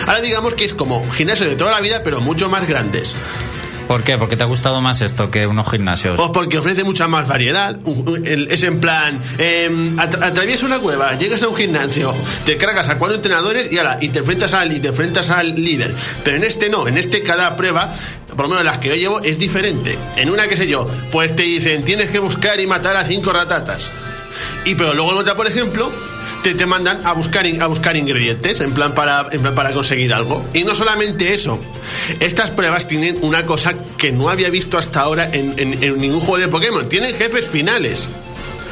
Ahora 0.06 0.20
digamos 0.20 0.54
que 0.54 0.64
es 0.64 0.74
como 0.74 1.10
gimnasio 1.10 1.48
de 1.48 1.56
toda 1.56 1.72
la 1.72 1.80
vida, 1.80 2.02
pero 2.04 2.20
mucho 2.20 2.48
más 2.48 2.68
grandes. 2.68 3.16
¿Por 3.88 4.02
qué? 4.02 4.18
Porque 4.18 4.36
te 4.36 4.42
ha 4.42 4.46
gustado 4.46 4.80
más 4.80 5.00
esto 5.00 5.30
que 5.30 5.46
unos 5.46 5.70
gimnasios. 5.70 6.16
Pues 6.16 6.30
porque 6.32 6.58
ofrece 6.58 6.82
mucha 6.82 7.06
más 7.06 7.28
variedad. 7.28 7.78
Es 8.24 8.62
en 8.64 8.80
plan, 8.80 9.20
eh, 9.38 9.70
atra- 9.96 10.26
atraviesa 10.26 10.66
una 10.66 10.80
cueva, 10.80 11.16
llegas 11.16 11.42
a 11.44 11.48
un 11.48 11.54
gimnasio, 11.54 12.12
te 12.44 12.56
cargas 12.56 12.88
a 12.88 12.98
cuatro 12.98 13.14
entrenadores 13.16 13.72
y 13.72 13.78
ahora 13.78 13.98
y 14.00 14.08
te 14.08 14.18
enfrentas 14.18 14.54
al 14.54 14.72
y 14.72 14.80
te 14.80 14.88
enfrentas 14.88 15.30
al 15.30 15.54
líder. 15.54 15.94
Pero 16.24 16.36
en 16.36 16.42
este 16.44 16.68
no, 16.68 16.88
en 16.88 16.98
este 16.98 17.22
cada 17.22 17.54
prueba, 17.54 17.94
por 18.30 18.42
lo 18.42 18.48
menos 18.48 18.64
las 18.64 18.78
que 18.78 18.88
yo 18.88 18.94
llevo, 18.96 19.20
es 19.20 19.38
diferente. 19.38 19.96
En 20.16 20.30
una, 20.30 20.48
qué 20.48 20.56
sé 20.56 20.66
yo, 20.66 20.90
pues 21.12 21.36
te 21.36 21.44
dicen 21.44 21.84
tienes 21.84 22.10
que 22.10 22.18
buscar 22.18 22.58
y 22.60 22.66
matar 22.66 22.96
a 22.96 23.04
cinco 23.04 23.32
ratatas. 23.32 23.88
Y 24.64 24.74
pero 24.74 24.94
luego 24.94 25.12
en 25.12 25.18
otra, 25.18 25.36
por 25.36 25.46
ejemplo, 25.46 25.92
te, 26.42 26.54
te 26.54 26.66
mandan 26.66 27.04
a 27.06 27.12
buscar, 27.12 27.46
in- 27.46 27.60
a 27.62 27.66
buscar 27.66 27.96
ingredientes 27.96 28.60
en 28.60 28.72
plan, 28.72 28.94
para, 28.94 29.28
en 29.32 29.40
plan 29.42 29.54
para 29.54 29.72
conseguir 29.72 30.12
algo. 30.14 30.44
Y 30.54 30.64
no 30.64 30.74
solamente 30.74 31.32
eso, 31.34 31.58
estas 32.20 32.50
pruebas 32.50 32.86
tienen 32.88 33.18
una 33.22 33.44
cosa 33.46 33.74
que 33.98 34.12
no 34.12 34.28
había 34.28 34.50
visto 34.50 34.78
hasta 34.78 35.00
ahora 35.00 35.28
en, 35.32 35.54
en- 35.58 35.82
en 35.82 36.00
ningún 36.00 36.20
juego 36.20 36.38
de 36.38 36.48
Pokémon. 36.48 36.88
Tienen 36.88 37.14
jefes 37.16 37.48
finales. 37.48 38.08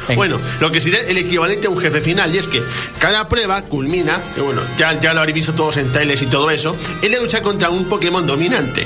En- 0.07 0.15
Bueno, 0.15 0.39
lo 0.59 0.71
que 0.71 0.79
sería 0.81 0.99
el 1.01 1.17
equivalente 1.17 1.67
a 1.67 1.69
un 1.71 1.79
jefe 1.79 1.99
final, 1.99 2.33
y 2.33 2.37
es 2.37 2.47
que 2.47 2.61
cada 2.99 3.27
prueba 3.27 3.63
culmina, 3.63 4.21
que 4.35 4.41
bueno, 4.41 4.61
ya, 4.77 4.99
ya 4.99 5.13
lo 5.13 5.19
habréis 5.21 5.35
visto 5.35 5.53
todos 5.53 5.77
en 5.77 5.91
trailers 5.91 6.21
y 6.21 6.27
todo 6.27 6.49
eso, 6.51 6.75
en 7.01 7.11
la 7.11 7.19
lucha 7.19 7.41
contra 7.41 7.69
un 7.71 7.85
Pokémon 7.85 8.25
dominante. 8.27 8.85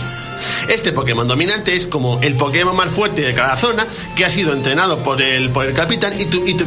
Este 0.68 0.92
Pokémon 0.92 1.28
dominante 1.28 1.76
es 1.76 1.86
como 1.86 2.20
el 2.22 2.36
Pokémon 2.36 2.76
más 2.76 2.92
fuerte 2.92 3.22
de 3.22 3.34
cada 3.34 3.56
zona 3.58 3.88
que 4.16 4.26
ha 4.26 4.30
sido 4.30 4.54
entrenado 4.54 5.00
por 5.00 5.22
el, 5.22 5.50
por 5.50 5.66
el 5.66 5.74
capitán 5.74 6.20
y, 6.20 6.26
tu, 6.26 6.46
y 6.46 6.54
tu, 6.54 6.66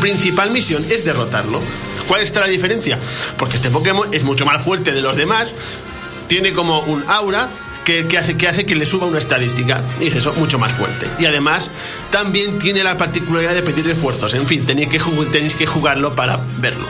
principal 0.00 0.50
misión 0.50 0.84
es 0.90 1.04
derrotarlo. 1.04 1.60
¿Cuál 2.06 2.22
está 2.22 2.40
la 2.40 2.46
diferencia? 2.46 2.98
Porque 3.36 3.56
este 3.56 3.70
Pokémon 3.70 4.12
es 4.12 4.24
mucho 4.24 4.46
más 4.46 4.62
fuerte 4.62 4.92
de 4.92 5.02
los 5.02 5.16
demás, 5.16 5.52
tiene 6.26 6.52
como 6.52 6.80
un 6.80 7.04
aura 7.08 7.48
que, 7.84 8.06
que 8.06 8.18
hace, 8.18 8.36
que 8.36 8.48
hace 8.48 8.66
que 8.66 8.74
le 8.74 8.86
suba 8.86 9.06
una 9.06 9.18
estadística. 9.18 9.82
Y 10.00 10.08
es 10.08 10.14
eso, 10.14 10.32
mucho 10.34 10.58
más 10.58 10.72
fuerte. 10.72 11.06
Y 11.18 11.26
además, 11.26 11.70
también 12.10 12.58
tiene 12.58 12.82
la 12.84 12.96
particularidad 12.96 13.54
de 13.54 13.62
pedir 13.62 13.86
refuerzos. 13.86 14.34
En 14.34 14.46
fin, 14.46 14.66
tenéis 14.66 14.88
que, 14.88 15.00
tenéis 15.30 15.54
que 15.54 15.66
jugarlo 15.66 16.14
para 16.14 16.40
verlo. 16.58 16.86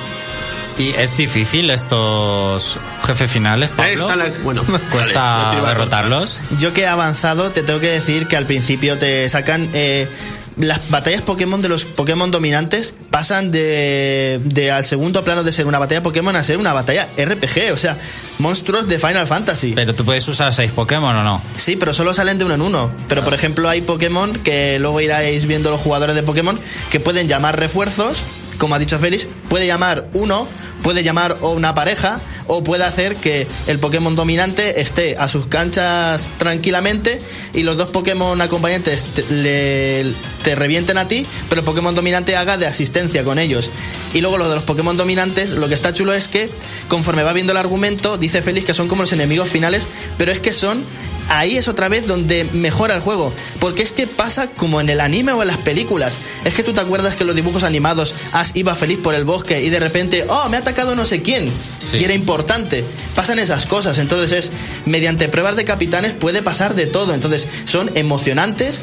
¿Y 0.78 0.90
es 0.96 1.16
difícil 1.16 1.70
estos 1.70 2.78
jefes 3.04 3.30
finales, 3.30 3.70
Pablo? 3.70 3.92
Está 3.92 4.14
la- 4.16 4.30
bueno, 4.44 4.62
¿Cuesta 4.92 5.48
vale, 5.50 5.66
derrotarlos? 5.68 6.38
Yo 6.60 6.72
que 6.72 6.82
he 6.82 6.86
avanzado, 6.86 7.50
te 7.50 7.62
tengo 7.62 7.80
que 7.80 7.90
decir 7.90 8.28
que 8.28 8.36
al 8.36 8.46
principio 8.46 8.96
te 8.98 9.28
sacan. 9.28 9.68
eh, 9.74 10.08
las 10.56 10.90
batallas 10.90 11.22
Pokémon 11.22 11.62
de 11.62 11.68
los 11.68 11.84
Pokémon 11.84 12.32
dominantes 12.32 12.92
pasan 13.12 13.52
de, 13.52 14.40
de 14.42 14.72
al 14.72 14.84
segundo 14.84 15.22
plano 15.22 15.44
de 15.44 15.52
ser 15.52 15.66
una 15.66 15.78
batalla 15.78 16.02
Pokémon 16.02 16.34
a 16.34 16.42
ser 16.42 16.56
una 16.58 16.72
batalla 16.72 17.06
RPG, 17.16 17.72
o 17.72 17.76
sea, 17.76 17.96
monstruos 18.40 18.88
de 18.88 18.98
Final 18.98 19.28
Fantasy. 19.28 19.74
Pero 19.76 19.94
tú 19.94 20.04
puedes 20.04 20.26
usar 20.26 20.52
seis 20.52 20.72
Pokémon 20.72 21.14
o 21.14 21.22
no. 21.22 21.40
Sí, 21.56 21.76
pero 21.76 21.94
solo 21.94 22.12
salen 22.12 22.38
de 22.38 22.44
uno 22.44 22.54
en 22.54 22.62
uno. 22.62 22.90
Pero 23.08 23.22
por 23.22 23.34
ejemplo 23.34 23.68
hay 23.68 23.82
Pokémon 23.82 24.32
que 24.32 24.78
luego 24.80 25.00
iráis 25.00 25.46
viendo 25.46 25.70
los 25.70 25.80
jugadores 25.80 26.16
de 26.16 26.24
Pokémon 26.24 26.58
que 26.90 26.98
pueden 26.98 27.28
llamar 27.28 27.56
refuerzos, 27.58 28.20
como 28.58 28.74
ha 28.74 28.78
dicho 28.78 28.98
Félix, 28.98 29.26
puede 29.48 29.66
llamar 29.66 30.08
uno, 30.14 30.46
puede 30.82 31.02
llamar 31.02 31.38
o 31.40 31.52
una 31.52 31.74
pareja, 31.74 32.20
o 32.46 32.62
puede 32.64 32.84
hacer 32.84 33.16
que 33.16 33.46
el 33.66 33.78
Pokémon 33.78 34.14
dominante 34.16 34.80
esté 34.80 35.16
a 35.18 35.28
sus 35.28 35.46
canchas 35.46 36.30
tranquilamente 36.38 37.20
y 37.54 37.62
los 37.62 37.76
dos 37.76 37.88
Pokémon 37.90 38.40
acompañantes 38.40 39.04
te, 39.04 39.24
le- 39.30 40.12
te 40.42 40.54
revienten 40.54 40.96
a 40.98 41.06
ti, 41.08 41.26
pero 41.48 41.60
el 41.60 41.64
Pokémon 41.64 41.94
dominante 41.94 42.36
haga 42.36 42.56
de 42.56 42.66
asistencia 42.66 43.22
con 43.24 43.38
ellos. 43.38 43.70
Y 44.14 44.20
luego 44.20 44.38
lo 44.38 44.48
de 44.48 44.54
los 44.54 44.64
Pokémon 44.64 44.96
dominantes, 44.96 45.50
lo 45.52 45.68
que 45.68 45.74
está 45.74 45.92
chulo 45.92 46.14
es 46.14 46.26
que 46.28 46.48
conforme 46.88 47.22
va 47.22 47.32
viendo 47.32 47.52
el 47.52 47.58
argumento, 47.58 48.16
dice 48.18 48.40
Félix 48.42 48.66
que 48.66 48.74
son 48.74 48.88
como 48.88 49.02
los 49.02 49.12
enemigos 49.12 49.48
finales, 49.50 49.88
pero 50.16 50.32
es 50.32 50.40
que 50.40 50.52
son 50.52 50.84
ahí 51.28 51.56
es 51.56 51.68
otra 51.68 51.88
vez 51.88 52.06
donde 52.06 52.44
mejora 52.52 52.94
el 52.94 53.00
juego. 53.00 53.32
Porque 53.60 53.82
es 53.82 53.92
que 53.92 54.06
pasa 54.06 54.50
como 54.50 54.80
en 54.80 54.88
el 54.88 55.00
anime 55.00 55.32
o 55.32 55.42
en 55.42 55.48
las 55.48 55.58
películas. 55.58 56.18
Es 56.44 56.54
que 56.54 56.62
tú 56.62 56.72
te 56.72 56.80
acuerdas 56.80 57.16
que 57.16 57.22
en 57.22 57.28
los 57.28 57.36
dibujos 57.36 57.62
animados 57.62 58.14
Ash 58.32 58.50
iba 58.54 58.74
feliz 58.74 58.98
por 59.02 59.14
el 59.14 59.24
bosque 59.24 59.62
y 59.62 59.70
de 59.70 59.80
repente, 59.80 60.24
oh, 60.28 60.48
me 60.48 60.56
ha 60.56 60.60
atacado 60.60 60.94
no 60.96 61.04
sé 61.04 61.22
quién. 61.22 61.52
Sí. 61.88 61.98
Y 61.98 62.04
era 62.04 62.14
importante. 62.14 62.84
Pasan 63.14 63.38
esas 63.38 63.66
cosas. 63.66 63.98
Entonces 63.98 64.46
es, 64.46 64.50
mediante 64.86 65.28
pruebas 65.28 65.56
de 65.56 65.64
capitanes 65.64 66.14
puede 66.14 66.42
pasar 66.42 66.74
de 66.74 66.86
todo. 66.86 67.14
Entonces 67.14 67.46
son 67.64 67.90
emocionantes. 67.94 68.82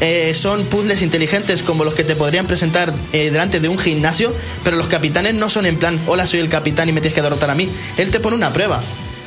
eh, 0.00 0.34
son 0.34 0.64
puzzles 0.64 1.02
inteligentes 1.02 1.62
como 1.62 1.84
los 1.84 1.94
que 1.94 2.02
te 2.04 2.16
podrían 2.16 2.46
presentar 2.46 2.92
eh, 3.12 3.30
delante 3.30 3.60
de 3.60 3.68
un 3.68 3.78
gimnasio, 3.78 4.34
pero 4.64 4.76
los 4.76 4.88
capitanes 4.88 5.34
no 5.34 5.48
son 5.48 5.66
en 5.66 5.78
plan, 5.78 6.00
hola, 6.06 6.26
soy 6.26 6.40
el 6.40 6.48
capitán 6.48 6.88
y 6.88 6.92
me 6.92 7.00
tienes 7.00 7.14
que 7.14 7.22
derrotar 7.22 7.50
a 7.50 7.54
mí. 7.54 7.68
Él 7.96 8.10
te 8.10 8.18
pone 8.20 8.36
una 8.36 8.52
prueba. 8.52 8.82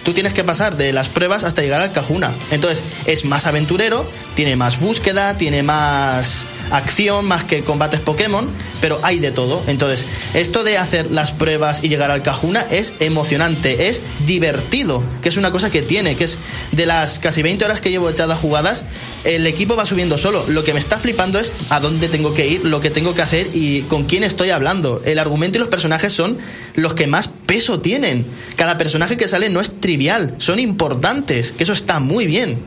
Tú 0.08 0.14
tienes 0.14 0.34
que 0.34 0.46
pasar 0.46 0.78
de 0.78 0.94
las 0.94 1.10
pruebas 1.10 1.44
hasta 1.44 1.62
llegar 1.62 1.82
al 1.82 1.92
Cajuna. 1.92 2.32
Entonces, 2.52 2.82
es 3.08 3.26
más 3.26 3.46
aventurero, 3.46 4.10
tiene 4.36 4.56
más 4.56 4.80
búsqueda, 4.80 5.38
tiene 5.38 5.64
más 5.64 6.46
acción 6.72 7.26
más 7.26 7.44
que 7.44 7.64
combates 7.64 8.00
Pokémon, 8.00 8.50
pero 8.82 9.00
hay 9.04 9.20
de 9.20 9.32
todo. 9.32 9.64
Entonces, 9.68 10.06
esto 10.34 10.64
de 10.64 10.78
hacer 10.78 11.12
las 11.12 11.32
pruebas 11.32 11.80
y 11.84 11.90
llegar 11.90 12.12
al 12.12 12.24
Cajuna 12.24 12.66
es 12.70 12.94
emocionante, 13.00 13.90
es 13.90 14.02
divertido, 14.26 15.04
que 15.22 15.30
es 15.30 15.38
una 15.38 15.52
cosa 15.52 15.70
que 15.70 15.82
tiene, 15.82 16.16
que 16.16 16.26
es 16.26 16.38
de 16.72 16.86
las 16.86 17.20
casi 17.20 17.42
20 17.42 17.66
horas 17.66 17.82
que 17.82 17.90
llevo 17.90 18.10
echadas 18.10 18.40
jugadas, 18.40 18.84
el 19.24 19.46
equipo 19.48 19.76
va 19.76 19.86
subiendo 19.86 20.18
solo. 20.18 20.46
Lo 20.48 20.64
que 20.64 20.74
me 20.74 20.80
está 20.80 21.00
flipando 21.00 21.40
es 21.40 21.52
a 21.70 21.80
dónde 21.80 22.08
tengo 22.08 22.34
que 22.34 22.48
ir, 22.48 22.66
lo 22.66 22.80
que 22.80 22.90
tengo 22.90 23.14
que 23.14 23.22
hacer 23.22 23.48
y 23.54 23.82
con 23.84 24.06
quién 24.06 24.24
estoy 24.24 24.50
hablando. 24.50 25.02
El 25.06 25.20
argumento 25.20 25.58
y 25.58 25.60
los 25.60 25.70
personajes 25.70 26.14
son 26.14 26.38
los 26.76 26.94
que 26.94 27.08
más 27.08 27.28
peso 27.28 27.80
tienen. 27.80 28.26
Cada 28.56 28.78
personaje 28.78 29.18
que 29.18 29.28
sale 29.28 29.50
no 29.50 29.60
es 29.60 29.80
trivial, 29.80 30.36
son 30.38 30.60
importantes, 30.60 31.52
que 31.52 31.64
eso 31.64 31.74
está 31.74 32.00
muy 32.00 32.28
bien. 32.28 32.60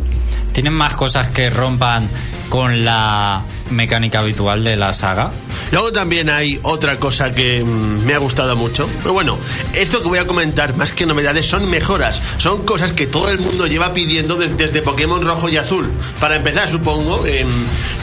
¿Tienen 0.52 0.72
más 0.72 0.94
cosas 0.94 1.30
que 1.30 1.48
rompan 1.48 2.08
con 2.48 2.84
la 2.84 3.42
mecánica 3.70 4.18
habitual 4.20 4.64
de 4.64 4.76
la 4.76 4.92
saga? 4.92 5.30
Luego 5.72 5.92
también 5.92 6.28
hay 6.30 6.58
otra 6.62 6.96
cosa 6.98 7.32
que 7.32 7.62
mm, 7.64 8.04
me 8.04 8.14
ha 8.14 8.18
gustado 8.18 8.56
mucho. 8.56 8.88
Pero 9.02 9.12
bueno, 9.14 9.38
esto 9.72 10.02
que 10.02 10.08
voy 10.08 10.18
a 10.18 10.26
comentar, 10.26 10.76
más 10.76 10.92
que 10.92 11.06
novedades, 11.06 11.46
son 11.46 11.68
mejoras. 11.70 12.20
Son 12.38 12.64
cosas 12.64 12.92
que 12.92 13.06
todo 13.06 13.28
el 13.30 13.38
mundo 13.38 13.66
lleva 13.66 13.92
pidiendo 13.92 14.36
de- 14.36 14.48
desde 14.48 14.82
Pokémon 14.82 15.22
Rojo 15.24 15.48
y 15.48 15.56
Azul. 15.56 15.90
Para 16.20 16.36
empezar, 16.36 16.68
supongo, 16.68 17.24
em, 17.26 17.48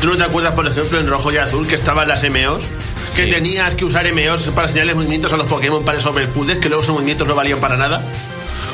¿tú 0.02 0.08
no 0.08 0.18
te 0.18 0.24
acuerdas, 0.24 0.54
por 0.54 0.66
ejemplo, 0.68 1.00
en 1.00 1.08
Rojo 1.08 1.32
y 1.32 1.38
Azul 1.38 1.68
que 1.68 1.76
estaban 1.76 2.08
las 2.08 2.24
MEOs? 2.30 2.64
Que 3.16 3.24
Sí. 3.26 3.30
tenías 3.30 3.74
que 3.76 3.84
usar 3.86 4.06
MEOs 4.14 4.48
para 4.56 4.68
señalarles 4.68 4.96
movimientos 4.96 5.34
a 5.34 5.38
los 5.38 5.48
Pokémon 5.48 5.84
para 5.84 5.98
puzzles, 6.00 6.58
que 6.60 6.70
luego 6.70 6.84
esos 6.84 6.94
movimientos 6.94 7.28
no 7.28 7.36
valían 7.36 7.60
para 7.60 7.76
nada. 7.78 8.02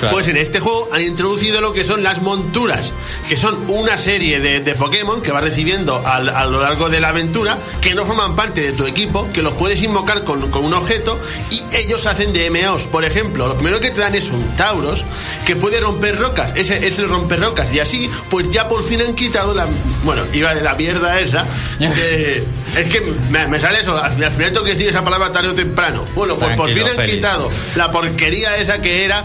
Claro. 0.03 0.15
Pues 0.15 0.27
en 0.27 0.37
este 0.37 0.59
juego 0.59 0.89
han 0.91 1.01
introducido 1.01 1.61
lo 1.61 1.73
que 1.73 1.83
son 1.83 2.03
las 2.03 2.21
monturas, 2.21 2.91
que 3.29 3.37
son 3.37 3.57
una 3.69 3.97
serie 3.97 4.39
de, 4.39 4.59
de 4.59 4.73
Pokémon 4.75 5.21
que 5.21 5.31
vas 5.31 5.43
recibiendo 5.43 6.01
al- 6.05 6.29
a, 6.29 6.45
lo 6.45 6.61
largo 6.61 6.89
de 6.89 6.99
la 6.99 7.09
aventura, 7.09 7.57
que 7.81 7.93
no 7.93 8.05
forman 8.05 8.35
parte 8.35 8.61
de 8.61 8.71
tu 8.73 8.85
equipo, 8.85 9.27
que 9.33 9.41
los 9.41 9.53
puedes 9.53 9.81
invocar 9.81 10.23
con, 10.23 10.49
con 10.51 10.65
un 10.65 10.73
objeto 10.73 11.19
y 11.51 11.61
ellos 11.75 12.05
hacen 12.05 12.33
de 12.33 12.49
MOs. 12.49 12.83
Por 12.83 13.03
ejemplo, 13.05 13.47
lo 13.47 13.55
primero 13.55 13.79
que 13.79 13.91
te 13.91 14.01
dan 14.01 14.13
es 14.15 14.29
un 14.29 14.43
Tauros 14.55 15.03
que 15.45 15.55
puede 15.55 15.79
romper 15.79 16.17
rocas, 16.19 16.53
ese 16.55 16.85
es 16.87 16.99
el 16.99 17.09
romper 17.09 17.39
rocas, 17.39 17.73
y 17.73 17.79
así, 17.79 18.09
pues 18.29 18.49
ya 18.51 18.67
por 18.67 18.83
fin 18.83 19.01
han 19.01 19.15
quitado 19.15 19.53
la. 19.53 19.65
Bueno, 20.03 20.23
iba 20.33 20.53
de 20.53 20.61
la 20.61 20.73
mierda 20.75 21.19
esa. 21.19 21.45
de- 21.79 22.43
es 22.77 22.87
que 22.87 23.01
me, 23.29 23.47
me 23.47 23.59
sale 23.59 23.79
eso, 23.81 23.95
al 23.97 24.11
final, 24.11 24.29
al 24.29 24.35
final 24.35 24.51
tengo 24.51 24.65
que 24.65 24.71
decir 24.73 24.89
esa 24.89 25.03
palabra 25.03 25.31
tarde 25.31 25.49
o 25.49 25.53
temprano. 25.55 26.03
Bueno, 26.15 26.35
pues 26.35 26.49
por 26.57 26.67
fin 26.73 26.77
han 26.91 26.95
quitado 27.15 27.49
la 27.75 27.91
porquería 27.91 28.57
esa 28.57 28.81
que 28.81 29.05
era 29.05 29.23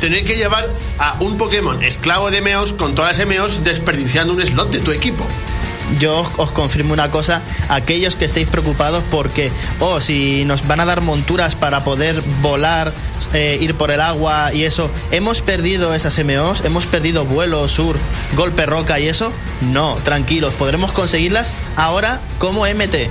tener 0.00 0.24
que 0.24 0.34
llevar 0.34 0.66
a 0.98 1.16
un 1.20 1.36
Pokémon 1.36 1.82
esclavo 1.82 2.30
de 2.30 2.40
Meos 2.40 2.72
con 2.72 2.94
todas 2.94 3.18
las 3.18 3.26
Meos 3.26 3.62
desperdiciando 3.62 4.32
un 4.32 4.44
slot 4.44 4.70
de 4.70 4.80
tu 4.80 4.90
equipo. 4.90 5.26
Yo 5.98 6.24
os, 6.36 6.52
confirmo 6.52 6.92
una 6.92 7.10
cosa, 7.10 7.42
aquellos 7.68 8.14
que 8.16 8.24
estéis 8.24 8.46
preocupados 8.46 9.02
porque, 9.10 9.50
oh, 9.80 10.00
si 10.00 10.44
nos 10.44 10.66
van 10.66 10.80
a 10.80 10.84
dar 10.84 11.00
monturas 11.00 11.56
para 11.56 11.82
poder 11.82 12.22
volar, 12.40 12.92
eh, 13.32 13.58
ir 13.60 13.74
por 13.74 13.90
el 13.90 14.00
agua 14.00 14.52
y 14.54 14.64
eso, 14.64 14.90
¿hemos 15.10 15.42
perdido 15.42 15.94
esas 15.94 16.18
MOs? 16.24 16.62
¿Hemos 16.64 16.86
perdido 16.86 17.24
vuelo, 17.24 17.66
surf, 17.68 18.00
golpe 18.36 18.66
roca 18.66 19.00
y 19.00 19.08
eso? 19.08 19.32
No, 19.60 19.96
tranquilos, 20.04 20.54
podremos 20.54 20.92
conseguirlas 20.92 21.52
ahora 21.76 22.20
como 22.38 22.66
MT. 22.66 23.10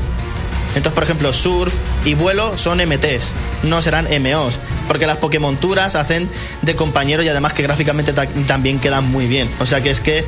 Entonces, 0.70 0.94
por 0.94 1.04
ejemplo, 1.04 1.34
surf 1.34 1.74
y 2.06 2.14
vuelo 2.14 2.58
son 2.58 2.78
MTs, 2.80 3.32
no 3.64 3.82
serán 3.82 4.08
MOs. 4.22 4.60
Porque 4.88 5.06
las 5.08 5.18
Pokémonturas 5.18 5.96
hacen 5.96 6.30
de 6.62 6.76
compañero 6.76 7.22
y 7.24 7.28
además 7.30 7.54
que 7.54 7.64
gráficamente 7.64 8.14
ta- 8.14 8.28
también 8.48 8.80
quedan 8.80 9.06
muy 9.12 9.28
bien. 9.28 9.50
O 9.60 9.66
sea 9.66 9.82
que 9.82 9.90
es 9.92 10.00
que 10.02 10.26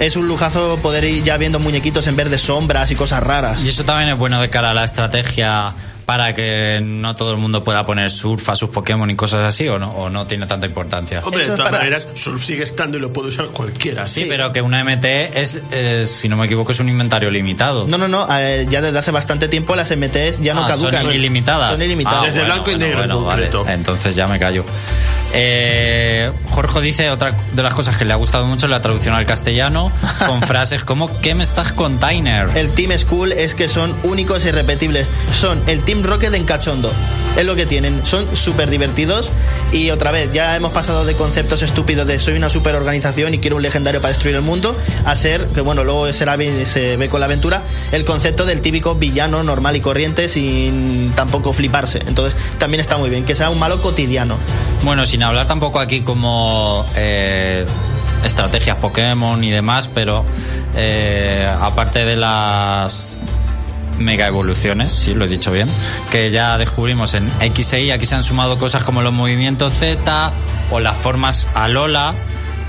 es 0.00 0.16
un 0.16 0.28
lujazo 0.28 0.78
poder 0.78 1.04
ir 1.04 1.22
ya 1.24 1.36
viendo 1.36 1.58
muñequitos 1.58 2.06
en 2.06 2.16
vez 2.16 2.30
de 2.30 2.38
sombras 2.38 2.90
y 2.90 2.94
cosas 2.96 3.22
raras. 3.22 3.62
Y 3.64 3.68
eso 3.68 3.84
también 3.84 4.08
es 4.10 4.16
bueno 4.18 4.40
de 4.40 4.50
cara 4.50 4.70
a 4.70 4.74
la 4.74 4.84
estrategia 4.84 5.74
para 6.06 6.34
que 6.34 6.80
no 6.82 7.14
todo 7.14 7.30
el 7.32 7.38
mundo 7.38 7.64
pueda 7.64 7.84
poner 7.86 8.10
surf 8.10 8.48
a 8.50 8.56
sus 8.56 8.70
Pokémon 8.70 9.08
y 9.10 9.16
cosas 9.16 9.44
así, 9.44 9.66
o 9.68 9.78
no, 9.78 9.90
o 9.92 10.10
no 10.10 10.26
tiene 10.26 10.46
tanta 10.46 10.66
importancia. 10.66 11.20
Hombre, 11.24 11.42
Eso 11.42 11.52
de 11.52 11.56
todas 11.56 11.70
para- 11.70 11.78
maneras, 11.84 12.08
Surf 12.14 12.44
sigue 12.44 12.62
estando 12.62 12.96
y 12.98 13.00
lo 13.00 13.12
puede 13.12 13.28
usar 13.28 13.46
cualquiera. 13.46 14.06
Sí, 14.06 14.26
pero 14.28 14.52
que 14.52 14.60
una 14.62 14.80
MT 14.84 15.04
es, 15.34 15.62
eh, 15.70 16.06
si 16.06 16.28
no 16.28 16.36
me 16.36 16.46
equivoco, 16.46 16.72
es 16.72 16.80
un 16.80 16.88
inventario 16.88 17.30
limitado. 17.30 17.86
No, 17.88 17.96
no, 17.98 18.08
no, 18.08 18.26
eh, 18.38 18.66
ya 18.68 18.80
desde 18.82 18.98
hace 18.98 19.10
bastante 19.10 19.48
tiempo 19.48 19.74
las 19.76 19.90
MTs 19.90 20.40
ya 20.40 20.54
no 20.54 20.64
Ah, 20.64 20.68
caducan. 20.68 21.02
Son 21.04 21.14
ilimitadas. 21.14 21.70
Son 21.78 21.82
ilimitadas. 21.86 22.20
Ah, 22.22 22.26
Desde 22.26 22.44
blanco 22.44 22.70
y 22.70 22.76
negro 22.76 23.02
en 23.02 23.08
Bueno, 23.08 23.24
vale. 23.24 23.50
Entonces 23.68 24.14
ya 24.16 24.26
me 24.26 24.38
callo. 24.38 24.64
Eh, 25.36 26.30
Jorge 26.50 26.80
dice 26.80 27.10
otra 27.10 27.36
de 27.52 27.62
las 27.62 27.74
cosas 27.74 27.96
que 27.96 28.04
le 28.04 28.12
ha 28.12 28.16
gustado 28.16 28.46
mucho 28.46 28.68
la 28.68 28.80
traducción 28.80 29.14
al 29.14 29.26
castellano 29.26 29.90
con 30.26 30.40
frases 30.46 30.84
como 30.84 31.10
¿qué 31.20 31.34
me 31.34 31.42
estás 31.42 31.72
container? 31.72 32.48
El 32.54 32.70
Team 32.70 32.96
School 32.98 33.32
es 33.32 33.54
que 33.54 33.68
son 33.68 33.94
únicos 34.04 34.44
e 34.44 34.50
irrepetibles. 34.50 35.06
Son 35.32 35.62
el 35.66 35.82
Team 35.82 35.93
Rocket 36.02 36.34
en 36.34 36.44
cachondo. 36.44 36.90
Es 37.36 37.44
lo 37.44 37.56
que 37.56 37.66
tienen. 37.66 38.04
Son 38.04 38.26
súper 38.36 38.70
divertidos. 38.70 39.30
Y 39.72 39.90
otra 39.90 40.12
vez, 40.12 40.32
ya 40.32 40.56
hemos 40.56 40.72
pasado 40.72 41.04
de 41.04 41.14
conceptos 41.14 41.62
estúpidos 41.62 42.06
de 42.06 42.20
soy 42.20 42.34
una 42.34 42.48
super 42.48 42.74
organización 42.74 43.34
y 43.34 43.38
quiero 43.38 43.56
un 43.56 43.62
legendario 43.62 44.00
para 44.00 44.10
destruir 44.10 44.36
el 44.36 44.42
mundo, 44.42 44.76
a 45.04 45.14
ser, 45.14 45.46
que 45.48 45.60
bueno, 45.60 45.84
luego 45.84 46.12
será, 46.12 46.36
se 46.64 46.96
ve 46.96 47.08
con 47.08 47.20
la 47.20 47.26
aventura, 47.26 47.62
el 47.92 48.04
concepto 48.04 48.44
del 48.44 48.60
típico 48.60 48.94
villano 48.94 49.42
normal 49.42 49.76
y 49.76 49.80
corriente 49.80 50.28
sin 50.28 51.12
tampoco 51.14 51.52
fliparse. 51.52 52.02
Entonces, 52.06 52.40
también 52.58 52.80
está 52.80 52.96
muy 52.96 53.10
bien. 53.10 53.24
Que 53.24 53.34
sea 53.34 53.50
un 53.50 53.58
malo 53.58 53.80
cotidiano. 53.82 54.36
Bueno, 54.82 55.06
sin 55.06 55.22
hablar 55.22 55.46
tampoco 55.46 55.80
aquí 55.80 56.02
como 56.02 56.86
eh, 56.96 57.64
estrategias 58.24 58.76
Pokémon 58.76 59.42
y 59.42 59.50
demás, 59.50 59.88
pero 59.92 60.24
eh, 60.76 61.48
aparte 61.60 62.04
de 62.04 62.16
las 62.16 63.18
mega 63.98 64.26
evoluciones, 64.26 64.92
sí, 64.92 65.14
lo 65.14 65.24
he 65.24 65.28
dicho 65.28 65.50
bien, 65.50 65.68
que 66.10 66.30
ya 66.30 66.58
descubrimos 66.58 67.14
en 67.14 67.28
X 67.40 67.72
e 67.74 67.92
aquí 67.92 68.06
se 68.06 68.14
han 68.14 68.22
sumado 68.22 68.58
cosas 68.58 68.84
como 68.84 69.02
los 69.02 69.12
movimientos 69.12 69.74
Z 69.74 70.32
o 70.70 70.80
las 70.80 70.96
formas 70.96 71.46
Alola, 71.54 72.14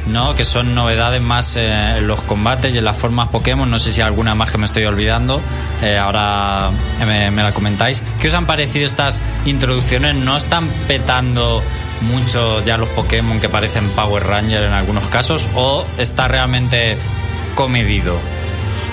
¿no? 0.07 0.35
Que 0.35 0.45
son 0.45 0.75
novedades 0.75 1.21
más 1.21 1.55
eh, 1.55 1.97
en 1.97 2.07
los 2.07 2.21
combates 2.23 2.75
y 2.75 2.77
en 2.77 2.85
las 2.85 2.97
formas 2.97 3.29
Pokémon. 3.29 3.69
No 3.69 3.79
sé 3.79 3.91
si 3.91 4.01
hay 4.01 4.07
alguna 4.07 4.35
más 4.35 4.51
que 4.51 4.57
me 4.57 4.65
estoy 4.65 4.85
olvidando. 4.85 5.41
Eh, 5.81 5.97
ahora 5.97 6.71
me, 7.05 7.31
me 7.31 7.43
la 7.43 7.53
comentáis. 7.53 8.03
¿Qué 8.21 8.27
os 8.27 8.33
han 8.33 8.45
parecido 8.45 8.85
estas 8.85 9.21
introducciones? 9.45 10.15
¿No 10.15 10.37
están 10.37 10.69
petando 10.87 11.63
mucho 12.01 12.63
ya 12.63 12.77
los 12.77 12.89
Pokémon 12.89 13.39
que 13.39 13.49
parecen 13.49 13.89
Power 13.89 14.23
Ranger 14.23 14.63
en 14.63 14.73
algunos 14.73 15.07
casos? 15.07 15.49
¿O 15.55 15.85
está 15.97 16.27
realmente 16.27 16.97
comedido? 17.55 18.34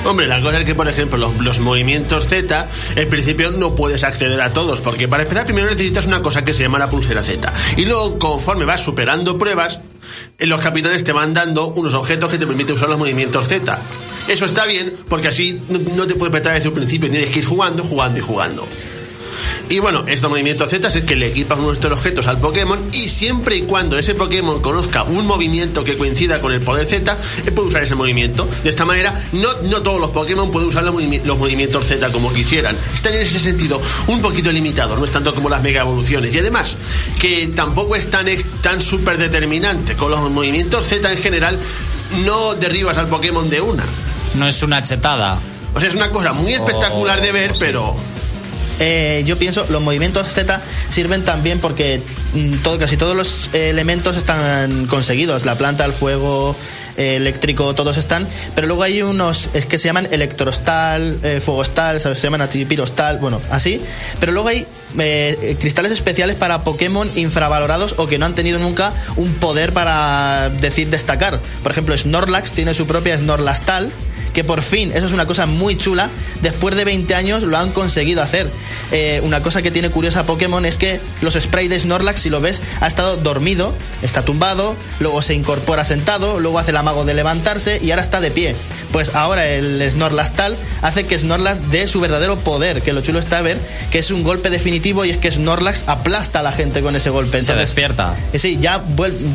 Hombre, 0.05 0.27
la 0.27 0.41
cosa 0.41 0.59
es 0.59 0.65
que, 0.65 0.75
por 0.75 0.89
ejemplo, 0.89 1.33
los, 1.41 1.61
movimientos 1.61 2.27
Z, 2.27 2.69
en 2.97 3.09
principio 3.09 3.53
no 3.53 3.77
puedes 3.77 4.03
acceder 4.03 4.41
a 4.41 4.53
todos, 4.53 4.81
porque 4.81 5.07
para 5.07 5.23
empezar 5.23 5.45
primero 5.45 5.71
necesitas 5.71 6.07
una 6.07 6.23
cosa 6.23 6.45
que 6.45 6.53
se 6.53 6.63
llama 6.65 6.81
la 6.81 6.91
pulsera 6.91 7.23
Z. 7.23 7.53
Y 7.77 7.85
luego, 7.85 8.19
conforme 8.19 8.65
vas 8.65 8.81
superando 8.81 9.39
pruebas, 9.39 9.79
eh, 10.39 10.47
los 10.47 10.61
capitanes 10.61 11.05
te 11.05 11.13
van 11.13 11.33
dando 11.33 11.69
unos 11.69 11.95
objetos 11.95 12.31
que 12.31 12.39
te 12.39 12.47
permiten 12.49 12.75
usar 12.75 12.89
los 12.89 12.99
movimientos 12.99 13.47
Z. 13.47 13.79
Eso 14.27 14.45
está 14.45 14.67
bien, 14.67 14.93
porque 15.09 15.29
así 15.29 15.61
no, 15.69 16.07
te 16.07 16.15
puedes 16.15 16.33
petar 16.33 16.55
desde 16.55 16.69
un 16.69 16.75
principio, 16.75 17.09
tienes 17.09 17.31
que 17.31 17.39
ir 17.39 17.45
jugando, 17.45 17.85
jugando 17.85 18.19
y 18.19 18.23
jugando. 18.23 18.67
Y 19.69 19.79
bueno, 19.79 20.05
estos 20.07 20.31
movimientos 20.31 20.71
Z 20.71 20.89
es 20.89 21.05
que 21.05 21.17
le 21.17 21.29
equipas 21.29 21.59
nuestros 21.59 21.93
objetos 21.99 22.27
al 22.27 22.39
Pokémon 22.39 22.81
y 22.93 23.09
siempre 23.09 23.57
y 23.57 23.63
cuando 23.63 23.99
ese 23.99 24.15
Pokémon 24.15 24.61
conozca 24.61 25.03
un 25.05 25.27
movimiento 25.27 25.85
que 25.85 25.97
coincida 25.97 26.41
con 26.41 26.53
el 26.53 26.61
poder 26.61 26.87
Z, 26.87 27.17
puede 27.55 27.69
usar 27.69 27.83
ese 27.83 27.95
movimiento. 27.95 28.49
De 28.63 28.71
esta 28.71 28.85
manera, 28.85 29.23
no, 29.33 29.49
no 29.65 29.83
todos 29.83 30.01
los 30.01 30.11
Pokémon 30.11 30.51
pueden 30.51 30.69
usar 30.69 30.85
los, 30.85 30.95
movimi- 30.95 31.23
los 31.25 31.39
movimientos 31.39 31.87
Z 31.87 32.11
como 32.13 32.33
quisieran. 32.33 32.77
Están 32.95 33.15
en 33.15 33.21
ese 33.21 33.39
sentido 33.41 33.81
un 34.09 34.21
poquito 34.21 34.51
limitados, 34.53 34.99
no 34.99 35.05
es 35.05 35.11
tanto 35.11 35.35
como 35.35 35.49
las 35.49 35.63
mega 35.63 35.81
evoluciones. 35.83 36.35
Y 36.35 36.39
además, 36.39 36.77
que 37.19 37.49
tampoco 37.55 37.97
es 37.97 38.11
tan, 38.11 38.27
tan 38.61 38.81
súper 38.81 39.19
determinante. 39.19 39.95
Con 39.95 40.11
los 40.11 40.21
movimientos 40.31 40.87
Z 40.87 41.11
en 41.11 41.19
general, 41.19 41.59
no 42.25 42.55
derribas 42.55 42.97
al 42.99 43.07
Pokémon 43.09 43.49
de 43.49 43.61
una. 43.61 43.85
No 44.35 44.47
es 44.47 44.63
una 44.63 44.83
chetada. 44.83 45.39
O 45.75 45.81
sea, 45.81 45.89
es 45.89 45.95
una 45.95 46.11
cosa 46.11 46.33
muy 46.33 46.53
espectacular 46.53 47.21
de 47.23 47.33
ver, 47.33 47.51
Oh, 47.53 47.55
sí. 47.55 47.61
pero 47.61 47.97
Eh, 48.85 49.23
yo 49.25 49.39
pienso, 49.39 49.65
los 49.71 49.81
movimientos 49.81 50.27
Z 50.27 50.61
sirven 50.89 51.25
también 51.25 51.61
porque 51.61 52.03
mm, 52.35 52.57
todo, 52.65 52.81
casi 52.81 52.97
todos 52.97 53.17
los 53.17 53.55
elementos 53.55 54.17
están 54.17 54.87
conseguidos. 54.87 55.45
La 55.45 55.55
planta, 55.55 55.85
el 55.85 55.93
fuego, 55.93 56.57
eh, 56.97 57.17
eléctrico, 57.17 57.75
todos 57.75 57.97
están. 57.97 58.27
Pero 58.55 58.67
luego 58.67 58.83
hay 58.83 59.03
unos 59.03 59.49
es 59.55 59.67
que 59.67 59.79
se 59.79 59.89
llaman 59.89 60.09
electrostal, 60.11 61.19
eh, 61.23 61.41
fuegostal, 61.41 62.01
se 62.01 62.15
llaman 62.15 62.43
atipirostal, 62.43 63.19
bueno, 63.19 63.41
así. 63.51 63.81
Pero 64.21 64.33
luego 64.33 64.49
hay 64.49 64.67
eh, 64.99 65.57
cristales 65.59 65.93
especiales 65.93 66.37
para 66.37 66.65
Pokémon 66.65 67.09
infravalorados 67.17 67.95
o 67.97 68.07
que 68.09 68.19
no 68.19 68.27
han 68.27 68.35
tenido 68.35 68.59
nunca 68.59 68.93
un 69.17 69.35
poder 69.35 69.73
para 69.73 70.51
decir 70.51 70.91
destacar. 70.91 71.41
Por 71.63 71.73
ejemplo, 71.73 71.97
Snorlax 71.97 72.53
tiene 72.53 72.75
su 72.75 72.87
propia 72.87 73.17
Snorlastal 73.17 73.91
que 74.33 74.45
por 74.45 74.63
fin, 74.63 74.93
eso 74.95 75.07
es 75.07 75.13
una 75.13 75.27
cosa 75.27 75.47
muy 75.47 75.77
chula, 75.77 76.11
después 76.41 76.75
de 76.77 76.85
20 76.85 77.15
años 77.15 77.43
lo 77.43 77.57
han 77.59 77.71
conseguido 77.73 78.23
hacer. 78.23 78.49
Eh, 78.91 79.21
una 79.25 79.43
cosa 79.43 79.63
que 79.63 79.71
tiene 79.71 79.91
curiosa 79.91 80.27
Pokémon 80.27 80.65
es 80.65 80.77
que 80.77 81.01
los 81.21 81.35
sprays 81.35 81.71
de 81.71 81.79
Snorlax, 81.81 82.21
si 82.21 82.31
lo 82.31 82.41
ves, 82.41 82.61
ha 82.81 82.87
estado 82.87 83.17
dormido, 83.17 83.75
está 84.03 84.25
tumbado, 84.25 84.77
luego 85.01 85.23
se 85.23 85.35
incorpora 85.35 85.85
sentado, 85.85 86.41
luego 86.41 86.59
hace 86.59 86.71
el 86.71 86.77
amago 86.77 87.05
de 87.05 87.15
levantarse 87.15 87.81
y 87.83 87.91
ahora 87.91 88.03
está 88.03 88.21
de 88.21 88.31
pie. 88.31 88.55
Pues 88.93 89.15
ahora 89.15 89.47
el 89.49 89.91
Snorlax 89.91 90.33
tal 90.33 90.57
hace 90.83 91.05
que 91.05 91.19
Snorlax 91.19 91.71
dé 91.71 91.87
su 91.87 92.01
verdadero 92.01 92.37
poder, 92.39 92.83
que 92.83 92.93
lo 92.93 93.01
chulo 93.01 93.19
está 93.19 93.39
a 93.39 93.43
ver 93.43 93.59
que 93.91 93.99
es 93.99 94.11
un 94.11 94.23
golpe 94.23 94.51
definitivo 94.51 95.05
y 95.05 95.11
es 95.11 95.19
que 95.19 95.31
Snorlax 95.31 95.85
aplasta 95.87 96.41
a 96.41 96.43
la 96.43 96.53
gente 96.53 96.83
con 96.83 96.97
ese 96.97 97.11
golpe. 97.11 97.33
Se 97.43 97.53
Entonces, 97.53 97.67
despierta. 97.69 98.17
eh, 98.33 98.39
Sí, 98.39 98.59
ya, 98.61 98.83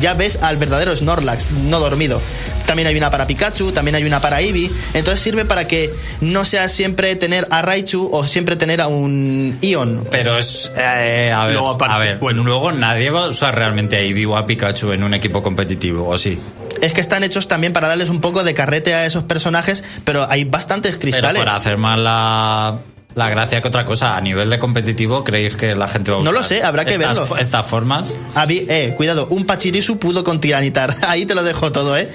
ya 0.00 0.14
ves 0.14 0.38
al 0.42 0.56
verdadero 0.58 0.94
Snorlax, 0.94 1.50
no 1.50 1.80
dormido. 1.80 2.20
También 2.66 2.86
hay 2.88 2.96
una 2.96 3.08
para 3.10 3.26
Pikachu, 3.26 3.72
también 3.72 3.94
hay 3.94 4.04
una 4.04 4.20
para 4.20 4.40
Eevee. 4.40 4.70
Entonces 4.94 5.20
sirve 5.20 5.44
para 5.44 5.66
que 5.68 5.90
no 6.20 6.44
sea 6.44 6.68
siempre 6.68 7.14
tener 7.16 7.46
a 7.50 7.62
Raichu 7.62 8.08
o 8.12 8.26
siempre 8.26 8.56
tener 8.56 8.80
a 8.80 8.88
un 8.88 9.58
Ion. 9.60 10.06
Pero 10.10 10.36
es. 10.38 10.72
eh, 10.76 11.32
a 11.34 11.44
ver, 11.46 11.54
Luego, 11.54 11.70
aparte, 11.70 11.94
a 11.94 11.98
ver 11.98 12.18
bueno. 12.18 12.42
luego 12.44 12.72
nadie 12.72 13.10
va 13.10 13.24
a 13.24 13.28
usar 13.28 13.54
realmente 13.56 13.96
a 13.96 14.00
Eevee 14.00 14.26
o 14.26 14.36
a 14.36 14.46
Pikachu 14.46 14.92
en 14.92 15.02
un 15.04 15.14
equipo 15.14 15.42
competitivo, 15.42 16.08
¿o 16.08 16.16
sí? 16.16 16.38
Es 16.80 16.92
que 16.92 17.00
están 17.00 17.22
hechos 17.24 17.46
también 17.46 17.72
para 17.72 17.88
darles 17.88 18.08
un 18.08 18.20
poco 18.20 18.44
de 18.44 18.54
carrete 18.54 18.94
a 18.94 19.04
esos 19.04 19.24
personajes, 19.24 19.82
pero 20.04 20.28
hay 20.30 20.44
bastantes 20.44 20.92
Pero 20.96 21.00
cristales. 21.00 21.38
para 21.42 21.56
hacer 21.56 21.76
más 21.76 21.98
la, 21.98 22.76
la 23.14 23.28
gracia 23.28 23.60
que 23.60 23.66
otra 23.68 23.84
cosa, 23.84 24.16
a 24.16 24.20
nivel 24.20 24.48
de 24.48 24.58
competitivo, 24.60 25.24
¿creéis 25.24 25.56
que 25.56 25.74
la 25.74 25.88
gente 25.88 26.12
va 26.12 26.18
a 26.18 26.20
No 26.20 26.30
usar 26.30 26.34
lo 26.34 26.42
sé, 26.44 26.62
habrá 26.62 26.84
que 26.84 26.94
estas, 26.94 27.18
verlo. 27.18 27.36
estas 27.38 27.66
formas? 27.66 28.14
Eh, 28.48 28.94
cuidado, 28.96 29.26
un 29.30 29.44
Pachirisu 29.44 29.98
pudo 29.98 30.22
con 30.22 30.40
Tiranitar. 30.40 30.94
Ahí 31.08 31.26
te 31.26 31.34
lo 31.34 31.42
dejo 31.42 31.72
todo, 31.72 31.96
¿eh? 31.96 32.08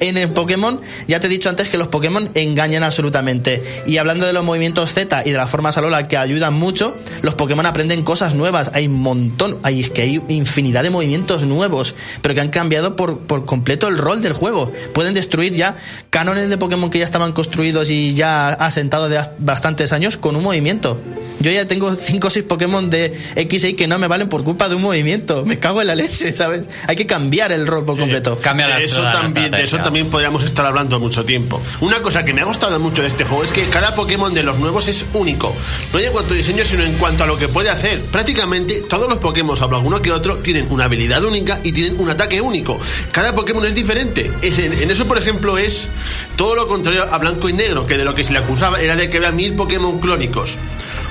En 0.00 0.16
el 0.16 0.30
Pokémon, 0.30 0.80
ya 1.06 1.20
te 1.20 1.26
he 1.26 1.30
dicho 1.30 1.48
antes 1.48 1.68
que 1.68 1.78
los 1.78 1.88
Pokémon 1.88 2.30
engañan 2.34 2.82
absolutamente. 2.82 3.62
Y 3.86 3.98
hablando 3.98 4.26
de 4.26 4.32
los 4.32 4.44
movimientos 4.44 4.92
Z 4.94 5.22
y 5.26 5.30
de 5.30 5.36
las 5.36 5.50
formas 5.50 5.76
Alola 5.78 6.08
que 6.08 6.16
ayudan 6.16 6.54
mucho, 6.54 6.96
los 7.22 7.34
Pokémon 7.34 7.66
aprenden 7.66 8.02
cosas 8.02 8.34
nuevas. 8.34 8.70
Hay 8.74 8.86
un 8.86 8.94
montón, 9.00 9.58
hay, 9.62 9.80
es 9.80 9.90
que 9.90 10.02
hay 10.02 10.22
infinidad 10.28 10.82
de 10.82 10.90
movimientos 10.90 11.42
nuevos, 11.42 11.94
pero 12.22 12.34
que 12.34 12.40
han 12.40 12.48
cambiado 12.48 12.96
por, 12.96 13.18
por 13.20 13.44
completo 13.44 13.88
el 13.88 13.98
rol 13.98 14.22
del 14.22 14.32
juego. 14.32 14.72
Pueden 14.94 15.14
destruir 15.14 15.54
ya 15.54 15.76
cánones 16.10 16.48
de 16.48 16.56
Pokémon 16.58 16.90
que 16.90 16.98
ya 16.98 17.04
estaban 17.04 17.32
construidos 17.32 17.90
y 17.90 18.14
ya 18.14 18.48
asentados 18.48 19.10
de 19.10 19.18
as- 19.18 19.32
bastantes 19.38 19.92
años 19.92 20.16
con 20.16 20.34
un 20.36 20.42
movimiento. 20.42 20.98
Yo 21.40 21.50
ya 21.50 21.66
tengo 21.66 21.94
5 21.94 22.26
o 22.26 22.30
6 22.30 22.44
Pokémon 22.46 22.90
de 22.90 23.18
X 23.34 23.64
y 23.64 23.72
que 23.72 23.86
no 23.86 23.98
me 23.98 24.08
valen 24.08 24.28
por 24.28 24.44
culpa 24.44 24.68
de 24.68 24.74
un 24.74 24.82
movimiento. 24.82 25.44
Me 25.46 25.58
cago 25.58 25.80
en 25.80 25.86
la 25.86 25.94
leche, 25.94 26.34
¿sabes? 26.34 26.66
Hay 26.86 26.96
que 26.96 27.06
cambiar 27.06 27.50
el 27.52 27.66
rol 27.66 27.84
por 27.86 27.98
completo. 27.98 28.38
Cambia 28.42 28.68
la 28.68 28.76
eso 28.78 29.00
también, 29.12 29.50
de 29.50 29.62
eso 29.62 29.76
estrategia. 29.76 29.89
También 29.90 30.08
podríamos 30.08 30.44
estar 30.44 30.64
hablando 30.66 31.00
mucho 31.00 31.24
tiempo. 31.24 31.60
Una 31.80 32.00
cosa 32.00 32.24
que 32.24 32.32
me 32.32 32.42
ha 32.42 32.44
gustado 32.44 32.78
mucho 32.78 33.02
de 33.02 33.08
este 33.08 33.24
juego 33.24 33.42
es 33.42 33.50
que 33.50 33.64
cada 33.64 33.96
Pokémon 33.96 34.32
de 34.32 34.44
los 34.44 34.56
nuevos 34.56 34.86
es 34.86 35.04
único. 35.14 35.52
No 35.92 35.98
en 35.98 36.12
cuanto 36.12 36.32
a 36.32 36.36
diseño, 36.36 36.64
sino 36.64 36.84
en 36.84 36.92
cuanto 36.96 37.24
a 37.24 37.26
lo 37.26 37.36
que 37.36 37.48
puede 37.48 37.70
hacer. 37.70 38.00
Prácticamente 38.04 38.82
todos 38.88 39.08
los 39.08 39.18
Pokémon, 39.18 39.56
salvo 39.56 39.74
alguno 39.74 40.00
que 40.00 40.12
otro, 40.12 40.38
tienen 40.38 40.68
una 40.70 40.84
habilidad 40.84 41.24
única 41.24 41.58
y 41.64 41.72
tienen 41.72 41.98
un 41.98 42.08
ataque 42.08 42.40
único. 42.40 42.78
Cada 43.10 43.34
Pokémon 43.34 43.64
es 43.64 43.74
diferente. 43.74 44.30
Es- 44.42 44.60
en, 44.60 44.72
en 44.72 44.90
eso, 44.92 45.06
por 45.06 45.18
ejemplo, 45.18 45.58
es 45.58 45.88
todo 46.36 46.54
lo 46.54 46.68
contrario 46.68 47.02
a 47.12 47.18
Blanco 47.18 47.48
y 47.48 47.52
Negro, 47.52 47.84
que 47.88 47.98
de 47.98 48.04
lo 48.04 48.14
que 48.14 48.22
se 48.22 48.32
le 48.32 48.38
acusaba 48.38 48.80
era 48.80 48.94
de 48.94 49.10
que 49.10 49.16
había 49.16 49.32
mil 49.32 49.54
Pokémon 49.54 49.98
clónicos. 49.98 50.54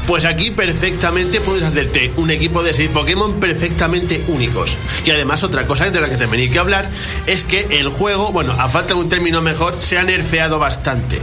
Pues 0.09 0.25
aquí 0.25 0.49
perfectamente 0.49 1.39
puedes 1.39 1.61
hacerte 1.61 2.11
un 2.15 2.31
equipo 2.31 2.63
de 2.63 2.73
6 2.73 2.89
Pokémon 2.91 3.39
perfectamente 3.39 4.23
únicos. 4.27 4.75
Y 5.05 5.11
además 5.11 5.43
otra 5.43 5.67
cosa 5.67 5.87
de 5.87 6.01
la 6.01 6.09
que 6.09 6.17
también 6.17 6.41
hay 6.41 6.49
que 6.49 6.57
hablar 6.57 6.89
es 7.27 7.45
que 7.45 7.67
el 7.79 7.89
juego, 7.89 8.31
bueno, 8.31 8.53
a 8.57 8.67
falta 8.69 8.95
de 8.95 9.01
un 9.01 9.07
término 9.07 9.43
mejor, 9.43 9.77
se 9.81 9.99
ha 9.99 10.03
nerfeado 10.03 10.57
bastante 10.57 11.19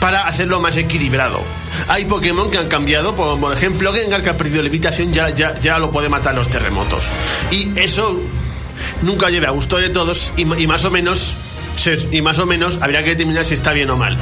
para 0.00 0.26
hacerlo 0.26 0.58
más 0.58 0.78
equilibrado. 0.78 1.38
Hay 1.88 2.06
Pokémon 2.06 2.50
que 2.50 2.56
han 2.56 2.68
cambiado, 2.68 3.14
por, 3.14 3.52
ejemplo, 3.52 3.92
Gengar 3.92 4.22
que 4.22 4.30
ha 4.30 4.38
perdido 4.38 4.62
levitación 4.62 5.12
ya, 5.12 5.28
ya, 5.28 5.60
ya 5.60 5.78
lo 5.78 5.90
puede 5.90 6.08
matar 6.08 6.34
los 6.34 6.48
terremotos. 6.48 7.04
Y 7.50 7.78
eso 7.78 8.18
nunca 9.02 9.28
lleva 9.28 9.48
a 9.48 9.50
gusto 9.50 9.76
de 9.76 9.90
todos 9.90 10.32
y, 10.38 10.46
más 10.46 10.84
o 10.86 10.90
menos 10.90 11.36
y 12.10 12.22
más 12.22 12.38
o 12.38 12.46
menos 12.46 12.78
habría 12.80 13.02
que 13.04 13.10
determinar 13.10 13.44
si 13.44 13.54
está 13.54 13.72
bien 13.72 13.90
o 13.90 13.96
mal. 13.96 14.16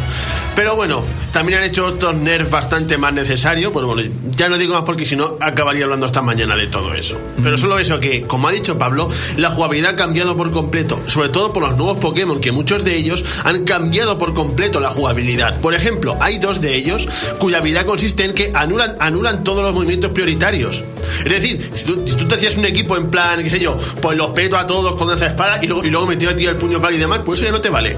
Pero 0.54 0.74
bueno, 0.74 1.02
también 1.32 1.58
han 1.58 1.64
hecho 1.64 1.86
otros 1.86 2.14
nerfs 2.14 2.50
bastante 2.50 2.96
más 2.96 3.12
necesarios. 3.12 3.72
Pues 3.72 3.84
bueno, 3.84 4.10
ya 4.36 4.48
no 4.48 4.56
digo 4.56 4.74
más 4.74 4.84
porque 4.84 5.04
si 5.04 5.16
no 5.16 5.36
acabaría 5.40 5.84
hablando 5.84 6.06
esta 6.06 6.22
mañana 6.22 6.56
de 6.56 6.66
todo 6.66 6.94
eso. 6.94 7.18
Pero 7.42 7.58
solo 7.58 7.78
eso 7.78 8.00
que, 8.00 8.22
como 8.22 8.48
ha 8.48 8.52
dicho 8.52 8.78
Pablo, 8.78 9.08
la 9.36 9.50
jugabilidad 9.50 9.92
ha 9.92 9.96
cambiado 9.96 10.36
por 10.36 10.52
completo. 10.52 11.00
Sobre 11.06 11.28
todo 11.28 11.52
por 11.52 11.62
los 11.62 11.76
nuevos 11.76 11.98
Pokémon, 11.98 12.40
que 12.40 12.52
muchos 12.52 12.84
de 12.84 12.96
ellos 12.96 13.24
han 13.44 13.64
cambiado 13.64 14.18
por 14.18 14.32
completo 14.32 14.80
la 14.80 14.90
jugabilidad. 14.90 15.60
Por 15.60 15.74
ejemplo, 15.74 16.16
hay 16.20 16.38
dos 16.38 16.60
de 16.60 16.74
ellos 16.74 17.06
cuya 17.38 17.58
habilidad 17.58 17.84
consiste 17.84 18.24
en 18.24 18.34
que 18.34 18.52
anulan, 18.54 18.96
anulan 18.98 19.44
todos 19.44 19.62
los 19.62 19.74
movimientos 19.74 20.10
prioritarios. 20.12 20.84
Es 21.24 21.32
decir, 21.32 21.70
si 21.74 21.84
tú, 21.84 22.02
si 22.06 22.16
tú 22.16 22.26
te 22.26 22.34
hacías 22.34 22.56
un 22.56 22.64
equipo 22.64 22.96
en 22.96 23.10
plan, 23.10 23.42
qué 23.42 23.50
sé 23.50 23.60
yo, 23.60 23.76
pues 24.00 24.16
los 24.16 24.30
peto 24.30 24.56
a 24.56 24.66
todos 24.66 24.96
con 24.96 25.10
esa 25.12 25.26
espada 25.26 25.58
y 25.62 25.66
luego, 25.66 25.84
y 25.84 25.90
luego 25.90 26.06
me 26.06 26.16
tiro 26.16 26.32
a 26.32 26.36
ti 26.36 26.46
el 26.46 26.56
puño 26.56 26.78
claro 26.78 26.94
y 26.94 26.98
demás, 26.98 27.20
pues 27.24 27.40
ya 27.46 27.52
no 27.52 27.60
te 27.60 27.70
vale. 27.70 27.96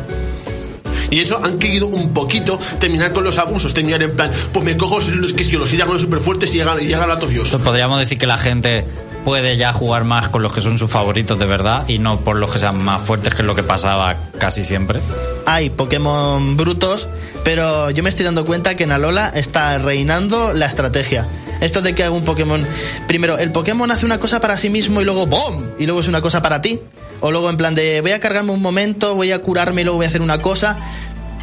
Y 1.11 1.21
eso 1.21 1.41
han 1.43 1.59
querido 1.59 1.87
un 1.87 2.13
poquito 2.13 2.59
terminar 2.79 3.13
con 3.13 3.25
los 3.25 3.39
abusos, 3.39 3.73
terminar 3.73 4.03
en 4.03 4.15
plan, 4.15 4.31
pues 4.53 4.65
me 4.65 4.77
cojo 4.77 5.01
los 5.01 5.33
que, 5.33 5.43
es 5.43 5.49
que 5.49 5.57
los 5.57 5.71
con 5.71 5.93
los 5.95 6.03
super 6.03 6.21
fuertes 6.21 6.51
y 6.55 6.59
llegan, 6.59 6.81
y 6.83 6.87
llegan 6.87 7.11
a 7.11 7.19
todos 7.19 7.57
Podríamos 7.65 7.99
decir 7.99 8.19
que 8.19 8.27
la 8.27 8.37
gente 8.37 8.85
puede 9.25 9.57
ya 9.57 9.73
jugar 9.73 10.05
más 10.05 10.29
con 10.29 10.43
los 10.43 10.53
que 10.53 10.61
son 10.61 10.79
sus 10.79 10.91
favoritos 10.91 11.39
de 11.39 11.47
verdad 11.47 11.85
y 11.89 11.99
no 11.99 12.21
por 12.21 12.37
los 12.37 12.51
que 12.51 12.59
sean 12.59 12.83
más 12.83 13.03
fuertes, 13.03 13.35
que 13.35 13.43
es 13.43 13.47
lo 13.47 13.55
que 13.55 13.63
pasaba 13.63 14.17
casi 14.39 14.63
siempre. 14.63 15.01
Hay 15.47 15.71
Pokémon 15.71 16.57
brutos, 16.57 17.09
pero 17.43 17.91
yo 17.91 18.03
me 18.03 18.11
estoy 18.11 18.25
dando 18.25 18.45
cuenta 18.45 18.77
que 18.77 18.85
en 18.85 18.93
Alola 18.93 19.29
está 19.35 19.79
reinando 19.79 20.53
la 20.53 20.67
estrategia. 20.67 21.27
Esto 21.61 21.83
de 21.83 21.95
que 21.95 22.05
haga 22.05 22.15
un 22.15 22.25
Pokémon. 22.25 22.65
Primero, 23.07 23.39
el 23.39 23.51
Pokémon 23.51 23.91
hace 23.91 24.07
una 24.07 24.21
cosa 24.21 24.41
para 24.41 24.57
sí 24.57 24.71
mismo 24.71 25.01
y 25.01 25.05
luego 25.05 25.27
¡BOM! 25.27 25.65
Y 25.79 25.87
luego 25.87 26.01
es 26.01 26.09
una 26.09 26.21
cosa 26.21 26.41
para 26.41 26.63
ti. 26.63 26.81
O 27.21 27.31
luego 27.31 27.51
en 27.51 27.57
plan 27.57 27.75
de 27.75 28.01
voy 28.01 28.13
a 28.13 28.21
cargarme 28.21 28.53
un 28.53 28.63
momento, 28.63 29.15
voy 29.15 29.33
a 29.33 29.41
curarme 29.41 29.83
y 29.83 29.85
luego 29.85 29.97
voy 29.99 30.07
a 30.07 30.09
hacer 30.09 30.23
una 30.23 30.39
cosa. 30.39 30.79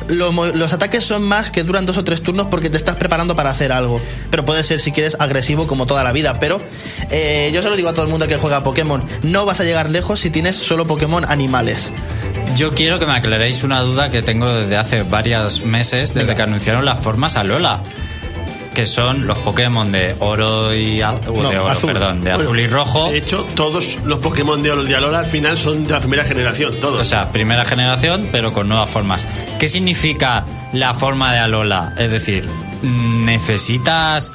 Los, 0.08 0.36
los 0.56 0.74
ataques 0.74 1.04
son 1.04 1.24
más 1.24 1.50
que 1.50 1.64
duran 1.64 1.86
dos 1.86 1.98
o 1.98 2.04
tres 2.04 2.22
turnos 2.22 2.48
porque 2.48 2.70
te 2.70 2.78
estás 2.78 2.96
preparando 2.96 3.36
para 3.36 3.50
hacer 3.50 3.72
algo. 3.72 4.00
Pero 4.30 4.46
puede 4.46 4.64
ser, 4.64 4.80
si 4.80 4.92
quieres, 4.92 5.18
agresivo 5.20 5.66
como 5.68 5.86
toda 5.86 6.04
la 6.04 6.12
vida. 6.12 6.38
Pero 6.40 6.62
eh, 7.10 7.50
yo 7.54 7.62
se 7.62 7.70
lo 7.70 7.76
digo 7.76 7.90
a 7.90 7.94
todo 7.94 8.06
el 8.06 8.12
mundo 8.12 8.28
que 8.28 8.38
juega 8.38 8.58
a 8.58 8.64
Pokémon: 8.64 9.04
no 9.24 9.46
vas 9.46 9.60
a 9.60 9.64
llegar 9.64 9.90
lejos 9.90 10.20
si 10.20 10.30
tienes 10.30 10.56
solo 10.56 10.86
Pokémon 10.86 11.26
animales. 11.26 11.92
Yo 12.56 12.72
quiero 12.72 13.00
que 13.00 13.06
me 13.06 13.14
aclaréis 13.14 13.64
una 13.64 13.82
duda 13.82 14.10
que 14.10 14.22
tengo 14.22 14.54
desde 14.54 14.78
hace 14.78 15.04
varios 15.04 15.66
meses, 15.66 16.14
desde 16.14 16.36
que 16.36 16.42
anunciaron 16.42 16.86
las 16.86 17.00
formas 17.00 17.36
Alola. 17.36 17.82
Que 18.76 18.86
son 18.86 19.26
los 19.26 19.38
Pokémon 19.40 19.90
de 19.90 20.16
oro 20.20 20.76
y 20.76 21.02
a- 21.02 21.12
o 21.14 21.42
No, 21.42 21.50
de 21.50 21.58
oro, 21.60 21.70
azul. 21.70 21.94
perdón, 21.94 22.20
de 22.22 22.32
Bueno, 22.34 22.44
azul 22.44 22.60
y 22.60 22.68
rojo. 22.68 23.10
De 23.10 23.18
hecho, 23.20 23.48
todos 23.56 24.00
los 24.04 24.20
Pokémon 24.20 24.62
de 24.62 24.72
Olo- 24.72 24.84
de 24.84 24.96
Alola 24.98 25.20
al 25.20 25.26
final 25.26 25.58
son 25.58 25.86
de 25.86 25.92
la 25.92 26.00
primera 26.02 26.26
generación, 26.26 26.74
todos. 26.82 27.00
O 27.00 27.04
sea, 27.06 27.32
primera 27.32 27.64
generación, 27.64 28.28
pero 28.34 28.52
con 28.52 28.68
nuevas 28.68 28.90
formas. 28.90 29.26
¿Qué 29.60 29.70
significa 29.70 30.46
la 30.74 30.94
forma 30.94 31.32
de 31.32 31.40
Alola? 31.40 31.94
Es 31.98 32.12
decir, 32.12 32.50
¿necesitas 33.26 34.34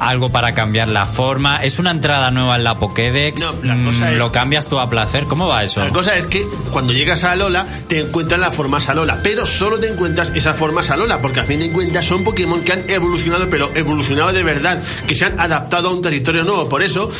algo 0.00 0.30
para 0.30 0.52
cambiar 0.54 0.88
la 0.88 1.06
forma? 1.06 1.62
¿Es 1.62 1.78
una 1.78 1.90
entrada 1.90 2.30
nueva 2.30 2.56
en 2.56 2.64
la 2.64 2.76
Pokédex? 2.76 3.40
No, 3.40 3.52
la 3.62 3.74
cosa 3.84 4.10
Mm, 4.10 4.12
es- 4.14 4.18
¿Lo 4.18 4.32
cambias 4.32 4.68
tú 4.68 4.80
a 4.80 4.88
placer? 4.90 5.24
¿Cómo 5.26 5.46
va 5.46 5.62
eso? 5.62 5.80
La 5.84 5.90
cosa 5.90 6.16
es 6.16 6.24
que 6.26 6.46
cuando 6.72 6.92
llegas 6.92 7.22
a 7.24 7.32
Alola 7.32 7.66
te 7.88 8.00
encuentras 8.00 8.40
la 8.40 8.50
forma 8.50 8.78
Alola, 8.78 9.20
pero 9.22 9.44
solo 9.46 9.78
te 9.78 9.88
encuentras 9.88 10.32
esas 10.34 10.56
formas 10.56 10.90
Alola, 10.90 11.20
porque 11.20 11.40
a 11.40 11.44
fin 11.44 11.60
de 11.60 11.70
cuentas 11.70 12.04
son 12.06 12.24
Pokémon 12.24 12.62
que 12.62 12.72
han 12.72 12.88
evolucionado, 12.90 13.48
pero 13.50 13.70
evolucionado 13.74 14.32
de 14.32 14.42
verdad, 14.42 14.82
que 15.06 15.14
se 15.14 15.26
han 15.26 15.38
adaptado 15.38 15.88
a 15.90 15.92
un 15.92 16.00
territorio 16.02 16.44
nuevo. 16.44 16.68
Por 16.68 16.82
eso 16.82 17.10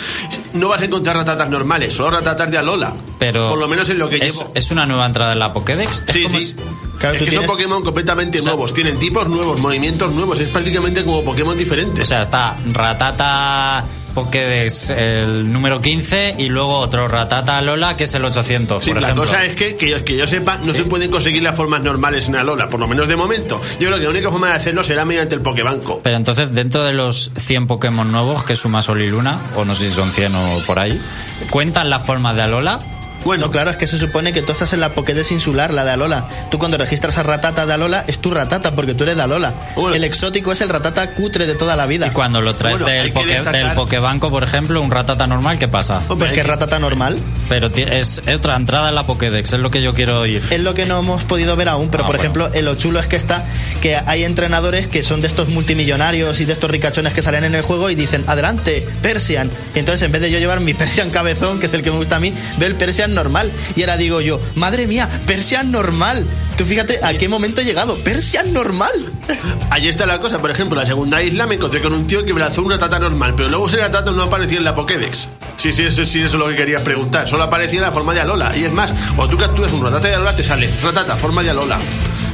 no 0.54 0.68
vas 0.68 0.80
a 0.80 0.86
encontrar 0.86 1.16
ratatas 1.16 1.48
normales, 1.50 1.92
solo 1.94 2.10
ratatas 2.12 2.50
de 2.50 2.58
Alola. 2.58 2.92
Pero 3.18 3.50
Por 3.50 3.58
lo 3.58 3.68
menos 3.68 3.88
en 3.90 3.98
lo 3.98 4.08
que 4.08 4.16
¿es, 4.16 4.22
llevo. 4.32 4.50
¿Es 4.54 4.70
una 4.70 4.86
nueva 4.86 5.04
entrada 5.06 5.32
en 5.34 5.38
la 5.38 5.52
Pokédex? 5.52 6.02
Es 6.06 6.12
Sí, 6.12 6.24
sí. 6.30 6.40
si- 6.46 6.56
Claro, 7.00 7.16
es 7.16 7.22
que 7.24 7.30
son 7.32 7.46
Pokémon 7.46 7.82
completamente 7.82 8.38
O 8.38 8.42
sea- 8.42 8.52
nuevos, 8.52 8.72
tienen 8.72 8.98
tipos 9.00 9.26
nuevos, 9.28 9.58
movimientos 9.60 10.12
nuevos, 10.12 10.38
es 10.38 10.48
prácticamente 10.48 11.04
como 11.04 11.24
Pokémon 11.24 11.56
diferentes. 11.58 12.04
O 12.04 12.06
sea, 12.06 12.20
está 12.22 12.56
Ratata 12.72 13.84
Pokédex 14.14 14.90
el 14.90 15.52
número 15.52 15.80
15 15.80 16.34
y 16.36 16.48
luego 16.48 16.76
otro 16.78 17.06
Ratata 17.08 17.56
Alola 17.58 17.96
que 17.96 18.04
es 18.04 18.14
el 18.14 18.24
800, 18.24 18.84
Sí, 18.84 18.90
por 18.90 19.00
la 19.00 19.08
ejemplo. 19.08 19.24
cosa 19.24 19.44
es 19.44 19.54
que, 19.54 19.76
que, 19.76 19.88
yo- 19.88 20.04
que 20.04 20.16
yo 20.16 20.26
sepa, 20.26 20.58
no 20.58 20.74
se 20.74 20.82
pueden 20.84 21.10
conseguir 21.10 21.42
las 21.44 21.56
formas 21.56 21.82
normales 21.82 22.26
en 22.28 22.34
Alola, 22.36 22.68
por 22.68 22.80
lo 22.80 22.88
menos 22.88 23.08
de 23.08 23.16
momento. 23.16 23.60
Yo 23.78 23.86
creo 23.88 23.98
que 23.98 24.04
la 24.04 24.10
única 24.10 24.30
forma 24.30 24.48
de 24.48 24.54
hacerlo 24.54 24.82
será 24.84 25.04
mediante 25.04 25.34
el 25.36 25.40
Pokébanco. 25.42 26.00
Pero 26.02 26.16
entonces, 26.16 26.52
dentro 26.52 26.82
de 26.84 26.92
los 26.92 27.30
100 27.38 27.66
Pokémon 27.68 28.10
nuevos 28.10 28.42
que 28.44 28.56
suma 28.56 28.82
Sol 28.82 29.00
y 29.00 29.08
Luna, 29.08 29.38
o 29.56 29.64
no 29.64 29.74
sé 29.74 29.88
si 29.88 29.94
son 29.94 30.10
100 30.10 30.34
o 30.34 30.58
por 30.66 30.78
ahí, 30.80 31.00
¿cuentan 31.48 31.88
las 31.88 32.04
formas 32.04 32.34
de 32.36 32.42
Alola? 32.42 32.78
Bueno, 33.24 33.50
claro, 33.50 33.70
es 33.70 33.76
que 33.76 33.86
se 33.86 33.98
supone 33.98 34.32
que 34.32 34.42
tú 34.42 34.52
estás 34.52 34.72
en 34.72 34.80
la 34.80 34.90
Pokédex 34.94 35.30
insular, 35.32 35.72
la 35.72 35.84
de 35.84 35.92
Alola. 35.92 36.28
Tú 36.50 36.58
cuando 36.58 36.76
registras 36.78 37.18
a 37.18 37.22
Ratata 37.22 37.66
de 37.66 37.72
Alola, 37.74 38.04
es 38.06 38.18
tu 38.18 38.30
Ratata, 38.30 38.74
porque 38.74 38.94
tú 38.94 39.04
eres 39.04 39.16
de 39.16 39.22
Alola. 39.22 39.52
Bueno. 39.76 39.94
El 39.94 40.04
exótico 40.04 40.52
es 40.52 40.60
el 40.60 40.68
Ratata 40.68 41.10
cutre 41.12 41.46
de 41.46 41.54
toda 41.54 41.76
la 41.76 41.86
vida. 41.86 42.06
Y 42.06 42.10
cuando 42.10 42.40
lo 42.40 42.54
traes 42.54 42.80
Bueno, 42.80 42.94
del, 42.96 43.12
destacar- 43.12 43.52
del 43.52 43.70
Pokebanco, 43.72 44.30
por 44.30 44.42
ejemplo, 44.44 44.80
un 44.80 44.90
ratata 44.90 45.26
normal, 45.26 45.58
¿qué 45.58 45.68
pasa? 45.68 46.00
Pues 46.08 46.32
que 46.32 46.40
es 46.40 46.46
Ratata 46.46 46.78
normal. 46.78 47.16
Pero 47.48 47.70
ti- 47.70 47.82
es, 47.88 48.22
es 48.26 48.34
otra 48.36 48.56
entrada 48.56 48.88
en 48.88 48.94
la 48.94 49.06
Pokédex, 49.06 49.52
es 49.52 49.60
lo 49.60 49.70
que 49.70 49.82
yo 49.82 49.94
quiero 49.94 50.20
oír. 50.20 50.42
Es 50.50 50.60
lo 50.60 50.74
que 50.74 50.86
no 50.86 50.98
hemos 51.00 51.24
podido 51.24 51.56
ver 51.56 51.68
aún, 51.68 51.88
pero 51.90 52.04
Ah, 52.04 52.06
por 52.06 52.16
bueno. 52.16 52.22
ejemplo, 52.22 52.50
en 52.58 52.64
lo 52.64 52.74
chulo 52.76 53.00
es 53.00 53.06
que 53.06 53.16
está 53.16 53.44
que 53.82 53.96
hay 53.96 54.24
entrenadores 54.24 54.86
que 54.86 55.02
son 55.02 55.20
de 55.20 55.26
estos 55.26 55.48
multimillonarios 55.48 56.40
y 56.40 56.44
de 56.44 56.52
estos 56.52 56.70
ricachones 56.70 57.12
que 57.14 57.22
salen 57.22 57.44
en 57.44 57.54
el 57.54 57.62
juego 57.62 57.90
y 57.90 57.94
dicen, 57.94 58.24
adelante, 58.26 58.86
Persian. 59.02 59.50
Y 59.74 59.78
entonces 59.78 60.02
en 60.02 60.12
vez 60.12 60.20
de 60.20 60.30
yo 60.30 60.38
llevar 60.38 60.60
mi 60.60 60.74
Persian 60.80 61.10
cabezón, 61.10 61.58
que 61.60 61.66
es 61.66 61.72
el 61.74 61.82
que 61.82 61.90
me 61.90 61.98
gusta 61.98 62.16
a 62.16 62.20
mí, 62.20 62.32
veo 62.58 62.68
el 62.68 62.74
Persian 62.74 63.09
normal. 63.14 63.52
Y 63.76 63.82
ahora 63.82 63.96
digo 63.96 64.20
yo, 64.20 64.40
madre 64.56 64.86
mía, 64.86 65.08
Persian 65.26 65.70
normal. 65.70 66.26
Tú 66.56 66.64
fíjate 66.64 67.00
a 67.02 67.14
qué 67.14 67.28
momento 67.28 67.60
he 67.60 67.64
llegado, 67.64 67.96
Persian 67.96 68.52
normal. 68.52 68.92
Ahí 69.70 69.88
está 69.88 70.06
la 70.06 70.20
cosa, 70.20 70.40
por 70.40 70.50
ejemplo, 70.50 70.78
la 70.78 70.86
segunda 70.86 71.22
isla 71.22 71.46
me 71.46 71.54
encontré 71.54 71.80
con 71.80 71.92
un 71.92 72.06
tío 72.06 72.24
que 72.24 72.34
me 72.34 72.40
lanzó 72.40 72.62
un 72.62 72.70
ratata 72.70 72.98
normal, 72.98 73.34
pero 73.36 73.48
luego 73.48 73.68
ese 73.68 73.78
ratata 73.78 74.10
no 74.10 74.22
aparecía 74.22 74.58
en 74.58 74.64
la 74.64 74.74
Pokédex. 74.74 75.28
Sí, 75.56 75.72
sí, 75.72 75.82
eso, 75.82 76.04
sí, 76.04 76.20
eso 76.20 76.36
es 76.36 76.40
lo 76.40 76.48
que 76.48 76.56
querías 76.56 76.82
preguntar. 76.82 77.28
Solo 77.28 77.44
aparecía 77.44 77.78
en 77.78 77.84
la 77.84 77.92
forma 77.92 78.14
de 78.14 78.20
Alola. 78.20 78.54
Y 78.56 78.64
es 78.64 78.72
más, 78.72 78.92
cuando 79.14 79.36
tú 79.36 79.38
capturas 79.38 79.72
un 79.72 79.82
ratata 79.82 80.08
de 80.08 80.14
Alola, 80.14 80.34
te 80.34 80.42
sale 80.42 80.70
ratata, 80.82 81.16
forma 81.16 81.42
de 81.42 81.50
Alola. 81.50 81.78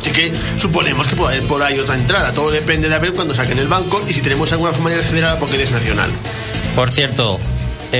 Así 0.00 0.10
que 0.10 0.32
suponemos 0.56 1.06
que 1.08 1.16
puede 1.16 1.36
haber 1.36 1.48
por 1.48 1.62
ahí 1.62 1.78
otra 1.78 1.96
entrada. 1.96 2.32
Todo 2.32 2.50
depende 2.50 2.88
de 2.88 2.98
ver 2.98 3.12
cuando 3.12 3.34
saquen 3.34 3.58
el 3.58 3.66
banco 3.66 4.04
y 4.08 4.12
si 4.12 4.20
tenemos 4.20 4.52
alguna 4.52 4.70
forma 4.70 4.90
de 4.90 4.96
acceder 4.96 5.24
a 5.24 5.34
la 5.34 5.38
Pokédex 5.40 5.72
nacional. 5.72 6.10
Por 6.76 6.90
cierto, 6.92 7.40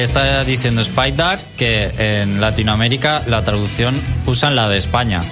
está 0.03 0.45
diciendo 0.45 0.83
Spider 0.83 1.39
que 1.57 2.21
en 2.21 2.41
Latinoamérica 2.41 3.23
la 3.27 3.45
traducción 3.45 4.01
usan 4.27 4.57
la 4.57 4.69
de 4.69 4.79
España, 4.79 5.23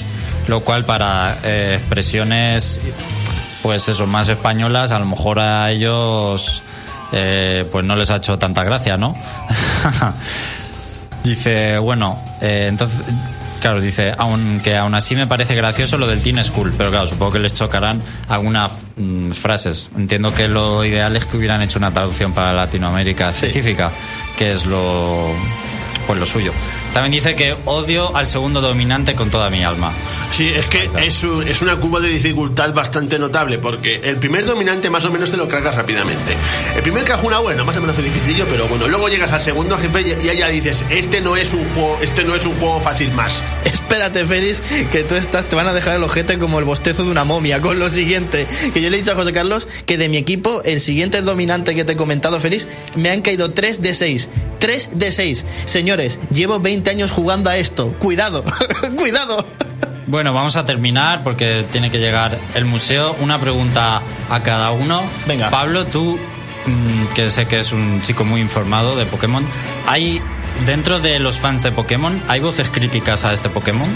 lo 0.48 0.60
cual 0.60 0.84
para 0.84 1.38
eh, 1.44 1.74
expresiones, 1.78 2.80
pues 3.62 3.88
eso, 3.88 4.06
más 4.06 4.28
españolas, 4.28 4.90
a 4.90 4.98
lo 4.98 5.06
mejor 5.06 5.38
a 5.40 5.70
ellos 5.70 6.62
eh, 7.12 7.64
pues 7.70 7.84
no 7.84 7.96
les 7.96 8.10
ha 8.10 8.16
hecho 8.16 8.38
tanta 8.38 8.64
gracia, 8.64 8.96
¿no? 8.96 9.16
dice, 11.24 11.78
bueno, 11.78 12.18
eh, 12.40 12.66
entonces... 12.68 13.06
Claro, 13.64 13.80
dice, 13.80 14.12
aunque 14.18 14.76
aún 14.76 14.94
así 14.94 15.16
me 15.16 15.26
parece 15.26 15.54
gracioso 15.54 15.96
lo 15.96 16.06
del 16.06 16.20
Teen 16.20 16.44
School, 16.44 16.74
pero 16.76 16.90
claro, 16.90 17.06
supongo 17.06 17.32
que 17.32 17.38
les 17.38 17.54
chocarán 17.54 17.98
algunas 18.28 18.70
mm, 18.96 19.30
frases. 19.30 19.88
Entiendo 19.96 20.34
que 20.34 20.48
lo 20.48 20.84
ideal 20.84 21.16
es 21.16 21.24
que 21.24 21.38
hubieran 21.38 21.62
hecho 21.62 21.78
una 21.78 21.90
traducción 21.90 22.34
para 22.34 22.52
Latinoamérica 22.52 23.30
específica, 23.30 23.90
que 24.36 24.52
es 24.52 24.66
lo 24.66 25.30
pues 26.06 26.20
lo 26.20 26.26
suyo. 26.26 26.52
También 26.94 27.10
dice 27.12 27.34
que 27.34 27.54
odio 27.64 28.14
al 28.16 28.26
segundo 28.26 28.60
dominante 28.60 29.14
con 29.16 29.28
toda 29.28 29.50
mi 29.50 29.64
alma. 29.64 29.92
Sí, 30.30 30.48
es 30.48 30.68
que 30.68 30.88
es, 30.98 31.24
un- 31.24 31.46
es 31.46 31.60
una 31.60 31.74
curva 31.76 31.98
de 32.00 32.08
dificultad 32.08 32.72
bastante 32.72 33.18
notable, 33.18 33.58
porque 33.58 34.00
el 34.04 34.16
primer 34.16 34.46
dominante 34.46 34.88
más 34.90 35.04
o 35.04 35.10
menos 35.10 35.30
te 35.32 35.36
lo 35.36 35.48
cargas 35.48 35.74
rápidamente. 35.74 36.36
El 36.76 36.82
primer 36.82 37.02
Cajuna, 37.04 37.40
bueno, 37.40 37.64
más 37.64 37.76
o 37.76 37.80
menos 37.80 37.96
fue 37.96 38.04
dificilillo, 38.04 38.46
pero 38.48 38.68
bueno, 38.68 38.86
luego 38.88 39.08
llegas 39.08 39.32
al 39.32 39.40
segundo 39.40 39.76
jefe 39.76 40.02
y, 40.02 40.36
ya 40.36 40.46
dices, 40.48 40.84
este 40.88 41.20
no 41.20 41.34
es 41.36 41.52
un 41.52 41.64
juego, 41.74 41.98
este 42.00 42.22
no 42.24 42.34
es 42.36 42.44
un 42.46 42.54
juego 42.56 42.80
fácil 42.80 43.10
más. 43.12 43.42
Espérate, 43.84 44.24
Félix, 44.24 44.62
que 44.90 45.04
tú 45.04 45.14
estás, 45.14 45.44
te 45.44 45.54
van 45.54 45.68
a 45.68 45.74
dejar 45.74 45.96
el 45.96 46.02
ojete 46.02 46.38
como 46.38 46.58
el 46.58 46.64
bostezo 46.64 47.04
de 47.04 47.10
una 47.10 47.24
momia 47.24 47.60
con 47.60 47.78
lo 47.78 47.90
siguiente. 47.90 48.46
Que 48.72 48.80
yo 48.80 48.88
le 48.88 48.96
he 48.96 49.00
dicho 49.00 49.12
a 49.12 49.14
José 49.14 49.32
Carlos 49.32 49.68
que 49.84 49.98
de 49.98 50.08
mi 50.08 50.16
equipo, 50.16 50.62
el 50.64 50.80
siguiente 50.80 51.20
dominante 51.20 51.74
que 51.74 51.84
te 51.84 51.92
he 51.92 51.96
comentado, 51.96 52.40
Félix, 52.40 52.66
me 52.96 53.10
han 53.10 53.20
caído 53.20 53.50
3 53.50 53.82
de 53.82 53.92
6. 53.92 54.28
3 54.58 54.88
de 54.94 55.12
6. 55.12 55.44
Señores, 55.66 56.18
llevo 56.32 56.60
20 56.60 56.88
años 56.90 57.12
jugando 57.12 57.50
a 57.50 57.58
esto. 57.58 57.92
Cuidado, 57.98 58.42
cuidado. 58.96 59.46
Bueno, 60.06 60.32
vamos 60.32 60.56
a 60.56 60.64
terminar 60.64 61.22
porque 61.22 61.64
tiene 61.70 61.90
que 61.90 61.98
llegar 61.98 62.36
el 62.54 62.64
museo. 62.64 63.14
Una 63.20 63.38
pregunta 63.38 64.00
a 64.30 64.42
cada 64.42 64.70
uno. 64.70 65.02
Venga. 65.28 65.50
Pablo, 65.50 65.84
tú, 65.84 66.18
mm, 66.66 67.14
que 67.14 67.30
sé 67.30 67.46
que 67.46 67.58
es 67.58 67.70
un 67.72 68.00
chico 68.00 68.24
muy 68.24 68.40
informado 68.40 68.96
de 68.96 69.04
Pokémon, 69.04 69.44
¿hay 69.86 70.22
dentro 70.66 71.00
de 71.00 71.18
los 71.18 71.38
fans 71.38 71.62
de 71.62 71.72
Pokémon, 71.72 72.20
hay 72.28 72.40
voces 72.40 72.70
críticas 72.70 73.24
a 73.24 73.32
este 73.32 73.48
Pokémon? 73.48 73.88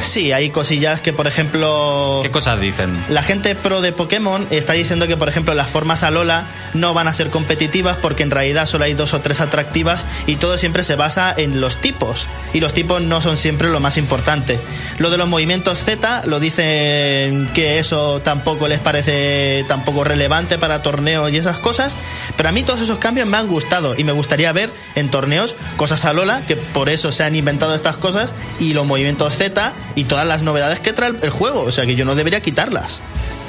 Sí, 0.00 0.32
hay 0.32 0.50
cosillas 0.50 1.00
que, 1.00 1.12
por 1.12 1.26
ejemplo... 1.26 2.20
¿Qué 2.22 2.30
cosas 2.30 2.60
dicen? 2.60 2.92
La 3.08 3.22
gente 3.22 3.54
pro 3.54 3.80
de 3.80 3.92
Pokémon 3.92 4.46
está 4.50 4.72
diciendo 4.72 5.06
que, 5.06 5.16
por 5.16 5.28
ejemplo, 5.28 5.54
las 5.54 5.70
formas 5.70 6.02
Alola 6.02 6.44
no 6.74 6.94
van 6.94 7.06
a 7.06 7.12
ser 7.12 7.30
competitivas 7.30 7.96
porque 7.98 8.22
en 8.22 8.30
realidad 8.30 8.66
solo 8.66 8.84
hay 8.84 8.94
dos 8.94 9.14
o 9.14 9.20
tres 9.20 9.40
atractivas 9.40 10.04
y 10.26 10.36
todo 10.36 10.56
siempre 10.56 10.82
se 10.82 10.96
basa 10.96 11.34
en 11.36 11.60
los 11.60 11.76
tipos. 11.76 12.26
Y 12.52 12.60
los 12.60 12.72
tipos 12.72 13.02
no 13.02 13.20
son 13.20 13.36
siempre 13.36 13.68
lo 13.68 13.80
más 13.80 13.96
importante. 13.96 14.58
Lo 14.98 15.10
de 15.10 15.18
los 15.18 15.28
movimientos 15.28 15.84
Z 15.84 16.22
lo 16.26 16.40
dicen 16.40 17.48
que 17.54 17.78
eso 17.78 18.20
tampoco 18.20 18.68
les 18.68 18.80
parece 18.80 19.64
tampoco 19.68 20.04
relevante 20.04 20.58
para 20.58 20.82
torneos 20.82 21.30
y 21.30 21.36
esas 21.36 21.58
cosas. 21.58 21.96
Pero 22.36 22.48
a 22.48 22.52
mí 22.52 22.62
todos 22.62 22.80
esos 22.80 22.98
cambios 22.98 23.28
me 23.28 23.36
han 23.36 23.48
gustado 23.48 23.94
y 23.96 24.04
me 24.04 24.12
gustaría 24.12 24.52
ver 24.52 24.70
en 24.94 25.10
torneos 25.10 25.56
cosas 25.76 26.04
Alola, 26.04 26.42
que 26.46 26.56
por 26.56 26.88
eso 26.88 27.12
se 27.12 27.24
han 27.24 27.36
inventado 27.36 27.74
estas 27.74 27.96
cosas, 27.96 28.34
y 28.58 28.74
los 28.74 28.86
movimientos 28.86 29.36
Z 29.36 29.72
y 29.94 30.04
todas 30.04 30.26
las 30.26 30.42
novedades 30.42 30.80
que 30.80 30.92
trae 30.92 31.12
el 31.22 31.30
juego. 31.30 31.62
O 31.62 31.70
sea 31.72 31.86
que 31.86 31.94
yo 31.96 32.04
no 32.04 32.14
debería 32.14 32.40
quitarlas. 32.40 33.00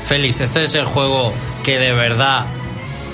Félix, 0.07 0.41
¿este 0.41 0.63
es 0.63 0.75
el 0.75 0.85
juego 0.85 1.33
que 1.63 1.77
de 1.77 1.91
verdad 1.93 2.45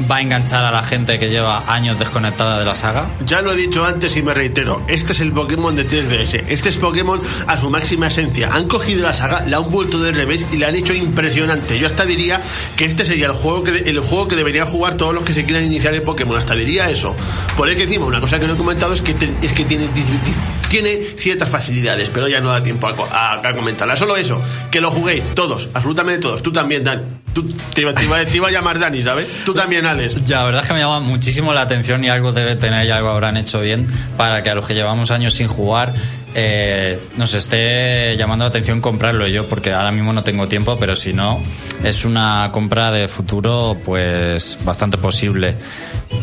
va 0.10 0.18
a 0.18 0.22
enganchar 0.22 0.64
a 0.64 0.70
la 0.72 0.84
gente 0.84 1.18
que 1.18 1.28
lleva 1.30 1.64
años 1.68 1.98
desconectada 2.00 2.60
de 2.60 2.66
la 2.66 2.76
saga? 2.76 3.08
Ya 3.26 3.42
lo 3.42 3.52
he 3.52 3.56
dicho 3.56 3.84
antes 3.84 4.16
y 4.16 4.22
me 4.22 4.34
reitero, 4.34 4.84
este 4.88 5.12
es 5.12 5.20
el 5.22 5.32
Pokémon 5.34 5.76
de 5.76 5.88
3DS, 5.88 6.44
este 6.48 6.70
es 6.70 6.78
Pokémon 6.78 7.20
a 7.48 7.58
su 7.58 7.70
máxima 7.72 8.08
esencia. 8.08 8.50
Han 8.54 8.68
cogido 8.68 9.02
la 9.04 9.14
saga, 9.14 9.44
la 9.48 9.58
han 9.58 9.70
vuelto 9.72 10.00
del 10.00 10.16
revés 10.16 10.46
y 10.52 10.58
la 10.58 10.68
han 10.68 10.76
hecho 10.76 10.94
impresionante. 10.94 11.80
Yo 11.80 11.88
hasta 11.88 12.06
diría 12.06 12.40
que 12.78 12.86
este 12.86 13.06
sería 13.06 13.26
el 13.26 13.32
juego 13.34 13.64
que, 13.64 13.72
el 13.90 14.00
juego 14.00 14.28
que 14.28 14.36
deberían 14.36 14.68
jugar 14.68 14.96
todos 14.96 15.14
los 15.16 15.24
que 15.24 15.34
se 15.34 15.46
quieran 15.46 15.66
iniciar 15.66 15.96
en 15.96 16.04
Pokémon, 16.04 16.38
hasta 16.38 16.54
diría 16.56 16.90
eso. 16.92 17.16
Por 17.58 17.68
ahí 17.68 17.76
que 17.76 17.84
encima, 17.84 18.06
una 18.06 18.22
cosa 18.22 18.40
que 18.40 18.48
no 18.48 18.54
he 18.54 18.58
comentado 18.58 18.94
es 18.94 19.02
que, 19.02 19.16
te- 19.16 19.34
es 19.42 19.52
que 19.52 19.66
tiene, 19.66 19.88
tiene 20.70 20.98
ciertas 21.18 21.50
facilidades, 21.50 22.10
pero 22.10 22.28
ya 22.28 22.40
no 22.40 22.50
da 22.50 22.62
tiempo 22.64 22.88
a, 22.88 22.96
co- 22.96 23.08
a- 23.12 23.48
a 23.48 23.56
comentarla. 23.56 23.96
Solo 23.96 24.16
eso, 24.18 24.42
que 24.72 24.82
lo 24.82 24.92
juguéis 24.92 25.24
todos, 25.36 25.70
absolutamente 25.74 26.22
todos. 26.22 26.42
Tú 26.44 26.52
también, 26.52 26.84
Dan. 26.84 27.04
Tú, 27.34 27.44
te 27.74 27.82
iba 27.82 28.48
a 28.48 28.52
llamar 28.52 28.80
Dani, 28.80 29.04
¿sabes? 29.04 29.28
Tú 29.46 29.54
también, 29.54 29.86
Alex. 29.86 30.16
Ya, 30.26 30.40
la 30.40 30.46
verdad 30.46 30.62
es 30.64 30.68
que 30.68 30.74
me 30.74 30.80
llama 30.80 31.00
muchísimo 31.02 31.54
la 31.54 31.62
atención 31.62 32.04
y 32.04 32.10
algo 32.10 32.32
debe 32.34 32.56
tener 32.56 32.86
y 32.88 32.92
algo 32.92 33.10
habrán 33.10 33.38
hecho 33.38 33.62
bien 33.62 33.86
para 34.18 34.42
que 34.42 34.50
a 34.50 34.56
los 34.56 34.66
que 34.66 34.74
llevamos 34.74 35.12
años 35.12 35.34
sin 35.36 35.48
jugar 35.48 35.94
eh, 36.34 37.00
nos 37.16 37.34
esté 37.34 38.16
llamando 38.18 38.44
la 38.46 38.50
atención 38.50 38.82
comprarlo 38.82 39.28
yo, 39.28 39.48
porque 39.48 39.72
ahora 39.74 39.92
mismo 39.92 40.14
no 40.14 40.24
tengo 40.24 40.48
tiempo, 40.48 40.78
pero 40.80 40.96
si 40.96 41.14
no, 41.14 41.42
es 41.84 42.06
una 42.06 42.50
compra 42.52 42.92
de 42.92 43.08
futuro 43.08 43.78
pues 43.86 44.58
bastante 44.64 44.98
posible. 44.98 45.56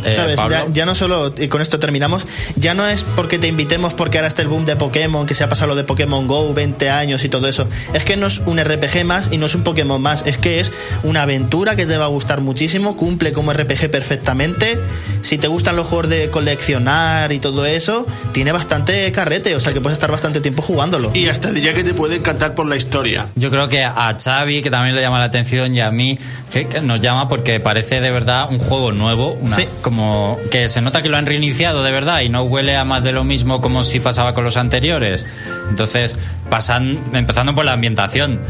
Eh, 0.05 0.37
Ya, 0.51 0.67
ya 0.73 0.87
no 0.87 0.95
solo, 0.95 1.33
y 1.37 1.49
con 1.49 1.61
esto 1.63 1.79
terminamos, 1.79 2.27
ya 2.57 2.75
no 2.75 2.87
es 2.87 3.05
porque 3.17 3.39
te 3.39 3.47
invitemos 3.47 3.95
porque 3.95 4.19
ahora 4.19 4.29
está 4.29 4.43
el 4.43 4.49
boom 4.49 4.65
de 4.65 4.77
Pokémon, 4.77 5.27
que 5.27 5.35
se 5.35 5.45
ha 5.45 5.49
pasado 5.49 5.69
lo 5.69 5.77
de 5.77 5.85
Pokémon 5.85 6.27
Go, 6.27 6.53
20 6.53 6.91
años 6.91 7.25
y 7.25 7.29
todo 7.29 7.49
eso. 7.49 7.67
Es 7.95 8.05
que 8.05 8.17
no 8.17 8.27
es 8.27 8.41
un 8.47 8.59
RPG 8.63 9.05
más 9.05 9.29
y 9.33 9.39
no 9.39 9.47
es 9.47 9.55
un 9.55 9.63
Pokémon 9.63 10.01
más, 10.01 10.25
es 10.27 10.37
que 10.39 10.61
es 10.61 10.73
una 11.03 11.23
aventura 11.23 11.77
que 11.77 11.87
te 11.87 11.97
va 11.97 12.05
a 12.05 12.09
gustar 12.09 12.41
muchísimo, 12.41 12.97
cumple 12.97 13.33
como 13.33 13.53
RPG 13.53 13.91
perfectamente. 13.91 14.79
Si 15.23 15.39
te 15.39 15.49
gustan 15.49 15.77
los 15.77 15.87
juegos 15.87 16.09
de 16.11 16.29
coleccionar 16.31 17.33
y 17.33 17.39
todo 17.39 17.65
eso, 17.67 18.07
tiene 18.33 18.53
bastante 18.53 19.11
carrete, 19.13 19.55
o 19.57 19.61
sea 19.61 19.73
que 19.73 19.81
puedes 19.81 19.97
estar 19.97 20.11
bastante 20.11 20.41
tiempo 20.41 20.63
jugándolo. 20.63 21.11
Y 21.15 21.29
hasta 21.29 21.51
diría 21.51 21.75
que 21.75 21.85
te 21.85 21.95
puede 21.95 22.17
encantar 22.17 22.55
por 22.55 22.67
la 22.67 22.77
historia. 22.77 23.29
Yo 23.37 23.51
creo 23.51 23.69
que 23.69 23.85
a 23.85 24.17
Xavi, 24.23 24.63
que 24.63 24.71
también 24.71 24.95
le 24.95 25.01
llama 25.03 25.19
la 25.19 25.27
atención, 25.27 25.75
y 25.75 25.81
a 25.81 25.91
mí, 25.91 26.19
que, 26.53 26.67
que 26.67 26.81
nos 26.81 27.01
llama 27.01 27.29
porque 27.29 27.61
parece 27.61 28.01
de 28.01 28.11
verdad 28.11 28.49
un 28.51 28.59
juego 28.59 28.93
nuevo, 28.93 29.33
una, 29.41 29.57
Sí. 29.57 29.67
Como 29.83 30.39
que 30.51 30.69
se 30.69 30.81
nota 30.81 31.03
que 31.03 31.09
lo 31.09 31.17
han 31.17 31.27
reiniciado 31.27 31.83
de 31.83 31.93
verdad 31.93 32.21
y 32.21 32.29
no 32.29 32.43
huele 32.43 32.77
a 32.77 32.85
más 32.85 33.03
de 33.03 33.13
lo 33.13 33.25
mismo 33.25 33.61
como 33.61 33.83
si 33.83 34.01
pasaba 34.01 34.35
con 34.35 34.45
los 34.45 34.57
anteriores. 34.57 35.27
Entonces, 35.71 36.17
pasan, 36.51 36.99
empezando 37.13 37.55
por 37.55 37.65
la 37.65 37.73
ambientación 37.73 38.41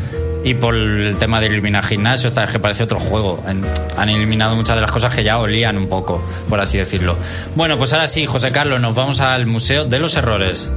y 0.45 0.55
por 0.55 0.75
el 0.75 1.17
tema 1.19 1.41
de 1.41 1.47
eliminar 1.47 1.85
gimnasio, 1.85 2.29
esta 2.29 2.43
vez 2.43 2.51
que 2.51 2.59
parece 2.59 2.83
otro 2.83 3.01
juego. 3.01 3.43
Han, 3.97 4.09
eliminado 4.09 4.55
muchas 4.55 4.77
de 4.77 4.83
las 4.83 4.93
cosas 4.93 5.15
que 5.15 5.25
ya 5.25 5.39
olían 5.39 5.79
un 5.79 5.89
poco, 5.89 6.23
por 6.49 6.61
así 6.61 6.77
decirlo. 6.77 7.17
Bueno, 7.55 7.79
pues 7.79 7.93
ahora 7.93 8.07
sí, 8.07 8.27
José 8.27 8.53
Carlos, 8.53 8.81
nos 8.81 8.95
vamos 8.95 9.21
al 9.21 9.47
Museo 9.47 9.85
de 9.85 9.99
los 9.99 10.15
Errores. 10.17 10.71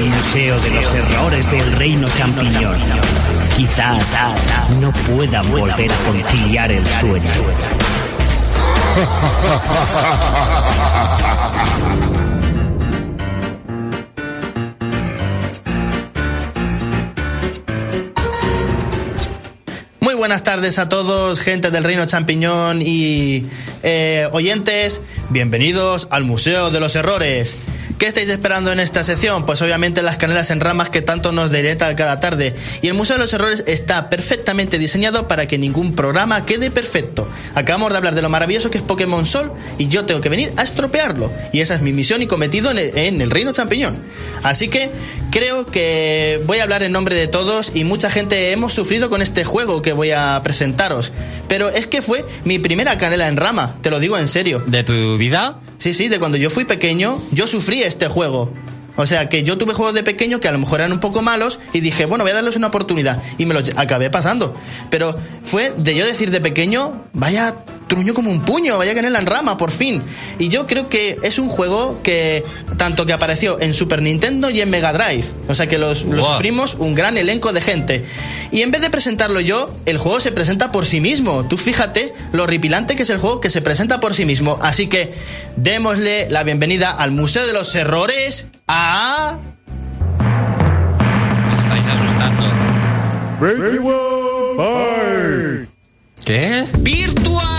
El 0.00 0.06
Museo 0.06 0.58
de 0.58 0.70
los 0.70 0.94
Errores 0.94 1.50
del 1.50 1.72
Reino 1.72 2.08
Champiñón. 2.14 2.78
Quizás 3.54 4.02
no 4.80 4.90
puedan 5.14 5.50
volver 5.50 5.92
a 5.92 5.96
conciliar 6.06 6.72
el 6.72 6.86
sueño. 6.86 7.30
buenas 20.20 20.42
tardes 20.44 20.78
a 20.78 20.86
todos, 20.90 21.40
gente 21.40 21.70
del 21.70 21.82
Reino 21.82 22.04
Champiñón 22.04 22.82
y 22.82 23.46
eh, 23.82 24.28
oyentes. 24.32 25.00
Bienvenidos 25.30 26.08
al 26.10 26.24
Museo 26.24 26.70
de 26.70 26.78
los 26.78 26.94
Errores. 26.94 27.56
¿Qué 28.00 28.06
estáis 28.06 28.30
esperando 28.30 28.72
en 28.72 28.80
esta 28.80 29.04
sección? 29.04 29.44
Pues 29.44 29.60
obviamente 29.60 30.00
las 30.00 30.16
canelas 30.16 30.50
en 30.50 30.60
ramas 30.60 30.88
que 30.88 31.02
tanto 31.02 31.32
nos 31.32 31.50
deleita 31.50 31.94
cada 31.96 32.18
tarde. 32.18 32.54
Y 32.80 32.88
el 32.88 32.94
Museo 32.94 33.16
de 33.16 33.24
los 33.24 33.32
Errores 33.34 33.62
está 33.66 34.08
perfectamente 34.08 34.78
diseñado 34.78 35.28
para 35.28 35.46
que 35.46 35.58
ningún 35.58 35.94
programa 35.94 36.46
quede 36.46 36.70
perfecto. 36.70 37.28
Acabamos 37.54 37.90
de 37.90 37.98
hablar 37.98 38.14
de 38.14 38.22
lo 38.22 38.30
maravilloso 38.30 38.70
que 38.70 38.78
es 38.78 38.84
Pokémon 38.84 39.26
Sol 39.26 39.52
y 39.76 39.88
yo 39.88 40.06
tengo 40.06 40.22
que 40.22 40.30
venir 40.30 40.50
a 40.56 40.62
estropearlo. 40.62 41.30
Y 41.52 41.60
esa 41.60 41.74
es 41.74 41.82
mi 41.82 41.92
misión 41.92 42.22
y 42.22 42.26
cometido 42.26 42.70
en 42.70 42.78
el, 42.78 42.96
en 42.96 43.20
el 43.20 43.30
Reino 43.30 43.52
Champiñón. 43.52 44.02
Así 44.42 44.68
que 44.68 44.90
creo 45.30 45.66
que 45.66 46.40
voy 46.46 46.60
a 46.60 46.62
hablar 46.62 46.82
en 46.82 46.92
nombre 46.92 47.14
de 47.14 47.28
todos 47.28 47.70
y 47.74 47.84
mucha 47.84 48.08
gente 48.08 48.52
hemos 48.52 48.72
sufrido 48.72 49.10
con 49.10 49.20
este 49.20 49.44
juego 49.44 49.82
que 49.82 49.92
voy 49.92 50.12
a 50.12 50.40
presentaros. 50.42 51.12
Pero 51.48 51.68
es 51.68 51.86
que 51.86 52.00
fue 52.00 52.24
mi 52.44 52.58
primera 52.58 52.96
canela 52.96 53.28
en 53.28 53.36
rama, 53.36 53.76
te 53.82 53.90
lo 53.90 54.00
digo 54.00 54.16
en 54.16 54.26
serio. 54.26 54.64
¿De 54.66 54.84
tu 54.84 55.18
vida? 55.18 55.60
Sí, 55.80 55.94
sí, 55.94 56.08
de 56.08 56.18
cuando 56.18 56.36
yo 56.36 56.50
fui 56.50 56.66
pequeño, 56.66 57.22
yo 57.30 57.46
sufrí 57.46 57.82
este 57.90 58.08
juego. 58.08 58.50
O 58.96 59.06
sea, 59.06 59.28
que 59.28 59.42
yo 59.42 59.56
tuve 59.56 59.74
juegos 59.74 59.94
de 59.94 60.02
pequeño 60.02 60.40
que 60.40 60.48
a 60.48 60.52
lo 60.52 60.58
mejor 60.58 60.80
eran 60.80 60.92
un 60.92 61.00
poco 61.00 61.22
malos 61.22 61.58
y 61.72 61.80
dije, 61.80 62.06
bueno, 62.06 62.24
voy 62.24 62.32
a 62.32 62.34
darles 62.34 62.56
una 62.56 62.68
oportunidad. 62.68 63.22
Y 63.38 63.46
me 63.46 63.54
los 63.54 63.76
acabé 63.76 64.10
pasando. 64.10 64.54
Pero 64.90 65.16
fue 65.42 65.72
de 65.76 65.94
yo 65.94 66.06
decir 66.06 66.30
de 66.30 66.40
pequeño, 66.40 67.04
vaya 67.12 67.56
truño 67.90 68.14
como 68.14 68.30
un 68.30 68.40
puño, 68.40 68.78
vaya 68.78 68.94
canela 68.94 69.18
en 69.18 69.26
rama, 69.26 69.58
por 69.58 69.70
fin. 69.70 70.02
Y 70.38 70.48
yo 70.48 70.66
creo 70.66 70.88
que 70.88 71.18
es 71.22 71.38
un 71.38 71.48
juego 71.50 72.00
que, 72.02 72.44
tanto 72.78 73.04
que 73.04 73.12
apareció 73.12 73.60
en 73.60 73.74
Super 73.74 74.00
Nintendo 74.00 74.48
y 74.48 74.60
en 74.62 74.70
Mega 74.70 74.92
Drive. 74.94 75.24
O 75.48 75.54
sea, 75.54 75.66
que 75.66 75.76
los, 75.76 76.04
los 76.04 76.20
Wow. 76.24 76.32
sufrimos 76.34 76.76
un 76.76 76.94
gran 76.94 77.18
elenco 77.18 77.52
de 77.52 77.60
gente. 77.60 78.04
Y 78.52 78.62
en 78.62 78.70
vez 78.70 78.80
de 78.80 78.88
presentarlo 78.90 79.40
yo, 79.40 79.70
el 79.84 79.98
juego 79.98 80.20
se 80.20 80.30
presenta 80.32 80.70
por 80.72 80.86
sí 80.86 81.00
mismo. 81.00 81.44
Tú 81.46 81.56
fíjate 81.58 82.14
lo 82.32 82.44
horripilante 82.44 82.94
que 82.96 83.02
es 83.02 83.10
el 83.10 83.18
juego 83.18 83.40
que 83.40 83.50
se 83.50 83.60
presenta 83.60 84.00
por 84.00 84.14
sí 84.14 84.24
mismo. 84.24 84.58
Así 84.62 84.86
que 84.86 85.12
démosle 85.56 86.30
la 86.30 86.44
bienvenida 86.44 86.90
al 86.90 87.10
Museo 87.10 87.46
de 87.46 87.52
los 87.52 87.74
Errores 87.74 88.46
a... 88.68 89.38
Me 91.50 91.56
estáis 91.56 91.86
asustando. 91.88 92.44
¿Qué? 96.24 96.64
Virtual. 96.78 97.49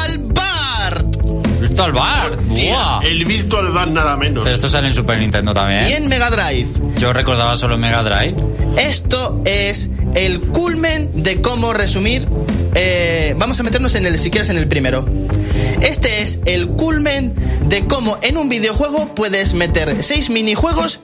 Virtual 1.85 1.91
Bar. 1.93 2.37
¡Buah! 2.45 3.01
El 3.03 3.25
Virtual 3.25 3.67
Bar 3.71 3.87
nada 3.89 4.15
menos. 4.15 4.43
Pero 4.43 4.55
esto 4.55 4.69
sale 4.69 4.87
en 4.87 4.93
Super 4.93 5.17
Nintendo 5.17 5.51
Y 5.51 5.55
también. 5.55 5.85
en 6.03 6.07
Mega 6.07 6.29
Drive. 6.29 6.67
Yo 6.97 7.11
recordaba 7.13 7.55
solo 7.55 7.77
Mega 7.77 8.03
Drive. 8.03 8.35
Esto 8.77 9.41
es 9.45 9.89
el 10.13 10.39
culmen 10.41 11.23
de 11.23 11.41
cómo 11.41 11.73
resumir. 11.73 12.27
eh, 12.75 13.33
vamos 13.37 13.59
a 13.59 13.63
meternos 13.63 13.95
en 13.95 14.05
el, 14.05 14.17
si 14.19 14.29
quieres, 14.29 14.49
en 14.49 14.57
el 14.57 14.67
primero. 14.67 15.05
Este 15.81 16.21
es 16.21 16.39
el 16.45 16.67
culmen 16.67 17.33
de 17.67 17.85
cómo 17.85 18.17
en 18.21 18.37
un 18.37 18.47
videojuego 18.47 19.13
puedes 19.15 19.53
meter 19.55 20.03
seis 20.03 20.29
minijuegos 20.29 20.99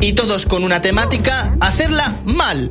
y 0.00 0.12
todos 0.12 0.46
con 0.46 0.62
una 0.64 0.80
temática, 0.80 1.54
hacerla 1.60 2.14
mal. 2.24 2.70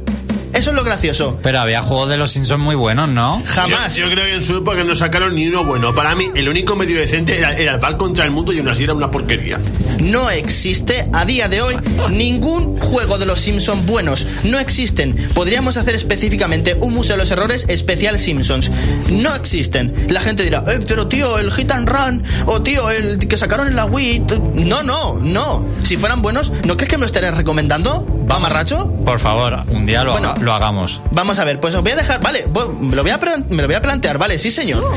Eso 0.60 0.72
es 0.72 0.76
lo 0.76 0.84
gracioso. 0.84 1.40
Pero 1.42 1.62
había 1.62 1.82
juegos 1.82 2.10
de 2.10 2.18
los 2.18 2.32
Simpsons 2.32 2.62
muy 2.62 2.76
buenos, 2.76 3.08
¿no? 3.08 3.42
Jamás. 3.46 3.96
Yo, 3.96 4.08
yo 4.08 4.12
creo 4.12 4.26
que 4.26 4.36
en 4.36 4.44
su 4.44 4.58
época 4.58 4.84
no 4.84 4.94
sacaron 4.94 5.34
ni 5.34 5.48
uno 5.48 5.64
bueno. 5.64 5.96
Para 5.96 6.16
mí, 6.16 6.26
el 6.36 6.50
único 6.50 6.76
medio 6.76 7.00
decente 7.00 7.38
era, 7.38 7.54
era 7.54 7.76
el 7.76 7.80
bar 7.80 7.96
contra 7.96 8.26
el 8.26 8.32
mundo 8.32 8.52
y 8.52 8.60
aún 8.60 8.68
así 8.68 8.84
era 8.84 8.94
una 8.94 9.10
porquería. 9.10 9.58
No 10.02 10.30
existe 10.30 11.08
a 11.14 11.24
día 11.24 11.48
de 11.48 11.62
hoy 11.62 11.78
ningún 12.10 12.78
juego 12.78 13.18
de 13.18 13.26
los 13.26 13.40
Simpsons 13.40 13.86
buenos. 13.86 14.28
No 14.44 14.60
existen. 14.60 15.30
Podríamos 15.34 15.78
hacer 15.78 15.96
específicamente 15.96 16.74
un 16.74 16.94
museo 16.94 17.16
de 17.16 17.20
los 17.20 17.32
errores 17.32 17.66
especial 17.70 18.20
Simpsons. 18.20 18.70
No 19.10 19.34
existen. 19.36 20.08
La 20.10 20.20
gente 20.20 20.44
dirá, 20.44 20.66
eh, 20.68 20.82
pero 20.86 21.08
tío, 21.08 21.38
el 21.38 21.54
Hit 21.54 21.72
and 21.72 21.88
Run, 21.88 22.22
o 22.48 22.62
tío, 22.62 22.90
el 22.90 23.18
que 23.18 23.38
sacaron 23.38 23.68
en 23.68 23.78
la 23.78 23.86
Wii. 23.86 24.24
No, 24.56 24.84
no, 24.84 25.20
no. 25.22 25.66
Si 25.84 25.96
fueran 25.96 26.22
buenos, 26.22 26.52
¿no 26.66 26.76
crees 26.76 26.90
que 26.90 26.98
me 26.98 27.02
lo 27.02 27.06
estarías 27.06 27.38
recomendando? 27.38 28.19
¿Va, 28.30 28.38
marracho? 28.38 28.94
Por 29.06 29.20
favor, 29.20 29.64
un 29.70 29.86
día 29.88 30.04
lo, 30.04 30.12
Bueno. 30.12 30.30
haga- 30.30 30.40
lo 30.44 30.54
hagamos. 30.54 31.02
Vamos 31.12 31.40
a 31.40 31.46
ver, 31.46 31.60
pues 31.60 31.74
os 31.74 31.82
voy 31.82 31.94
a 31.94 31.96
dejar, 31.96 32.22
vale, 32.22 32.46
me 32.80 32.96
lo 32.96 33.02
voy 33.02 33.12
a, 33.12 33.20
plan- 33.20 33.46
me 33.50 33.62
lo 33.64 33.68
voy 33.68 33.76
a 33.76 33.82
plantear, 33.82 34.18
vale, 34.20 34.38
sí 34.38 34.52
señor. 34.52 34.88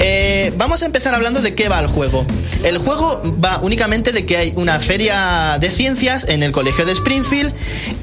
Eh, 0.00 0.52
vamos 0.58 0.82
a 0.82 0.86
empezar 0.86 1.14
hablando 1.14 1.40
de 1.40 1.54
qué 1.54 1.68
va 1.70 1.80
el 1.80 1.86
juego. 1.86 2.26
El 2.62 2.76
juego 2.78 3.22
va 3.42 3.60
únicamente 3.62 4.12
de 4.12 4.26
que 4.26 4.36
hay 4.36 4.52
una 4.56 4.80
feria 4.80 5.56
de 5.58 5.70
ciencias 5.70 6.26
en 6.28 6.42
el 6.42 6.52
colegio 6.52 6.84
de 6.84 6.92
Springfield 6.92 7.54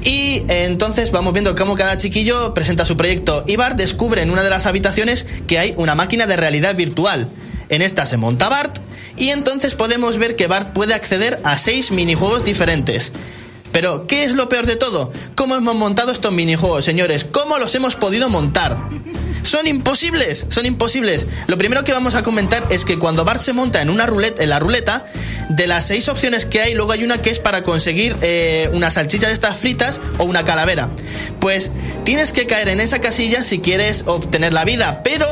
y 0.02 0.42
eh, 0.48 0.64
entonces 0.64 1.12
vamos 1.12 1.32
viendo 1.32 1.54
cómo 1.54 1.76
cada 1.76 1.96
chiquillo 1.96 2.52
presenta 2.52 2.84
su 2.84 2.96
proyecto 2.96 3.44
y 3.46 3.54
Bart 3.56 3.76
descubre 3.76 4.22
en 4.22 4.30
una 4.30 4.42
de 4.42 4.50
las 4.50 4.66
habitaciones 4.66 5.26
que 5.46 5.58
hay 5.60 5.74
una 5.76 5.94
máquina 5.94 6.26
de 6.26 6.36
realidad 6.36 6.74
virtual. 6.74 7.28
En 7.68 7.82
esta 7.82 8.04
se 8.04 8.16
monta 8.16 8.48
Bart 8.48 8.78
y 9.16 9.28
entonces 9.30 9.74
podemos 9.76 10.18
ver 10.18 10.34
que 10.36 10.46
Bart 10.48 10.72
puede 10.72 10.92
acceder 10.94 11.40
a 11.44 11.56
seis 11.56 11.90
minijuegos 11.92 12.44
diferentes. 12.44 13.12
Pero, 13.72 14.06
¿qué 14.06 14.24
es 14.24 14.32
lo 14.32 14.48
peor 14.48 14.66
de 14.66 14.76
todo? 14.76 15.12
¿Cómo 15.34 15.56
hemos 15.56 15.74
montado 15.74 16.12
estos 16.12 16.32
minijuegos, 16.32 16.84
señores? 16.84 17.24
¿Cómo 17.24 17.58
los 17.58 17.74
hemos 17.74 17.96
podido 17.96 18.28
montar? 18.28 18.78
Son 19.42 19.66
imposibles, 19.66 20.46
son 20.50 20.66
imposibles. 20.66 21.26
Lo 21.46 21.58
primero 21.58 21.82
que 21.82 21.92
vamos 21.92 22.14
a 22.14 22.22
comentar 22.22 22.64
es 22.70 22.84
que 22.84 22.98
cuando 22.98 23.24
Bart 23.24 23.40
se 23.40 23.52
monta 23.52 23.82
en 23.82 23.90
una 23.90 24.06
ruleta, 24.06 24.42
en 24.42 24.50
la 24.50 24.58
ruleta, 24.58 25.06
de 25.48 25.66
las 25.66 25.86
seis 25.86 26.08
opciones 26.08 26.46
que 26.46 26.60
hay, 26.60 26.74
luego 26.74 26.92
hay 26.92 27.02
una 27.02 27.18
que 27.18 27.30
es 27.30 27.38
para 27.38 27.62
conseguir 27.62 28.16
eh, 28.22 28.70
una 28.72 28.90
salchicha 28.90 29.26
de 29.26 29.32
estas 29.32 29.56
fritas 29.56 30.00
o 30.18 30.24
una 30.24 30.44
calavera. 30.44 30.90
Pues 31.40 31.70
tienes 32.04 32.32
que 32.32 32.46
caer 32.46 32.68
en 32.68 32.80
esa 32.80 33.00
casilla 33.00 33.42
si 33.42 33.58
quieres 33.58 34.04
obtener 34.06 34.52
la 34.52 34.64
vida, 34.64 35.02
pero 35.02 35.26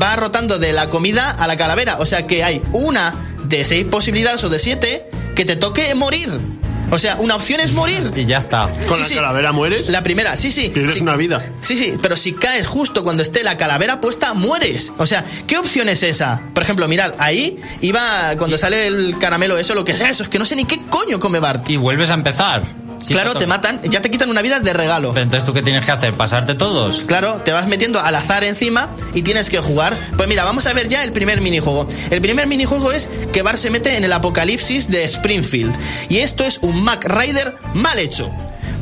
va 0.00 0.16
rotando 0.16 0.58
de 0.58 0.72
la 0.72 0.90
comida 0.90 1.30
a 1.30 1.46
la 1.46 1.56
calavera. 1.56 1.98
O 1.98 2.06
sea 2.06 2.26
que 2.26 2.44
hay 2.44 2.60
una 2.72 3.14
de 3.44 3.64
seis 3.64 3.86
posibilidades 3.86 4.44
o 4.44 4.48
de 4.48 4.58
siete 4.58 5.06
que 5.34 5.44
te 5.44 5.56
toque 5.56 5.94
morir. 5.94 6.59
O 6.90 6.98
sea, 6.98 7.16
una 7.16 7.36
opción 7.36 7.60
es 7.60 7.72
morir. 7.72 8.10
Y 8.16 8.24
ya 8.26 8.38
está. 8.38 8.68
¿Con 8.88 8.96
Sí, 8.96 9.02
la 9.02 9.08
sí. 9.08 9.14
calavera 9.14 9.52
mueres? 9.52 9.88
La 9.88 10.02
primera, 10.02 10.36
sí, 10.36 10.50
sí. 10.50 10.70
Pierdes 10.70 10.94
sí. 10.96 11.00
una 11.02 11.16
vida. 11.16 11.44
Sí, 11.60 11.76
sí, 11.76 11.94
pero 12.02 12.16
si 12.16 12.32
caes 12.32 12.66
justo 12.66 13.04
cuando 13.04 13.22
esté 13.22 13.42
la 13.44 13.56
calavera 13.56 14.00
puesta, 14.00 14.34
mueres. 14.34 14.92
O 14.98 15.06
sea, 15.06 15.24
¿qué 15.46 15.56
opción 15.58 15.88
es 15.88 16.02
esa? 16.02 16.40
Por 16.52 16.62
ejemplo, 16.62 16.88
mirad, 16.88 17.12
ahí 17.18 17.58
iba 17.80 18.34
cuando 18.38 18.58
sale 18.58 18.88
el 18.88 19.16
caramelo, 19.18 19.56
eso, 19.58 19.74
lo 19.74 19.84
que 19.84 19.94
sea, 19.94 20.08
eso, 20.10 20.22
es 20.24 20.28
que 20.28 20.38
no 20.38 20.44
sé 20.44 20.56
ni 20.56 20.64
qué 20.64 20.80
coño 20.90 21.20
come 21.20 21.38
Bart. 21.38 21.68
Y 21.70 21.76
vuelves 21.76 22.10
a 22.10 22.14
empezar. 22.14 22.62
Sí, 23.00 23.14
claro, 23.14 23.34
te 23.34 23.46
matan, 23.46 23.80
ya 23.84 24.00
te 24.00 24.10
quitan 24.10 24.28
una 24.30 24.42
vida 24.42 24.60
de 24.60 24.72
regalo. 24.72 25.12
Pero 25.12 25.22
entonces, 25.22 25.46
¿tú 25.46 25.52
qué 25.52 25.62
tienes 25.62 25.84
que 25.84 25.90
hacer? 25.90 26.14
¿Pasarte 26.14 26.54
todos? 26.54 27.02
Claro, 27.06 27.40
te 27.44 27.52
vas 27.52 27.66
metiendo 27.66 28.00
al 28.00 28.14
azar 28.14 28.44
encima 28.44 28.90
y 29.14 29.22
tienes 29.22 29.48
que 29.50 29.58
jugar. 29.58 29.96
Pues 30.16 30.28
mira, 30.28 30.44
vamos 30.44 30.66
a 30.66 30.72
ver 30.72 30.88
ya 30.88 31.02
el 31.02 31.12
primer 31.12 31.40
minijuego. 31.40 31.88
El 32.10 32.20
primer 32.20 32.46
minijuego 32.46 32.92
es 32.92 33.08
que 33.32 33.42
Bart 33.42 33.58
se 33.58 33.70
mete 33.70 33.96
en 33.96 34.04
el 34.04 34.12
apocalipsis 34.12 34.88
de 34.88 35.04
Springfield. 35.04 35.74
Y 36.08 36.18
esto 36.18 36.44
es 36.44 36.58
un 36.58 36.82
Mac 36.84 37.04
Rider 37.04 37.54
mal 37.74 37.98
hecho. 37.98 38.30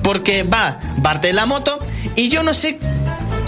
Porque 0.03 0.43
va 0.43 0.79
Bart 0.99 1.25
en 1.25 1.37
la 1.37 1.47
moto 1.47 1.79
y 2.17 2.29
yo 2.29 2.43
no 2.43 2.55
sé 2.55 2.79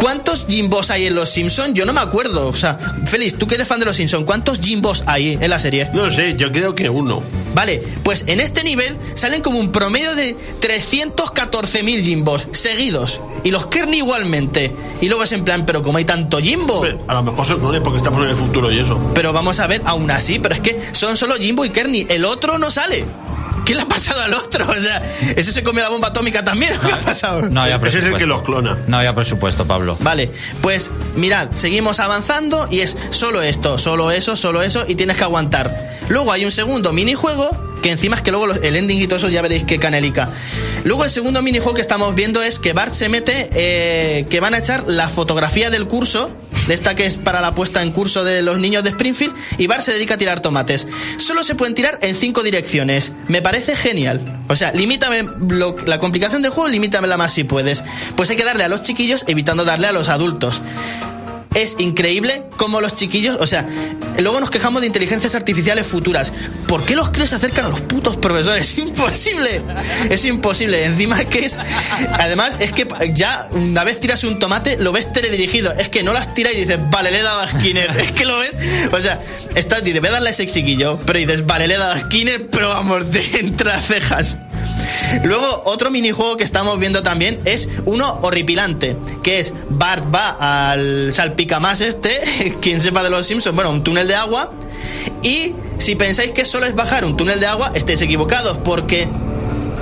cuántos 0.00 0.46
Jimbos 0.48 0.90
hay 0.90 1.06
en 1.06 1.14
Los 1.14 1.30
Simpsons. 1.30 1.74
Yo 1.74 1.84
no 1.84 1.92
me 1.92 2.00
acuerdo. 2.00 2.48
O 2.48 2.54
sea, 2.54 2.78
Félix, 3.06 3.36
tú 3.38 3.46
que 3.46 3.54
eres 3.56 3.68
fan 3.68 3.78
de 3.78 3.86
Los 3.86 3.96
Simpsons, 3.96 4.24
¿cuántos 4.24 4.58
Jimbos 4.58 5.04
hay 5.06 5.38
en 5.40 5.50
la 5.50 5.58
serie? 5.58 5.90
No 5.92 6.10
sé, 6.10 6.34
yo 6.36 6.50
creo 6.50 6.74
que 6.74 6.88
uno. 6.88 7.22
Vale, 7.54 7.82
pues 8.02 8.24
en 8.26 8.40
este 8.40 8.64
nivel 8.64 8.96
salen 9.14 9.42
como 9.42 9.58
un 9.58 9.70
promedio 9.70 10.14
de 10.14 10.36
314.000 10.60 12.02
Jimbos 12.02 12.48
seguidos. 12.52 13.20
Y 13.44 13.50
los 13.50 13.66
Kearney 13.66 13.98
igualmente. 13.98 14.72
Y 15.00 15.08
luego 15.08 15.22
es 15.22 15.32
en 15.32 15.44
plan, 15.44 15.66
pero 15.66 15.82
como 15.82 15.98
hay 15.98 16.04
tanto 16.04 16.38
Jimbo. 16.38 16.84
A 17.06 17.14
lo 17.14 17.22
mejor 17.22 17.46
son 17.46 17.60
clones 17.60 17.80
porque 17.82 17.98
estamos 17.98 18.22
en 18.24 18.30
el 18.30 18.36
futuro 18.36 18.70
y 18.72 18.78
eso. 18.78 18.98
Pero 19.14 19.32
vamos 19.32 19.60
a 19.60 19.66
ver, 19.66 19.82
aún 19.84 20.10
así, 20.10 20.38
pero 20.38 20.54
es 20.54 20.60
que 20.60 20.80
son 20.92 21.16
solo 21.16 21.34
Jimbo 21.34 21.64
y 21.64 21.70
Kearney. 21.70 22.06
El 22.08 22.24
otro 22.24 22.58
no 22.58 22.70
sale. 22.70 23.04
¿Qué 23.70 23.76
le 23.76 23.82
ha 23.82 23.86
pasado 23.88 24.20
al 24.22 24.34
otro? 24.34 24.66
O 24.68 24.74
sea, 24.74 25.00
ese 25.36 25.52
se 25.52 25.62
comió 25.62 25.80
la 25.84 25.90
bomba 25.90 26.08
atómica 26.08 26.42
también. 26.42 26.72
¿o 26.76 26.80
¿Qué 26.80 26.92
ha 26.92 26.98
pasado? 26.98 27.42
No 27.42 27.60
había 27.62 27.76
Ese 27.76 27.86
es 27.86 27.94
el 27.94 28.00
presupuesto. 28.00 28.18
que 28.18 28.26
los 28.26 28.42
clona. 28.42 28.78
No 28.88 28.96
había 28.96 29.14
presupuesto, 29.14 29.64
Pablo. 29.64 29.96
Vale, 30.00 30.28
pues 30.60 30.90
mirad, 31.14 31.52
seguimos 31.52 32.00
avanzando 32.00 32.66
y 32.68 32.80
es 32.80 32.96
solo 33.10 33.42
esto, 33.42 33.78
solo 33.78 34.10
eso, 34.10 34.34
solo 34.34 34.60
eso 34.62 34.84
y 34.88 34.96
tienes 34.96 35.16
que 35.16 35.22
aguantar. 35.22 35.96
Luego 36.08 36.32
hay 36.32 36.44
un 36.44 36.50
segundo 36.50 36.92
minijuego 36.92 37.69
que 37.82 37.90
encima 37.90 38.16
es 38.16 38.22
que 38.22 38.30
luego 38.30 38.52
el 38.52 38.76
ending 38.76 39.02
y 39.02 39.06
todo 39.06 39.18
eso 39.18 39.28
ya 39.28 39.42
veréis 39.42 39.64
que 39.64 39.78
canelica. 39.78 40.30
Luego 40.84 41.04
el 41.04 41.10
segundo 41.10 41.42
minijuego 41.42 41.74
que 41.74 41.80
estamos 41.80 42.14
viendo 42.14 42.42
es 42.42 42.58
que 42.58 42.72
Bart 42.72 42.92
se 42.92 43.08
mete, 43.08 43.50
eh, 43.52 44.26
que 44.30 44.40
van 44.40 44.54
a 44.54 44.58
echar 44.58 44.84
la 44.86 45.08
fotografía 45.08 45.70
del 45.70 45.86
curso, 45.86 46.30
de 46.66 46.74
esta 46.74 46.94
que 46.94 47.06
es 47.06 47.18
para 47.18 47.40
la 47.40 47.54
puesta 47.54 47.82
en 47.82 47.90
curso 47.90 48.24
de 48.24 48.42
los 48.42 48.58
niños 48.58 48.84
de 48.84 48.90
Springfield, 48.90 49.34
y 49.58 49.66
Bart 49.66 49.82
se 49.82 49.92
dedica 49.92 50.14
a 50.14 50.18
tirar 50.18 50.40
tomates. 50.40 50.86
Solo 51.18 51.42
se 51.42 51.54
pueden 51.54 51.74
tirar 51.74 51.98
en 52.02 52.16
cinco 52.16 52.42
direcciones. 52.42 53.12
Me 53.28 53.42
parece 53.42 53.76
genial. 53.76 54.40
O 54.48 54.56
sea, 54.56 54.72
limítame 54.72 55.24
la 55.86 55.98
complicación 55.98 56.42
del 56.42 56.50
juego, 56.52 56.68
limítamela 56.68 57.16
más 57.16 57.32
si 57.32 57.44
puedes. 57.44 57.82
Pues 58.16 58.30
hay 58.30 58.36
que 58.36 58.44
darle 58.44 58.64
a 58.64 58.68
los 58.68 58.82
chiquillos 58.82 59.24
evitando 59.26 59.64
darle 59.64 59.86
a 59.86 59.92
los 59.92 60.08
adultos. 60.08 60.60
Es 61.54 61.76
increíble 61.78 62.44
como 62.56 62.80
los 62.80 62.94
chiquillos, 62.94 63.36
o 63.40 63.46
sea, 63.46 63.66
luego 64.18 64.38
nos 64.40 64.50
quejamos 64.50 64.80
de 64.82 64.86
inteligencias 64.86 65.34
artificiales 65.34 65.86
futuras. 65.86 66.32
¿Por 66.66 66.84
qué 66.84 66.94
los 66.94 67.10
crees 67.10 67.30
se 67.30 67.34
acercan 67.36 67.64
a 67.64 67.68
los 67.68 67.80
putos 67.80 68.16
profesores? 68.16 68.70
Es 68.70 68.78
imposible. 68.78 69.62
Es 70.10 70.24
imposible. 70.24 70.84
Encima 70.84 71.24
que 71.24 71.46
es. 71.46 71.58
Además, 72.12 72.56
es 72.60 72.72
que 72.72 72.86
ya 73.14 73.48
una 73.50 73.82
vez 73.84 73.98
tiras 73.98 74.22
un 74.24 74.38
tomate, 74.38 74.76
lo 74.76 74.92
ves 74.92 75.12
teledirigido. 75.12 75.72
Es 75.72 75.88
que 75.88 76.02
no 76.02 76.12
las 76.12 76.34
tiras 76.34 76.52
y 76.54 76.56
dices, 76.56 76.78
vale, 76.90 77.10
le 77.10 77.20
he 77.20 77.22
dado 77.22 77.40
a 77.40 77.48
Skinner. 77.48 77.90
Es 78.00 78.12
que 78.12 78.24
lo 78.24 78.38
ves. 78.38 78.56
O 78.92 79.00
sea, 79.00 79.20
estás, 79.54 79.82
dices, 79.82 80.00
voy 80.00 80.08
a 80.10 80.12
darle 80.12 80.28
a 80.28 80.32
ese 80.32 80.46
chiquillo. 80.46 80.98
Pero 81.04 81.18
dices, 81.18 81.46
vale, 81.46 81.66
le 81.66 81.74
he 81.74 81.78
dado 81.78 81.92
a 81.92 82.00
Skinner, 82.00 82.48
pero 82.48 82.68
vamos, 82.68 83.10
de 83.10 83.22
entre 83.40 83.72
cejas. 83.80 84.36
Luego, 85.24 85.62
otro 85.64 85.90
minijuego 85.90 86.36
que 86.36 86.44
estamos 86.44 86.78
viendo 86.78 87.02
también 87.02 87.40
es 87.44 87.68
uno 87.84 88.18
horripilante, 88.22 88.96
que 89.22 89.40
es 89.40 89.52
Bart 89.68 90.04
va 90.14 90.70
al 90.70 91.12
salpicamás 91.12 91.80
este, 91.80 92.56
quien 92.60 92.80
sepa 92.80 93.02
de 93.02 93.10
los 93.10 93.26
Simpsons, 93.26 93.54
bueno, 93.54 93.70
un 93.70 93.82
túnel 93.82 94.08
de 94.08 94.14
agua, 94.14 94.52
y 95.22 95.54
si 95.78 95.94
pensáis 95.96 96.32
que 96.32 96.44
solo 96.44 96.66
es 96.66 96.74
bajar 96.74 97.04
un 97.04 97.16
túnel 97.16 97.40
de 97.40 97.46
agua, 97.46 97.72
estáis 97.74 98.00
equivocados, 98.02 98.58
porque 98.58 99.08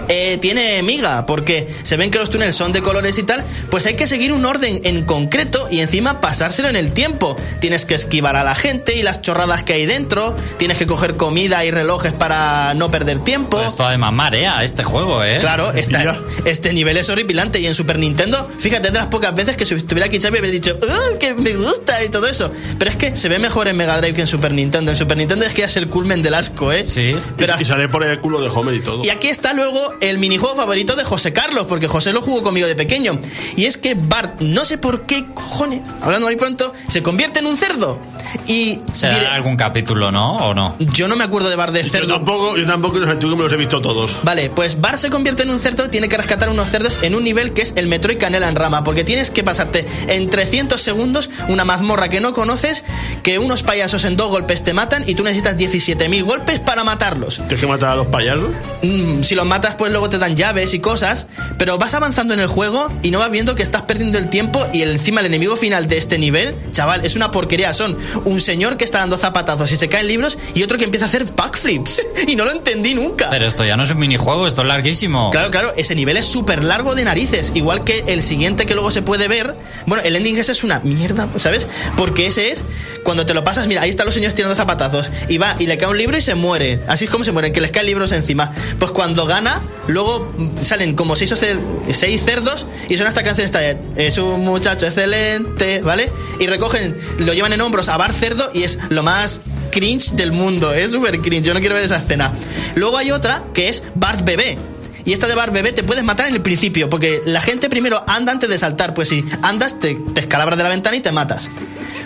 eh, 0.09 0.39
tiene 0.41 0.83
miga, 0.83 1.27
porque 1.27 1.69
se 1.83 1.97
ven 1.97 2.11
que 2.11 2.19
los 2.19 2.31
túneles 2.31 2.55
son 2.57 2.73
de 2.73 2.83
colores 2.83 3.19
y 3.19 3.23
tal, 3.23 3.45
pues 3.71 3.87
hay 3.87 3.95
que 3.95 4.07
seguir 4.07 4.33
un 4.33 4.45
orden 4.45 4.81
en 4.85 5.05
concreto 5.05 5.69
y 5.71 5.81
encima 5.81 6.21
pasárselo 6.21 6.69
en 6.69 6.77
el 6.77 6.93
tiempo. 6.93 7.37
Tienes 7.61 7.85
que 7.85 7.95
esquivar 7.95 8.37
a 8.37 8.45
la 8.45 8.55
gente 8.55 8.97
y 8.97 9.03
las 9.03 9.21
chorradas 9.23 9.63
que 9.63 9.73
hay 9.75 9.87
dentro, 9.87 10.37
tienes 10.59 10.79
que 10.79 10.87
coger 10.87 11.17
comida 11.17 11.65
y 11.65 11.71
relojes 11.71 12.13
para 12.13 12.75
no 12.75 12.91
perder 12.91 13.19
tiempo. 13.21 13.61
Esto 13.63 13.85
además 13.87 14.13
marea 14.13 14.63
este 14.65 14.85
juego, 14.85 15.23
¿eh? 15.25 15.39
Claro, 15.41 15.73
esta- 15.73 16.19
este 16.45 16.73
nivel 16.73 16.97
es 16.97 17.09
horripilante 17.09 17.61
y 17.61 17.67
en 17.67 17.75
Super 17.75 17.99
Nintendo, 17.99 18.49
fíjate, 18.59 18.89
es 18.89 18.93
de 18.95 18.99
las 18.99 19.09
pocas 19.09 19.35
veces 19.35 19.57
que 19.57 19.67
si 19.67 19.75
estuviera 19.75 20.07
aquí 20.07 20.19
Xavi 20.21 20.39
habría 20.39 20.53
dicho, 20.53 20.79
"Uh, 20.81 21.19
que 21.19 21.35
me 21.35 21.55
gusta 21.55 22.03
y 22.03 22.09
todo 22.09 22.27
eso. 22.27 22.51
Pero 22.79 22.91
es 22.91 22.97
que 22.97 23.17
se 23.17 23.29
ve 23.29 23.39
mejor 23.39 23.69
en 23.69 23.77
Mega 23.77 23.99
Drive 24.01 24.15
que 24.15 24.21
en 24.23 24.27
Super 24.27 24.53
Nintendo. 24.53 24.91
En 24.91 24.97
Super 24.97 25.17
Nintendo 25.17 25.45
es 25.45 25.53
que 25.55 25.61
ya 25.63 25.67
es 25.67 25.77
el 25.77 25.89
culmen 25.89 26.23
del 26.23 26.35
asco, 26.35 26.73
¿eh? 26.73 26.87
Sí. 26.87 27.17
Pero 27.37 27.55
y 27.61 27.65
sale 27.65 27.89
por 27.89 28.03
el 28.05 28.19
culo 28.21 28.41
de 28.41 28.49
Homer 28.49 28.75
y 28.75 28.81
todo. 28.81 29.05
y 29.05 29.11
aquí 29.11 29.29
está 29.29 29.53
luego 29.53 29.95
el 30.01 30.19
minijuego 30.19 30.57
favorito 30.57 30.97
de 30.97 31.05
José 31.05 31.33
Carlos, 31.33 31.67
porque 31.69 31.89
José 31.89 32.13
lo 32.13 32.23
jugó 32.23 32.43
conmigo 32.43 32.67
de 32.67 32.75
pequeño. 32.75 33.19
Y 33.57 33.67
es 33.67 33.77
que 33.77 33.95
Bart, 33.95 34.41
no 34.41 34.65
sé 34.65 34.79
por 34.79 35.07
qué 35.07 35.27
cojones, 35.35 35.83
hablando 36.01 36.27
muy 36.27 36.37
pronto, 36.37 36.73
se 36.89 37.03
convierte 37.03 37.41
en 37.41 37.47
un 37.47 37.57
cerdo. 37.57 37.99
Y 38.47 38.81
¿Será 38.95 39.15
diré- 39.15 39.27
algún 39.29 39.57
capítulo, 39.57 40.11
no? 40.11 40.37
¿O 40.37 40.55
no? 40.55 40.75
yo 40.79 41.09
no 41.09 41.17
me 41.17 41.25
acuerdo 41.25 41.49
de 41.51 41.57
Bart 41.57 41.73
de 41.73 41.83
Yo 41.83 41.91
cerdo. 41.91 42.15
tampoco, 42.15 42.57
yo 42.57 42.67
tampoco, 42.67 42.99
que 43.01 43.07
me 43.07 43.43
los 43.43 43.53
he 43.53 43.57
visto 43.57 43.81
todos. 43.81 44.17
Vale, 44.23 44.51
pues 44.51 44.81
Bart 44.81 44.99
se 44.99 45.11
convierte 45.11 45.43
en 45.43 45.51
un 45.51 45.61
cerdo 45.61 45.87
y 45.87 45.89
tiene 45.89 46.09
que 46.09 46.17
rescatar 46.17 46.49
unos 46.49 46.69
cerdos 46.69 46.99
en 47.03 47.15
un 47.15 47.25
nivel 47.25 47.53
que 47.53 47.63
es 47.63 47.73
el 47.77 47.89
Metroid 47.89 48.19
Canela 48.19 48.49
en 48.49 48.55
Rama, 48.57 48.83
porque 48.85 49.05
tienes 49.05 49.31
que 49.31 49.45
pasarte 49.45 49.87
en 50.09 50.31
300 50.31 50.81
segundos 50.81 51.31
una 51.49 51.65
mazmorra 51.65 52.09
que 52.09 52.21
no 52.21 52.33
conoces, 52.33 52.85
que 53.23 53.39
unos 53.39 53.63
payasos 53.63 54.05
en 54.05 54.17
dos 54.17 54.29
golpes 54.31 54.63
te 54.63 54.73
matan 54.73 55.05
y 55.07 55.15
tú 55.15 55.23
necesitas 55.25 55.57
17.000 55.57 56.25
golpes 56.25 56.61
para 56.61 56.85
matarlos. 56.85 57.37
Tienes 57.37 57.61
que 57.61 57.67
matar 57.67 57.91
a 57.91 57.97
los 57.97 58.07
payasos. 58.09 58.51
Mm, 58.83 59.23
si 59.23 59.35
los 59.35 59.47
matas, 59.47 59.75
pues 59.77 59.91
luego 59.91 60.09
te 60.11 60.19
dan 60.19 60.37
llaves 60.37 60.75
y 60.75 60.81
cosas. 60.81 61.27
Pero 61.59 61.79
vas 61.79 61.95
avanzando 61.95 62.35
en 62.35 62.41
el 62.41 62.47
juego 62.49 62.91
y 63.03 63.11
no 63.11 63.19
vas 63.19 63.31
viendo 63.31 63.55
que 63.55 63.63
estás 63.63 63.83
perdiendo 63.83 64.19
el 64.19 64.29
tiempo. 64.29 64.65
Y 64.73 64.83
encima 64.83 65.21
el 65.21 65.27
enemigo 65.27 65.57
final 65.57 65.89
de 65.89 65.99
este 65.99 66.19
nivel, 66.19 66.55
chaval, 66.73 67.05
es 67.05 67.17
una 67.17 67.31
porquería. 67.31 67.75
Son 67.75 67.97
un 68.25 68.41
señor 68.41 68.77
que 68.77 68.85
está 68.85 68.99
dando 68.99 69.17
zapatazos 69.17 69.71
y 69.73 69.77
se 69.77 69.89
caen 69.89 70.09
libros 70.09 70.39
y 70.55 70.63
otro 70.63 70.79
que 70.79 70.85
empieza 70.85 71.07
a 71.07 71.09
hacer 71.09 71.25
backflips. 71.25 72.03
y 72.27 72.37
no 72.37 72.45
lo 72.45 72.53
entendí 72.53 72.95
nunca. 72.95 73.31
Pero 73.31 73.47
esto 73.47 73.65
ya 73.65 73.77
no 73.77 73.85
es 73.85 73.91
un 73.91 73.99
minijuego, 73.99 74.47
esto 74.47 74.63
es 74.63 74.69
larguísimo. 74.69 75.31
Claro, 75.31 75.51
claro, 75.51 75.75
ese 75.77 75.95
nivel 75.95 76.17
es 76.17 76.27
súper 76.27 76.65
largo 76.65 76.95
de 76.95 77.05
narices. 77.05 77.53
Igual 77.55 77.85
que 77.85 78.05
el 78.07 78.23
siguiente 78.23 78.67
que 78.67 78.75
luego 78.75 78.91
se 78.91 79.03
puede 79.03 79.29
ver. 79.29 79.55
Bueno, 79.87 80.05
el 80.05 80.17
ending 80.17 80.39
ese 80.39 80.53
es 80.53 80.65
una 80.65 80.81
mierda, 80.81 81.29
¿sabes? 81.39 81.67
Porque 81.97 82.27
ese 82.27 82.51
es 82.51 82.65
cuando 83.05 83.27
te 83.27 83.35
lo 83.35 83.45
pasas. 83.45 83.67
Mira, 83.67 83.83
ahí 83.83 83.91
están 83.91 84.07
los 84.07 84.15
señores 84.15 84.35
tirando 84.35 84.55
zapatazos. 84.57 85.11
Y 85.29 85.39
va 85.39 85.57
y 85.59 85.67
le 85.67 85.77
cae 85.79 85.89
un 85.89 85.99
libro 85.99 86.17
y 86.17 86.21
se 86.21 86.35
muere. 86.35 86.81
Así 86.89 87.05
es 87.05 87.11
como 87.11 87.25
se 87.25 87.33
mueren, 87.33 87.53
que 87.53 87.61
les 87.61 87.71
caen 87.71 87.87
libros 87.87 88.13
encima. 88.13 88.53
Pues 88.79 88.91
cuando 88.91 89.27
gana, 89.27 89.61
luego 89.87 90.33
salen 90.63 90.95
como 90.95 91.17
seis, 91.17 91.33
o 91.33 91.37
seis 91.37 92.23
cerdos 92.25 92.67
y 92.89 92.97
suena 92.97 93.09
esta 93.09 93.23
canción 93.23 93.45
esta 93.45 93.61
de, 93.61 93.79
Es 93.97 94.19
un 94.19 94.45
muchacho 94.45 94.87
excelente, 94.87 95.81
¿vale? 95.81 96.11
Y 96.41 96.47
recogen, 96.47 96.97
lo 97.19 97.33
llevan 97.33 97.53
en 97.53 97.61
hombros 97.61 97.89
a 97.89 97.97
Cerdo 98.13 98.51
y 98.53 98.63
es 98.63 98.79
lo 98.89 99.03
más 99.03 99.41
cringe 99.71 100.13
del 100.13 100.33
mundo. 100.33 100.73
Es 100.73 100.93
súper 100.93 101.21
cringe. 101.21 101.45
Yo 101.45 101.55
no 101.55 101.61
quiero 101.61 101.75
ver 101.75 101.85
esa 101.85 101.99
escena. 101.99 102.33
Luego 102.75 102.97
hay 102.99 103.11
otra 103.11 103.45
que 103.55 103.69
es 103.69 103.83
Bart 103.95 104.25
Bebé. 104.25 104.59
Y 105.05 105.15
esta 105.15 105.27
de 105.27 105.35
Bar 105.35 105.53
Bebé 105.53 105.73
te 105.73 105.83
puedes 105.83 106.05
matar 106.05 106.27
en 106.27 106.35
el 106.35 106.43
principio, 106.43 106.91
porque 106.91 107.23
la 107.25 107.41
gente 107.41 107.71
primero 107.71 108.05
anda 108.07 108.31
antes 108.31 108.51
de 108.51 108.59
saltar. 108.59 108.93
Pues 108.93 109.09
si 109.09 109.25
andas, 109.41 109.81
te, 109.81 109.95
te 109.95 110.21
escalabras 110.21 110.59
de 110.59 110.65
la 110.65 110.69
ventana 110.69 110.97
y 110.97 111.01
te 111.01 111.13
matas. 111.13 111.49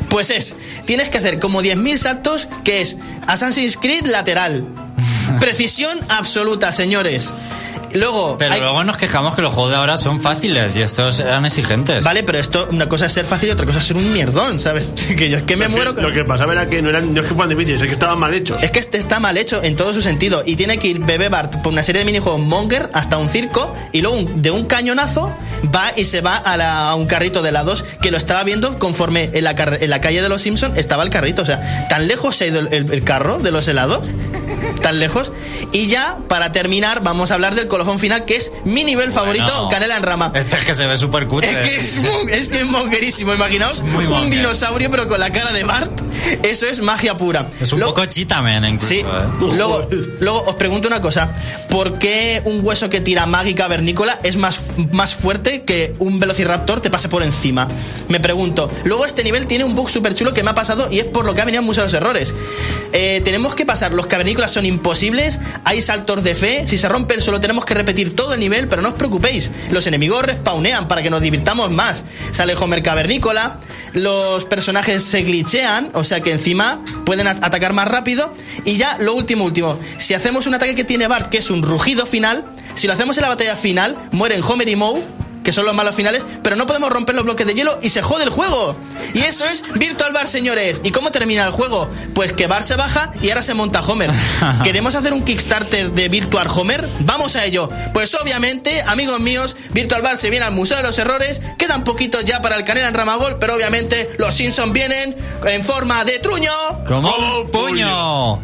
Pues 0.08 0.30
es, 0.30 0.54
tienes 0.84 1.08
que 1.08 1.18
hacer 1.18 1.40
como 1.40 1.62
10.000 1.62 1.96
saltos, 1.96 2.46
que 2.62 2.80
es 2.80 2.96
Assassin's 3.26 3.76
Creed 3.76 4.06
lateral. 4.06 4.64
Precisión 5.40 5.98
absoluta, 6.08 6.72
señores. 6.72 7.30
Luego, 7.94 8.38
Pero 8.38 8.54
hay- 8.54 8.60
luego 8.60 8.82
nos 8.84 8.96
quejamos 8.96 9.34
que 9.34 9.42
los 9.42 9.52
juegos 9.52 9.70
de 9.72 9.76
ahora 9.76 9.98
son 9.98 10.18
fáciles 10.18 10.74
y 10.76 10.80
estos 10.80 11.20
eran 11.20 11.44
exigentes. 11.44 12.02
Vale, 12.02 12.22
pero 12.22 12.38
esto, 12.38 12.66
una 12.70 12.88
cosa 12.88 13.04
es 13.04 13.12
ser 13.12 13.26
fácil 13.26 13.50
y 13.50 13.52
otra 13.52 13.66
cosa 13.66 13.80
es 13.80 13.84
ser 13.84 13.98
un 13.98 14.14
mierdón, 14.14 14.60
¿sabes? 14.60 14.86
Que 15.18 15.28
yo 15.28 15.36
es 15.36 15.42
que 15.42 15.56
me 15.56 15.66
Lo 15.66 15.70
que- 15.70 15.76
muero. 15.76 15.94
con- 15.94 16.04
Lo 16.04 16.10
que 16.10 16.24
pasaba 16.24 16.54
era 16.54 16.70
que 16.70 16.80
no, 16.80 16.88
eran, 16.88 17.12
no 17.12 17.20
es 17.20 17.28
que 17.28 17.34
fueran 17.34 17.50
difíciles, 17.50 17.82
es 17.82 17.86
que 17.86 17.92
estaban 17.92 18.18
mal 18.18 18.32
hechos. 18.32 18.62
Es 18.62 18.70
que 18.70 18.78
este 18.78 18.96
está 18.96 19.20
mal 19.20 19.36
hecho 19.36 19.62
en 19.62 19.76
todo 19.76 19.92
su 19.92 20.00
sentido 20.00 20.42
y 20.46 20.56
tiene 20.56 20.78
que 20.78 20.88
ir 20.88 21.00
Bebé 21.00 21.28
Bart 21.28 21.56
por 21.56 21.70
una 21.70 21.82
serie 21.82 21.98
de 21.98 22.06
minijuegos 22.06 22.40
Monger 22.40 22.88
hasta 22.94 23.18
un 23.18 23.28
circo 23.28 23.74
y 23.92 24.00
luego 24.00 24.16
un- 24.16 24.40
de 24.40 24.50
un 24.50 24.64
cañonazo 24.64 25.36
va 25.74 25.92
y 25.94 26.06
se 26.06 26.22
va 26.22 26.38
a, 26.38 26.56
la- 26.56 26.88
a 26.88 26.94
un 26.94 27.04
carrito 27.04 27.42
de 27.42 27.50
helados 27.50 27.84
que 28.00 28.10
lo 28.10 28.16
estaba 28.16 28.42
viendo 28.42 28.78
conforme 28.78 29.28
en 29.34 29.44
la, 29.44 29.54
car- 29.54 29.76
en 29.82 29.90
la 29.90 30.00
calle 30.00 30.22
de 30.22 30.30
los 30.30 30.40
Simpsons 30.40 30.78
estaba 30.78 31.02
el 31.02 31.10
carrito. 31.10 31.42
O 31.42 31.44
sea, 31.44 31.88
tan 31.90 32.08
lejos 32.08 32.36
se 32.36 32.44
ha 32.44 32.46
ido 32.46 32.60
el, 32.60 32.72
el- 32.72 32.90
el 32.90 33.04
carro 33.04 33.38
de 33.38 33.50
los 33.50 33.68
helados, 33.68 34.02
tan 34.80 34.98
lejos. 34.98 35.32
Y 35.72 35.86
ya, 35.86 36.18
para 36.28 36.52
terminar, 36.52 37.02
vamos 37.02 37.30
a 37.30 37.34
hablar 37.34 37.54
del 37.54 37.66
colofón 37.68 37.98
final 37.98 38.24
que 38.24 38.36
es 38.36 38.52
mi 38.64 38.84
nivel 38.84 39.12
favorito, 39.12 39.68
Canela 39.70 39.96
en 39.96 40.02
Rama. 40.02 40.32
Este 40.34 40.56
es 40.56 40.64
que 40.64 40.74
se 40.74 40.86
ve 40.86 40.96
súper 40.96 41.26
cutre. 41.26 41.50
Es 41.60 41.66
que 41.68 41.76
es, 41.76 41.94
es 42.40 42.48
que 42.48 42.60
es 42.60 42.66
mongerísimo, 42.66 43.34
imaginaos 43.34 43.80
muy 43.82 44.04
un 44.06 44.30
dinosaurio 44.30 44.90
pero 44.90 45.08
con 45.08 45.20
la 45.20 45.30
cara 45.30 45.52
de 45.52 45.64
Bart. 45.64 46.00
Eso 46.42 46.66
es 46.66 46.80
magia 46.82 47.16
pura. 47.16 47.48
Es 47.60 47.72
un 47.72 47.80
Lo- 47.80 47.86
poco 47.86 48.04
chitamen 48.06 48.64
incluso. 48.64 48.88
Sí. 48.94 49.00
¿eh? 49.00 49.04
Luego, 49.40 49.88
luego 50.20 50.42
os 50.46 50.54
pregunto 50.56 50.88
una 50.88 51.00
cosa. 51.00 51.30
¿Por 51.68 51.98
qué 51.98 52.42
un 52.44 52.60
hueso 52.64 52.88
que 52.90 53.00
tira 53.00 53.26
mágica 53.26 53.66
vernícola 53.68 54.18
es 54.22 54.36
más, 54.36 54.60
más 54.92 55.14
fuerte 55.14 55.62
que 55.62 55.94
un 55.98 56.20
velociraptor 56.20 56.80
te 56.80 56.90
pase 56.90 57.08
por 57.08 57.22
encima? 57.22 57.66
Me 58.08 58.20
pregunto. 58.20 58.70
Luego 58.84 59.04
este 59.06 59.24
nivel 59.24 59.46
tiene 59.46 59.64
un 59.64 59.74
bug 59.74 59.88
súper 59.90 60.14
chulo 60.14 60.34
que 60.34 60.42
me 60.42 60.50
ha 60.50 60.54
pasado 60.54 60.90
y 60.90 60.98
es 60.98 61.04
por 61.06 61.24
lo 61.24 61.34
que 61.34 61.40
ha 61.42 61.44
venido 61.44 61.62
los 61.62 61.94
Errores. 61.94 62.34
Eh, 62.92 63.20
tenemos 63.24 63.54
que 63.54 63.64
pasar, 63.64 63.92
los 63.92 64.06
cavernícolas 64.06 64.50
son 64.52 64.66
imposibles, 64.66 65.38
hay 65.64 65.82
saltos 65.82 66.22
de 66.22 66.34
fe, 66.34 66.66
si 66.66 66.78
se 66.78 66.88
rompe 66.88 67.14
el 67.14 67.22
suelo 67.22 67.40
tenemos 67.40 67.64
que 67.64 67.74
repetir 67.74 68.14
todo 68.14 68.34
el 68.34 68.40
nivel, 68.40 68.68
pero 68.68 68.82
no 68.82 68.88
os 68.88 68.94
preocupéis, 68.94 69.50
los 69.70 69.86
enemigos 69.86 70.22
respawnean 70.24 70.88
para 70.88 71.02
que 71.02 71.10
nos 71.10 71.20
divirtamos 71.20 71.70
más. 71.70 72.04
Sale 72.32 72.54
Homer 72.54 72.82
cavernícola, 72.82 73.58
los 73.92 74.44
personajes 74.44 75.02
se 75.02 75.22
glitchean, 75.22 75.90
o 75.94 76.04
sea 76.04 76.20
que 76.20 76.32
encima 76.32 76.80
pueden 77.04 77.26
at- 77.26 77.42
atacar 77.42 77.72
más 77.72 77.88
rápido. 77.88 78.32
Y 78.64 78.76
ya 78.76 78.96
lo 78.98 79.14
último, 79.14 79.44
último, 79.44 79.78
si 79.98 80.14
hacemos 80.14 80.46
un 80.46 80.54
ataque 80.54 80.74
que 80.74 80.84
tiene 80.84 81.06
Bart, 81.08 81.28
que 81.30 81.38
es 81.38 81.50
un 81.50 81.62
rugido 81.62 82.06
final, 82.06 82.44
si 82.74 82.86
lo 82.86 82.92
hacemos 82.92 83.16
en 83.18 83.22
la 83.22 83.28
batalla 83.28 83.56
final, 83.56 83.96
mueren 84.12 84.42
Homer 84.42 84.68
y 84.68 84.76
Moe, 84.76 85.02
que 85.42 85.52
son 85.52 85.66
los 85.66 85.74
malos 85.74 85.94
finales, 85.94 86.22
pero 86.42 86.56
no 86.56 86.66
podemos 86.66 86.90
romper 86.90 87.14
los 87.14 87.24
bloques 87.24 87.46
de 87.46 87.54
hielo 87.54 87.78
y 87.82 87.90
se 87.90 88.02
jode 88.02 88.24
el 88.24 88.30
juego. 88.30 88.76
Y 89.14 89.20
eso 89.20 89.44
es 89.44 89.62
Virtual 89.74 90.12
Bar, 90.12 90.28
señores. 90.28 90.80
¿Y 90.84 90.90
cómo 90.90 91.10
termina 91.10 91.44
el 91.44 91.50
juego? 91.50 91.88
Pues 92.14 92.32
que 92.32 92.46
Bar 92.46 92.62
se 92.62 92.76
baja 92.76 93.10
y 93.20 93.28
ahora 93.28 93.42
se 93.42 93.54
monta 93.54 93.82
Homer. 93.82 94.10
¿Queremos 94.62 94.94
hacer 94.94 95.12
un 95.12 95.22
Kickstarter 95.22 95.90
de 95.92 96.08
Virtual 96.08 96.46
Homer? 96.48 96.88
Vamos 97.00 97.36
a 97.36 97.44
ello. 97.44 97.68
Pues 97.92 98.14
obviamente, 98.14 98.82
amigos 98.86 99.20
míos, 99.20 99.56
Virtual 99.72 100.02
Bar 100.02 100.16
se 100.16 100.30
viene 100.30 100.44
al 100.44 100.52
Museo 100.52 100.76
de 100.76 100.82
los 100.82 100.98
Errores. 100.98 101.40
Quedan 101.58 101.84
poquitos 101.84 102.24
ya 102.24 102.40
para 102.42 102.56
el 102.56 102.64
Canela 102.64 102.88
en 102.88 102.94
Ramagol, 102.94 103.38
pero 103.38 103.54
obviamente 103.54 104.10
los 104.18 104.34
Simpsons 104.34 104.72
vienen 104.72 105.16
en 105.46 105.64
forma 105.64 106.04
de 106.04 106.18
truño. 106.18 106.52
Como 106.86 107.14
un 107.14 107.50
puño. 107.50 108.40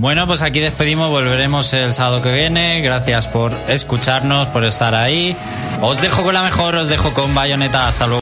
Bueno, 0.00 0.28
pues 0.28 0.42
aquí 0.42 0.60
despedimos, 0.60 1.10
volveremos 1.10 1.72
el 1.72 1.92
sábado 1.92 2.22
que 2.22 2.30
viene. 2.30 2.80
Gracias 2.82 3.26
por 3.26 3.52
escucharnos, 3.66 4.46
por 4.46 4.62
estar 4.62 4.94
ahí. 4.94 5.36
Os 5.80 6.00
dejo 6.00 6.22
con 6.22 6.34
la 6.34 6.42
mejor, 6.42 6.76
os 6.76 6.88
dejo 6.88 7.12
con 7.12 7.34
bayoneta. 7.34 7.88
Hasta 7.88 8.06
luego. 8.06 8.16